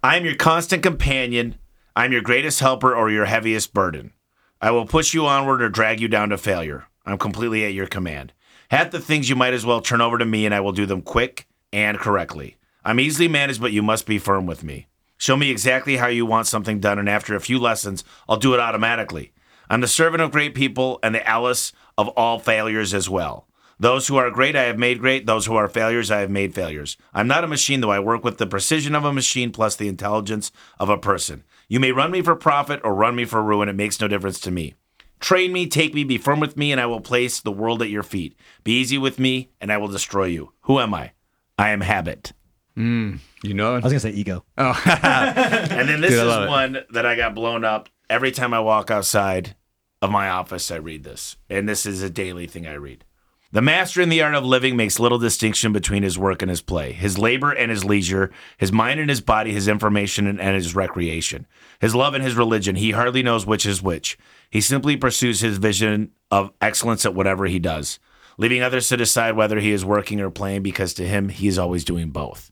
[0.03, 1.57] I am your constant companion.
[1.97, 4.13] I'm your greatest helper or your heaviest burden.
[4.61, 6.87] I will push you onward or drag you down to failure.
[7.05, 8.33] I'm completely at your command.
[8.71, 10.87] Half the things you might as well turn over to me and I will do
[10.87, 11.47] them quick
[11.77, 12.57] and correctly.
[12.87, 14.89] I'm easily managed, but you must be firm with me.
[15.19, 18.55] Show me exactly how you want something done, and after a few lessons, I'll do
[18.55, 19.33] it automatically.
[19.69, 23.47] I'm the servant of great people and the Alice of all failures as well.
[23.79, 25.27] Those who are great, I have made great.
[25.27, 26.97] Those who are failures, I have made failures.
[27.13, 27.91] I'm not a machine, though.
[27.91, 30.51] I work with the precision of a machine plus the intelligence
[30.81, 31.45] of a person.
[31.69, 33.69] You may run me for profit or run me for ruin.
[33.69, 34.73] It makes no difference to me.
[35.21, 37.91] Train me, take me, be firm with me, and I will place the world at
[37.91, 38.35] your feet.
[38.65, 40.53] Be easy with me, and I will destroy you.
[40.63, 41.13] Who am I?
[41.59, 42.33] I am habit.
[42.77, 43.21] Mm.
[43.43, 44.45] You know I was gonna say ego.
[44.59, 44.81] Oh.
[44.87, 46.49] And then this Dude, is love it.
[46.49, 47.89] one that I got blown up.
[48.11, 49.57] Every time I walk outside
[50.03, 51.37] of my office, I read this.
[51.49, 53.05] And this is a daily thing I read.
[53.53, 56.61] The master in the art of living makes little distinction between his work and his
[56.61, 60.55] play, his labor and his leisure, his mind and his body, his information and, and
[60.55, 61.47] his recreation,
[61.81, 62.77] his love and his religion.
[62.77, 64.19] He hardly knows which is which.
[64.51, 67.99] He simply pursues his vision of excellence at whatever he does,
[68.39, 71.59] leaving others to decide whether he is working or playing because to him, he is
[71.59, 72.51] always doing both.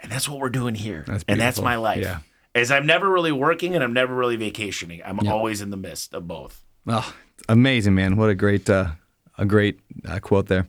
[0.00, 1.04] And that's what we're doing here.
[1.06, 2.02] That's and that's my life.
[2.02, 2.20] Yeah.
[2.54, 5.00] Is I'm never really working and I'm never really vacationing.
[5.04, 6.62] I'm always in the midst of both.
[6.86, 7.14] Oh,
[7.48, 8.16] amazing, man.
[8.16, 8.92] What a great, uh,
[9.36, 10.66] a great uh, quote there.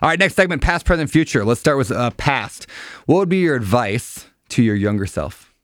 [0.00, 1.44] All right, next segment: past, present, future.
[1.44, 2.66] Let's start with uh, past.
[3.06, 5.54] What would be your advice to your younger self?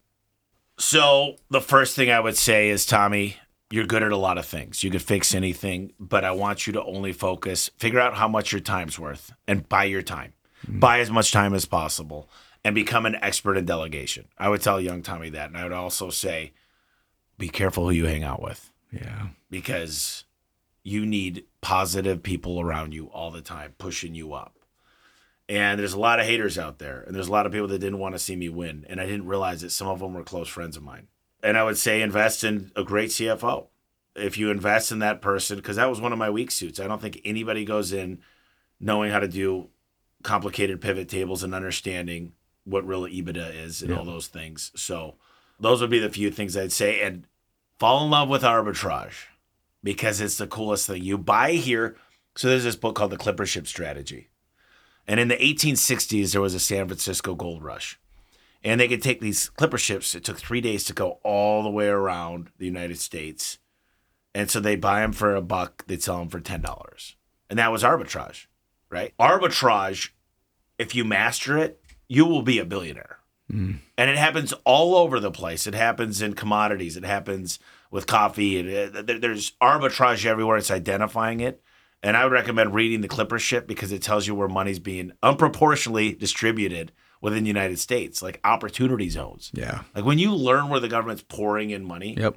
[0.78, 3.36] So the first thing I would say is Tommy,
[3.72, 4.84] you're good at a lot of things.
[4.84, 8.52] You could fix anything, but I want you to only focus, figure out how much
[8.52, 10.34] your time's worth and buy your time.
[10.66, 10.78] Mm-hmm.
[10.78, 12.28] Buy as much time as possible
[12.64, 14.28] and become an expert in delegation.
[14.36, 15.48] I would tell young Tommy that.
[15.48, 16.52] And I would also say,
[17.38, 19.28] be careful who you hang out with Yeah.
[19.50, 20.24] because
[20.84, 24.58] you need positive people around you all the time pushing you up.
[25.48, 27.78] And there's a lot of haters out there, and there's a lot of people that
[27.78, 28.86] didn't want to see me win.
[28.88, 31.08] And I didn't realize that some of them were close friends of mine.
[31.42, 33.66] And I would say invest in a great CFO.
[34.14, 36.78] If you invest in that person, because that was one of my weak suits.
[36.78, 38.20] I don't think anybody goes in
[38.78, 39.68] knowing how to do
[40.22, 42.32] complicated pivot tables and understanding
[42.64, 44.70] what real EBITDA is and all those things.
[44.76, 45.16] So
[45.58, 47.00] those would be the few things I'd say.
[47.00, 47.26] And
[47.78, 49.26] fall in love with arbitrage
[49.82, 51.02] because it's the coolest thing.
[51.02, 51.96] You buy here.
[52.36, 54.28] So there's this book called The Clipper Ship Strategy.
[55.06, 57.98] And in the 1860s, there was a San Francisco gold rush.
[58.64, 60.14] And they could take these clipper ships.
[60.14, 63.58] It took three days to go all the way around the United States.
[64.34, 67.14] And so they buy them for a buck, they'd sell them for $10.
[67.50, 68.46] And that was arbitrage,
[68.88, 69.12] right?
[69.18, 70.10] Arbitrage,
[70.78, 73.18] if you master it, you will be a billionaire.
[73.98, 75.66] And it happens all over the place.
[75.66, 76.96] It happens in commodities.
[76.96, 77.58] It happens
[77.90, 78.58] with coffee.
[78.58, 80.56] And uh, there's arbitrage everywhere.
[80.56, 81.62] It's identifying it.
[82.02, 85.12] And I would recommend reading the Clipper Ship because it tells you where money's being
[85.22, 86.92] unproportionally distributed
[87.22, 89.50] within the United States, like opportunity zones.
[89.54, 89.84] Yeah.
[89.94, 92.36] Like when you learn where the government's pouring in money, Yep.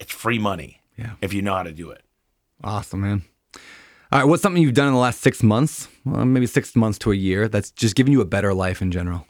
[0.00, 1.12] it's free money Yeah.
[1.20, 2.02] if you know how to do it.
[2.64, 3.22] Awesome, man.
[4.12, 4.24] All right.
[4.24, 5.86] What's something you've done in the last six months?
[6.04, 8.90] Well, maybe six months to a year that's just giving you a better life in
[8.90, 9.26] general?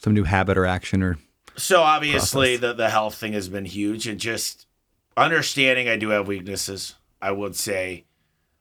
[0.00, 1.18] Some new habit or action or.
[1.56, 4.66] So obviously the the health thing has been huge and just
[5.16, 6.94] understanding I do have weaknesses.
[7.22, 8.04] I would say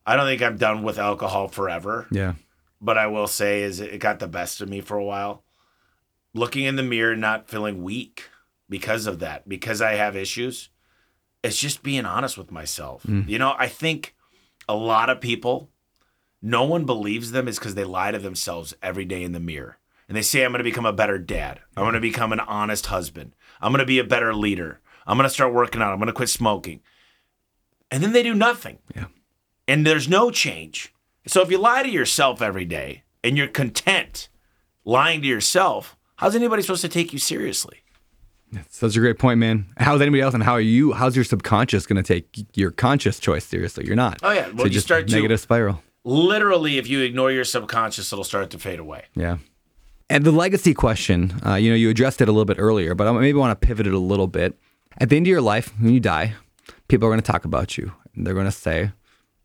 [0.06, 2.34] I don't think I'm done with alcohol forever, Yeah.
[2.80, 5.44] but I will say is it got the best of me for a while.
[6.36, 8.30] Looking in the mirror not feeling weak
[8.70, 10.70] because of that, because I have issues.
[11.44, 13.04] It's just being honest with myself.
[13.04, 13.28] Mm.
[13.28, 14.16] You know, I think
[14.70, 15.72] a lot of people
[16.42, 19.80] no one believes them is because they lie to themselves every day in the mirror.
[20.08, 21.60] And they say, I'm going to become a better dad.
[21.76, 23.34] I'm going to become an honest husband.
[23.60, 24.80] I'm going to be a better leader.
[25.08, 25.92] I'm going to start working out.
[25.92, 26.82] I'm going to quit smoking.
[27.90, 28.78] And then they do nothing.
[28.96, 29.06] Yeah.
[29.68, 30.94] And there's no change.
[31.26, 34.30] So if you lie to yourself every day and you're content
[34.84, 37.80] lying to yourself, how's anybody supposed to take you seriously?
[38.52, 39.66] That's such a great point, man.
[39.78, 40.94] How's anybody else, and how are you?
[40.94, 43.86] How's your subconscious going to take your conscious choice seriously?
[43.86, 44.20] You're not.
[44.24, 44.48] Oh, yeah.
[44.50, 45.82] Well, so you just start to- negative spiral.
[46.04, 49.06] Literally, if you ignore your subconscious, it'll start to fade away.
[49.16, 49.38] Yeah.
[50.08, 53.08] And the legacy question, uh, you know, you addressed it a little bit earlier, but
[53.08, 54.56] I maybe want to pivot it a little bit.
[55.00, 56.36] At the end of your life, when you die,
[56.88, 57.92] people are going to talk about you.
[58.16, 58.92] They're going to say,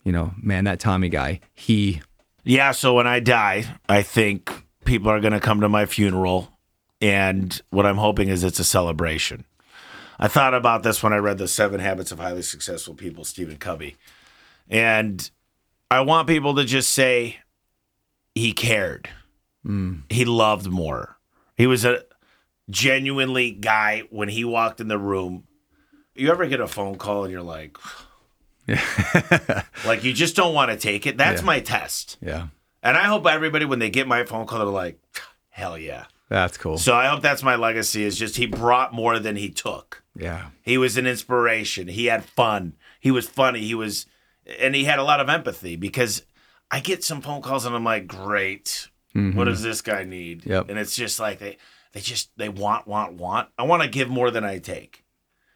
[0.04, 2.02] you know, man, that Tommy guy, he,
[2.44, 4.52] Yeah, so when I die, I think
[4.84, 6.52] people are going to come to my funeral,
[7.00, 9.44] and what I'm hoping is it's a celebration.
[10.18, 13.56] I thought about this when I read the Seven Habits of Highly Successful People, Stephen
[13.56, 13.96] Covey,
[14.68, 15.30] and
[15.90, 17.38] I want people to just say
[18.34, 19.08] he cared,
[19.64, 20.00] hmm.
[20.10, 21.16] he loved more.
[21.56, 22.04] He was a
[22.68, 25.44] genuinely guy when he walked in the room.
[26.14, 27.76] You ever get a phone call and you're like,
[29.86, 31.16] like you just don't want to take it?
[31.16, 31.46] That's Yeah.
[31.46, 32.18] my test.
[32.20, 32.48] yeah,
[32.82, 35.00] And I hope everybody, when they get my phone call, they're like,
[35.48, 36.04] hell yeah.
[36.30, 36.78] That's cool.
[36.78, 40.02] So I hope that's my legacy is just he brought more than he took.
[40.14, 41.88] yeah, He was an inspiration.
[41.88, 42.74] He had fun.
[43.00, 43.60] He was funny.
[43.60, 44.06] He was,
[44.58, 46.22] and he had a lot of empathy because
[46.70, 48.88] I get some phone calls and I'm like, great.
[49.14, 49.36] Mm-hmm.
[49.36, 50.46] What does this guy need?
[50.46, 50.70] Yep.
[50.70, 51.56] And it's just like they,
[51.92, 53.48] they just, they want, want, want.
[53.58, 55.04] I want to give more than I take.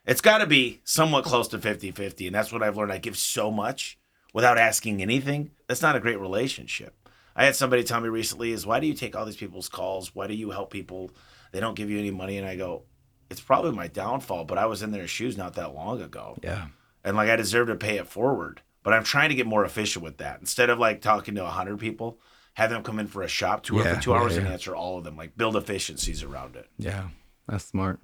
[0.06, 2.26] It's got to be somewhat close to 50 50.
[2.26, 2.92] And that's what I've learned.
[2.92, 3.96] I give so much
[4.32, 5.52] without asking anything.
[5.68, 7.03] That's not a great relationship.
[7.36, 10.14] I had somebody tell me recently is why do you take all these people's calls?
[10.14, 11.10] Why do you help people?
[11.52, 12.38] They don't give you any money.
[12.38, 12.84] And I go,
[13.30, 16.36] it's probably my downfall, but I was in their shoes not that long ago.
[16.42, 16.66] yeah,
[17.04, 18.62] And like I deserve to pay it forward.
[18.82, 20.40] But I'm trying to get more efficient with that.
[20.40, 22.18] Instead of like talking to a 100 people,
[22.52, 24.76] have them come in for a shop tour Yeah, for two yeah, hours and answer
[24.76, 25.16] all of them.
[25.16, 26.68] Like build efficiencies around it.
[26.78, 27.08] yeah.
[27.48, 28.00] That's smart.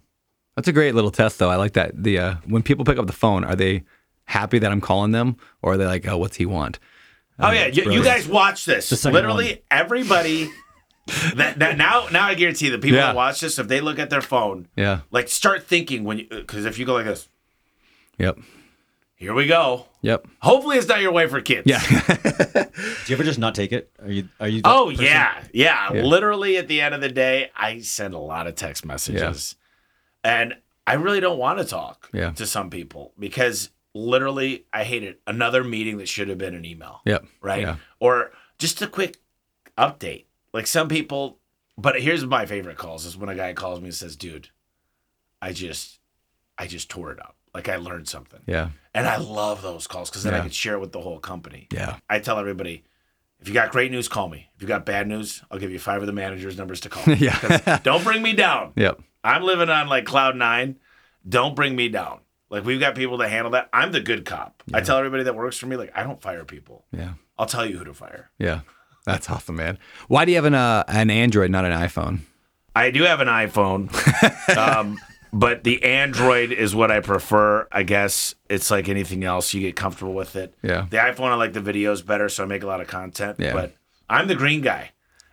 [0.56, 1.48] That's a great little test, though.
[1.50, 2.02] I like that.
[2.02, 3.84] The uh, when people pick up the phone, are they
[4.24, 6.78] happy that I'm calling them, or are they like, oh, what's he want?
[7.40, 8.86] Oh yeah, you, you guys watch this.
[8.88, 10.50] second Literally everybody.
[11.34, 13.06] that, that now now I guarantee the people Yeah.
[13.06, 15.00] that watch this, if they look at their phone, Yeah.
[15.10, 17.28] like start thinking when you because if you go like this,
[18.18, 18.38] Yep.
[19.16, 19.86] here we go.
[20.02, 20.26] Yep.
[20.40, 21.66] Hopefully it's not your way for kids.
[21.66, 21.80] Yeah.
[21.84, 22.68] Do
[23.06, 23.90] you ever just not take it?
[24.02, 24.28] Are you?
[24.38, 24.60] Are you?
[24.64, 25.04] Oh person?
[25.06, 26.02] yeah, yeah, Yeah.
[26.02, 29.56] Literally at the end of the day, I send a lot of text messages,
[30.22, 30.54] and
[30.86, 32.30] I really don't want to talk Yeah.
[32.32, 35.20] to some people because literally I hate it.
[35.26, 37.24] Another meeting that should have been an email, yep.
[37.40, 37.62] right?
[37.62, 37.76] Yeah.
[37.98, 39.18] Or just a quick
[39.76, 40.26] update.
[40.52, 41.38] Like some people,
[41.78, 44.48] but here's my favorite calls is when a guy calls me and says, "Dude,
[45.40, 46.00] I just,
[46.58, 47.36] I just tore it up.
[47.54, 48.70] Like I learned something." Yeah.
[48.92, 51.68] And I love those calls because then I can share it with the whole company.
[51.72, 51.98] Yeah.
[52.08, 52.82] I tell everybody,
[53.38, 54.50] if you got great news, call me.
[54.56, 57.14] If you got bad news, I'll give you five of the managers' numbers to call.
[57.14, 57.78] yeah.
[57.84, 58.72] don't bring me down.
[58.76, 59.00] Yep.
[59.22, 60.78] I'm living on like cloud nine.
[61.28, 62.20] Don't bring me down.
[62.50, 63.68] Like we've got people that handle that.
[63.72, 64.62] I'm the good cop.
[64.74, 66.84] I tell everybody that works for me, like I don't fire people.
[66.92, 67.14] Yeah.
[67.38, 68.30] I'll tell you who to fire.
[68.38, 68.60] Yeah.
[69.06, 69.78] That's awesome, man.
[70.08, 72.20] Why do you have an uh, an Android, not an iPhone?
[72.76, 73.88] I do have an iPhone,
[74.56, 74.98] um,
[75.32, 77.66] but the Android is what I prefer.
[77.72, 80.54] I guess it's like anything else; you get comfortable with it.
[80.62, 80.86] Yeah.
[80.90, 83.36] The iPhone, I like the videos better, so I make a lot of content.
[83.40, 83.54] Yeah.
[83.54, 83.74] But
[84.08, 84.90] I'm the green guy,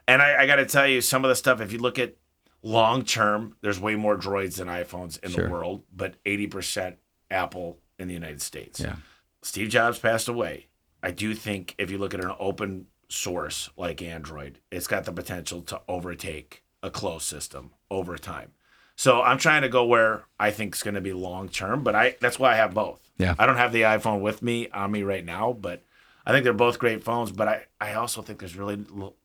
[0.07, 1.59] and I, I got to tell you, some of the stuff.
[1.61, 2.15] If you look at
[2.63, 5.43] long term, there's way more Droids than iPhones in Sure.
[5.45, 6.95] the world, but 80%
[7.31, 8.79] Apple in the United States.
[8.79, 8.95] Yeah.
[9.41, 10.67] Steve Jobs passed away.
[11.01, 15.11] I do think if you look at an open source like Android, it's got the
[15.11, 18.51] potential to overtake a closed system over time.
[18.95, 21.95] So I'm trying to go where I think is going to be long term, but
[21.95, 22.99] I that's why I have both.
[23.17, 23.35] Yeah.
[23.37, 25.83] I don't have the iPhone with me on me right now, but
[26.25, 27.31] I think they're both great phones.
[27.31, 28.83] But I I also think there's really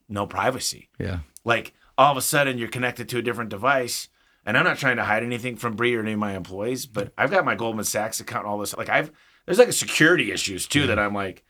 [0.09, 0.89] no privacy.
[0.99, 1.20] Yeah.
[1.45, 4.09] Like all of a sudden you're connected to a different device.
[4.44, 7.12] And I'm not trying to hide anything from Bree or any of my employees, but
[7.16, 8.77] I've got my Goldman Sachs account and all this.
[8.77, 9.12] Like I've
[9.47, 11.44] there's like a security issues too that I'm like,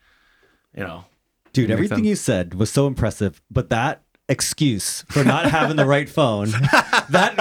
[0.75, 1.05] you know,
[1.53, 2.07] Dude, everything sense.
[2.07, 6.49] you said was so impressive, but that excuse for not having the right phone,
[7.09, 7.35] that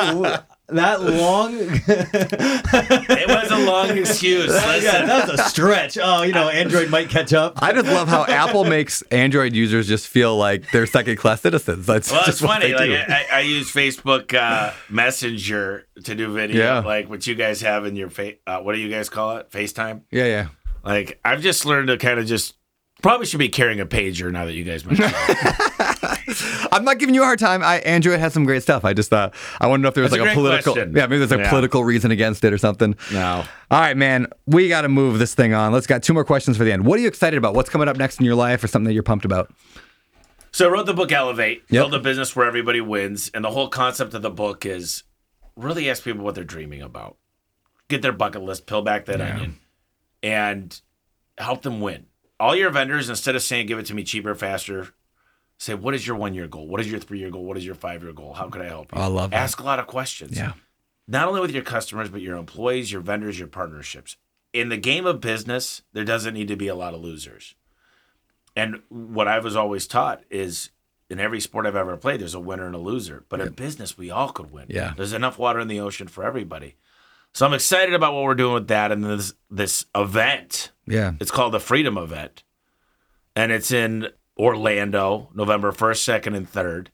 [0.77, 4.49] that long, it was a long excuse.
[4.53, 5.99] yeah, Listen, that was a stretch.
[6.01, 7.63] Oh, you know, Android might catch up.
[7.63, 11.87] I just love how Apple makes Android users just feel like they're second class citizens.
[11.87, 12.73] That's well, it's just what funny.
[12.73, 13.13] they Like do.
[13.13, 16.79] I, I use Facebook uh, Messenger to do video, Yeah.
[16.81, 18.37] like what you guys have in your face.
[18.47, 19.51] Uh, what do you guys call it?
[19.51, 20.03] FaceTime.
[20.11, 20.49] yeah, yeah.
[20.85, 22.55] Like I've just learned to kind of just
[23.03, 25.13] probably should be carrying a pager now that you guys mentioned.
[26.73, 27.63] I'm not giving you a hard time.
[27.63, 28.85] I Android has some great stuff.
[28.85, 30.73] I just thought I want to know if there was That's like a, great political,
[30.75, 30.97] question.
[30.97, 31.49] yeah, maybe there's a Yeah.
[31.51, 32.95] political reason against it or something.
[33.13, 33.45] no.
[33.71, 35.73] All right, man, we got to move this thing on.
[35.73, 36.85] Let's got two more questions for the end.
[36.85, 37.55] What are you excited about?
[37.55, 39.53] What's coming up next in your life, or something that you're pumped about?
[40.53, 41.83] So I wrote the book Elevate, Yep.
[41.83, 45.05] build a business where everybody wins, and the whole concept of the book is
[45.57, 47.17] really ask people what they're dreaming about,
[47.89, 49.59] get their bucket list, peel back that onion,
[50.23, 50.81] and
[51.39, 52.07] help them win.
[52.39, 54.89] All your vendors, instead of saying give it to me cheaper, faster,
[55.63, 57.65] say what is your one year goal, what is your three year goal, what is
[57.65, 59.01] your five year goal, how could I help you?
[59.01, 59.37] I love that.
[59.37, 60.37] ask a lot of questions.
[60.37, 60.53] Yeah.
[61.07, 64.17] not only with your customers, but your employees, your vendors, your partnerships.
[64.53, 67.55] In the game of business, there doesn't need to be a lot of losers.
[68.55, 70.71] And what I was always taught is
[71.09, 73.25] in every sport I've ever played, there's a winner and a loser.
[73.29, 74.67] But in business, we all could win.
[74.69, 74.93] Yeah.
[74.97, 76.77] There's enough water in the ocean for everybody.
[77.33, 80.71] So I'm excited about what we're doing with that and this this event.
[80.87, 81.13] Yeah.
[81.19, 82.45] It's called the Freedom Event.
[83.35, 86.89] And it's in Orlando, November 1st, 2nd, and 3rd.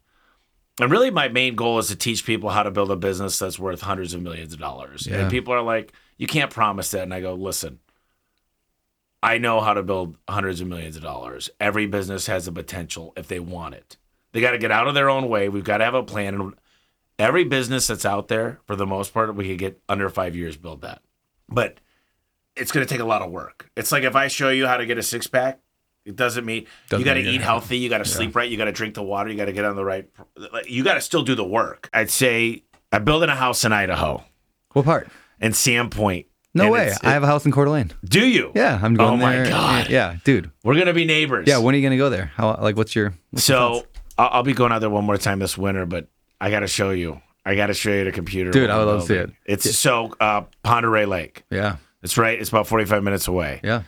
[0.81, 3.59] And really, my main goal is to teach people how to build a business that's
[3.59, 5.07] worth hundreds of millions of dollars.
[5.07, 5.23] Yeah.
[5.23, 7.03] And people are like, you can't promise that.
[7.03, 7.81] And I go, listen,
[9.23, 11.51] I know how to build hundreds of millions of dollars.
[11.59, 13.97] Every business has a potential if they want it.
[14.33, 15.49] They got to get out of their own way.
[15.49, 16.35] We've got to have a plan.
[16.35, 16.55] And
[17.19, 20.57] every business that's out there, for the most part, we could get under five years
[20.57, 21.03] build that.
[21.49, 21.81] But
[22.55, 23.71] it's going to take a lot of work.
[23.77, 25.61] It's like if I show you how to get a six pack,
[26.05, 28.57] it doesn't mean Doesn't you got to eat healthy, you got to sleep right, you
[28.57, 30.09] got to drink the water, you got to get on the right.
[30.53, 31.91] Like, you got to still do the work.
[31.93, 32.63] I'd say
[32.93, 34.25] I'm building a house in Idaho,
[34.73, 35.09] What part?
[35.41, 36.27] in Sandpoint.
[36.55, 36.83] No And way.
[36.87, 37.93] it's- I have a house in Coeur d'Alene.
[38.05, 38.53] Do you?
[38.55, 39.47] Yeah, I'm going Oh my there.
[39.49, 39.91] God.
[39.91, 40.51] Yeah, dude.
[40.65, 41.47] We're gonna be neighbors.
[41.47, 42.33] Yeah, when are you gonna go there?
[42.35, 43.87] How like what's your what's So thoughts?
[44.17, 46.09] I'll, I'll be going out there one more time this winter, but
[46.41, 47.21] I got to show you.
[47.45, 48.51] I got to show you the computer.
[48.51, 49.31] Dude, I would love to see it.
[49.45, 51.45] It's so uh, Pend Oreille Lake.
[51.51, 51.77] Yeah.
[52.03, 52.39] It's right.
[52.41, 53.61] It's about 45 minutes away.
[53.63, 53.83] Yeah.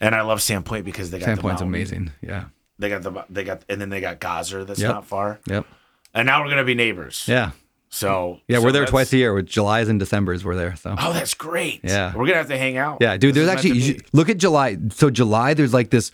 [0.00, 1.68] And I love Sandpoint because they got the Sandpoint's mountain.
[1.68, 2.10] amazing.
[2.22, 2.44] Yeah.
[2.78, 4.90] They got the they got and then they got Gazer that's Yep.
[4.90, 5.40] not far.
[5.46, 5.66] Yep.
[6.14, 7.24] And now we're gonna be neighbors.
[7.28, 7.50] Yeah.
[7.90, 9.34] So Yeah, so we're there twice a year.
[9.34, 10.76] With July's and December's, we're there.
[10.76, 11.80] So Oh, that's great.
[11.82, 12.14] Yeah.
[12.14, 12.98] we're gonna have to hang out.
[13.00, 13.34] yeah, dude.
[13.34, 14.78] This There's actually should- look at July.
[14.90, 16.10] So July, there's like this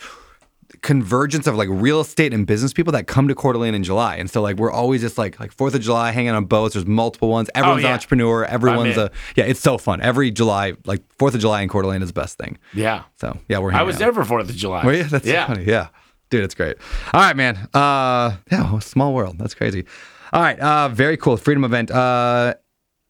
[0.87, 4.17] convergence of like real estate and business people that come to Coeur d'Alene in July,
[4.17, 6.75] and so like we're always just like like Fourth of July, hanging on boats.
[6.75, 7.51] There's multiple ones.
[7.55, 7.95] Everyone's an Oh, yeah.
[7.95, 8.45] entrepreneur.
[8.45, 9.45] Everyone's a yeah.
[9.45, 10.01] It's so fun.
[10.01, 12.57] Every July, like Fourth of July in Coeur d'Alene is the best thing.
[12.73, 13.03] yeah.
[13.17, 13.73] So yeah, we're.
[13.73, 13.99] I was out.
[13.99, 14.85] there for Fourth of July.
[14.85, 15.05] Were you?
[15.05, 15.47] That's yeah.
[15.47, 15.67] so funny.
[15.67, 15.89] Yeah.
[16.31, 16.77] Dude, it's great.
[17.13, 17.57] All right, man.
[17.75, 19.39] Uh yeah, small world.
[19.39, 19.85] That's crazy.
[20.33, 20.59] All right.
[20.59, 21.37] Uh very cool.
[21.37, 21.91] Freedom event.
[21.91, 22.55] Uh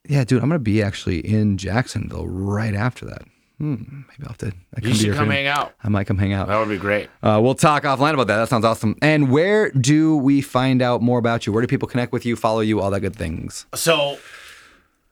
[0.09, 3.23] yeah, dude, I'm gonna be actually in Jacksonville right after that.
[3.59, 3.75] Hmm,
[4.09, 5.73] maybe I'll have to I You should come hang out.
[5.83, 6.49] I might come hang out.
[6.49, 7.09] That would be great.
[7.23, 8.37] Uh, we'll talk offline about that.
[8.37, 8.97] That sounds awesome.
[9.01, 11.53] And where do we find out more about you?
[11.55, 13.65] Where do people connect with you, follow you, all that good things?
[13.75, 14.19] So,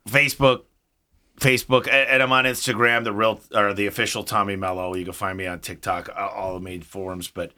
[0.09, 0.65] Facebook,
[1.41, 4.95] Facebook, and I'm on Instagram, the real or the official Tommy Mello.
[4.95, 7.29] You can find me on TikTok, all the main forums.
[7.29, 7.53] But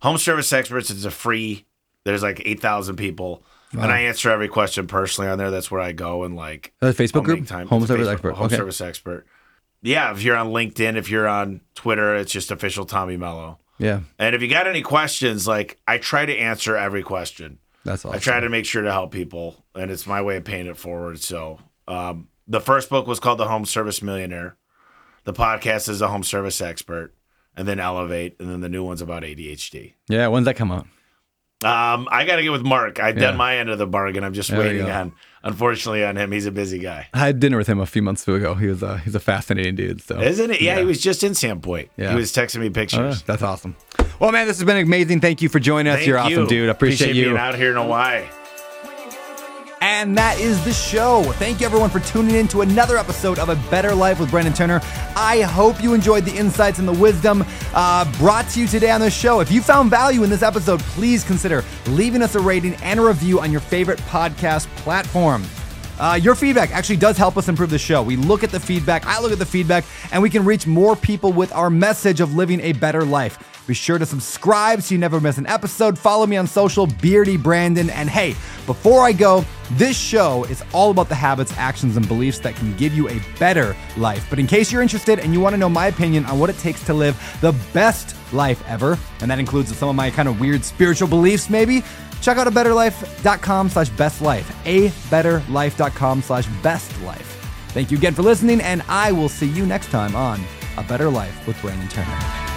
[0.00, 1.66] Home Service Experts is a free.
[2.04, 3.42] There's like eight thousand people,
[3.72, 5.50] and I answer every question personally on there.
[5.50, 7.46] That's where I go and like Uh, Facebook group?
[7.46, 7.68] time.
[7.68, 8.34] Home It's Service Facebook- Expert.
[8.36, 8.56] Home Okay.
[8.56, 9.26] Service Expert.
[9.82, 13.58] Yeah, if you're on LinkedIn, if you're on Twitter, it's just official Tommy Mello.
[13.78, 17.58] Yeah, And if you got any questions, like I try to answer every question.
[17.82, 18.14] that's awesome.
[18.14, 20.76] I try to make sure to help people, and it's my way of paying it
[20.76, 21.18] forward.
[21.20, 24.56] So, um, the first book was called The Home Service Millionaire.
[25.24, 27.14] The podcast is a home service expert,
[27.56, 29.94] and then Elevate, and then the new one's about ADHD.
[30.08, 30.86] Yeah, when's that come out?
[31.62, 33.00] Um, I got to get with Mark.
[33.00, 33.14] I Yeah.
[33.20, 34.24] done my end of the bargain.
[34.24, 35.12] I'm just There waiting on,
[35.42, 36.32] unfortunately, on him.
[36.32, 38.54] He's a busy guy, I had dinner with him a few months ago.
[38.54, 40.00] He was a, he's a fascinating dude.
[40.02, 40.60] So isn't it?
[40.60, 40.80] Yeah, Yeah.
[40.80, 41.88] he was just in Sandpoint.
[41.96, 42.10] Yeah.
[42.10, 43.22] He was texting me Oh, pictures.
[43.22, 43.76] that's awesome.
[44.18, 45.20] Well, man, this has been amazing.
[45.20, 45.96] Thank you for joining us.
[45.98, 46.68] Thank You're awesome, dude.
[46.68, 47.24] I appreciate, you.
[47.26, 48.24] being out here in Hawaii.
[49.82, 51.22] And that is the show.
[51.32, 54.52] Thank you, everyone, for tuning in to another episode of A Better Life with Brandon
[54.52, 54.82] Turner.
[55.16, 57.42] I hope you enjoyed the insights and the wisdom
[57.74, 59.40] uh, brought to you today on the show.
[59.40, 63.02] If you found value in this episode, please consider leaving us a rating and a
[63.02, 65.44] review on your favorite podcast platform.
[65.98, 68.02] Uh, your feedback actually does help us improve the show.
[68.02, 70.94] We look at the feedback, I look at the feedback, and we can reach more
[70.94, 73.59] people with our message of living a better life.
[73.70, 75.96] Be sure to subscribe so you never miss an episode.
[75.96, 77.88] Follow me on social, Beardy Brandon.
[77.90, 78.30] And hey,
[78.66, 82.76] before I go, this show is all about the habits, actions, and beliefs that can
[82.76, 84.26] give you a better life.
[84.28, 86.58] But in case you're interested and you want to know my opinion on what it
[86.58, 90.40] takes to live the best life ever, and that includes some of my kind of
[90.40, 91.84] weird spiritual beliefs, maybe,
[92.20, 94.50] check out a betterlife.com slash best life.
[94.66, 97.68] A betterlife.com slash best life.
[97.68, 100.40] Thank you again for listening, and I will see you next time on
[100.76, 102.49] A Better Life with Brandon Turner.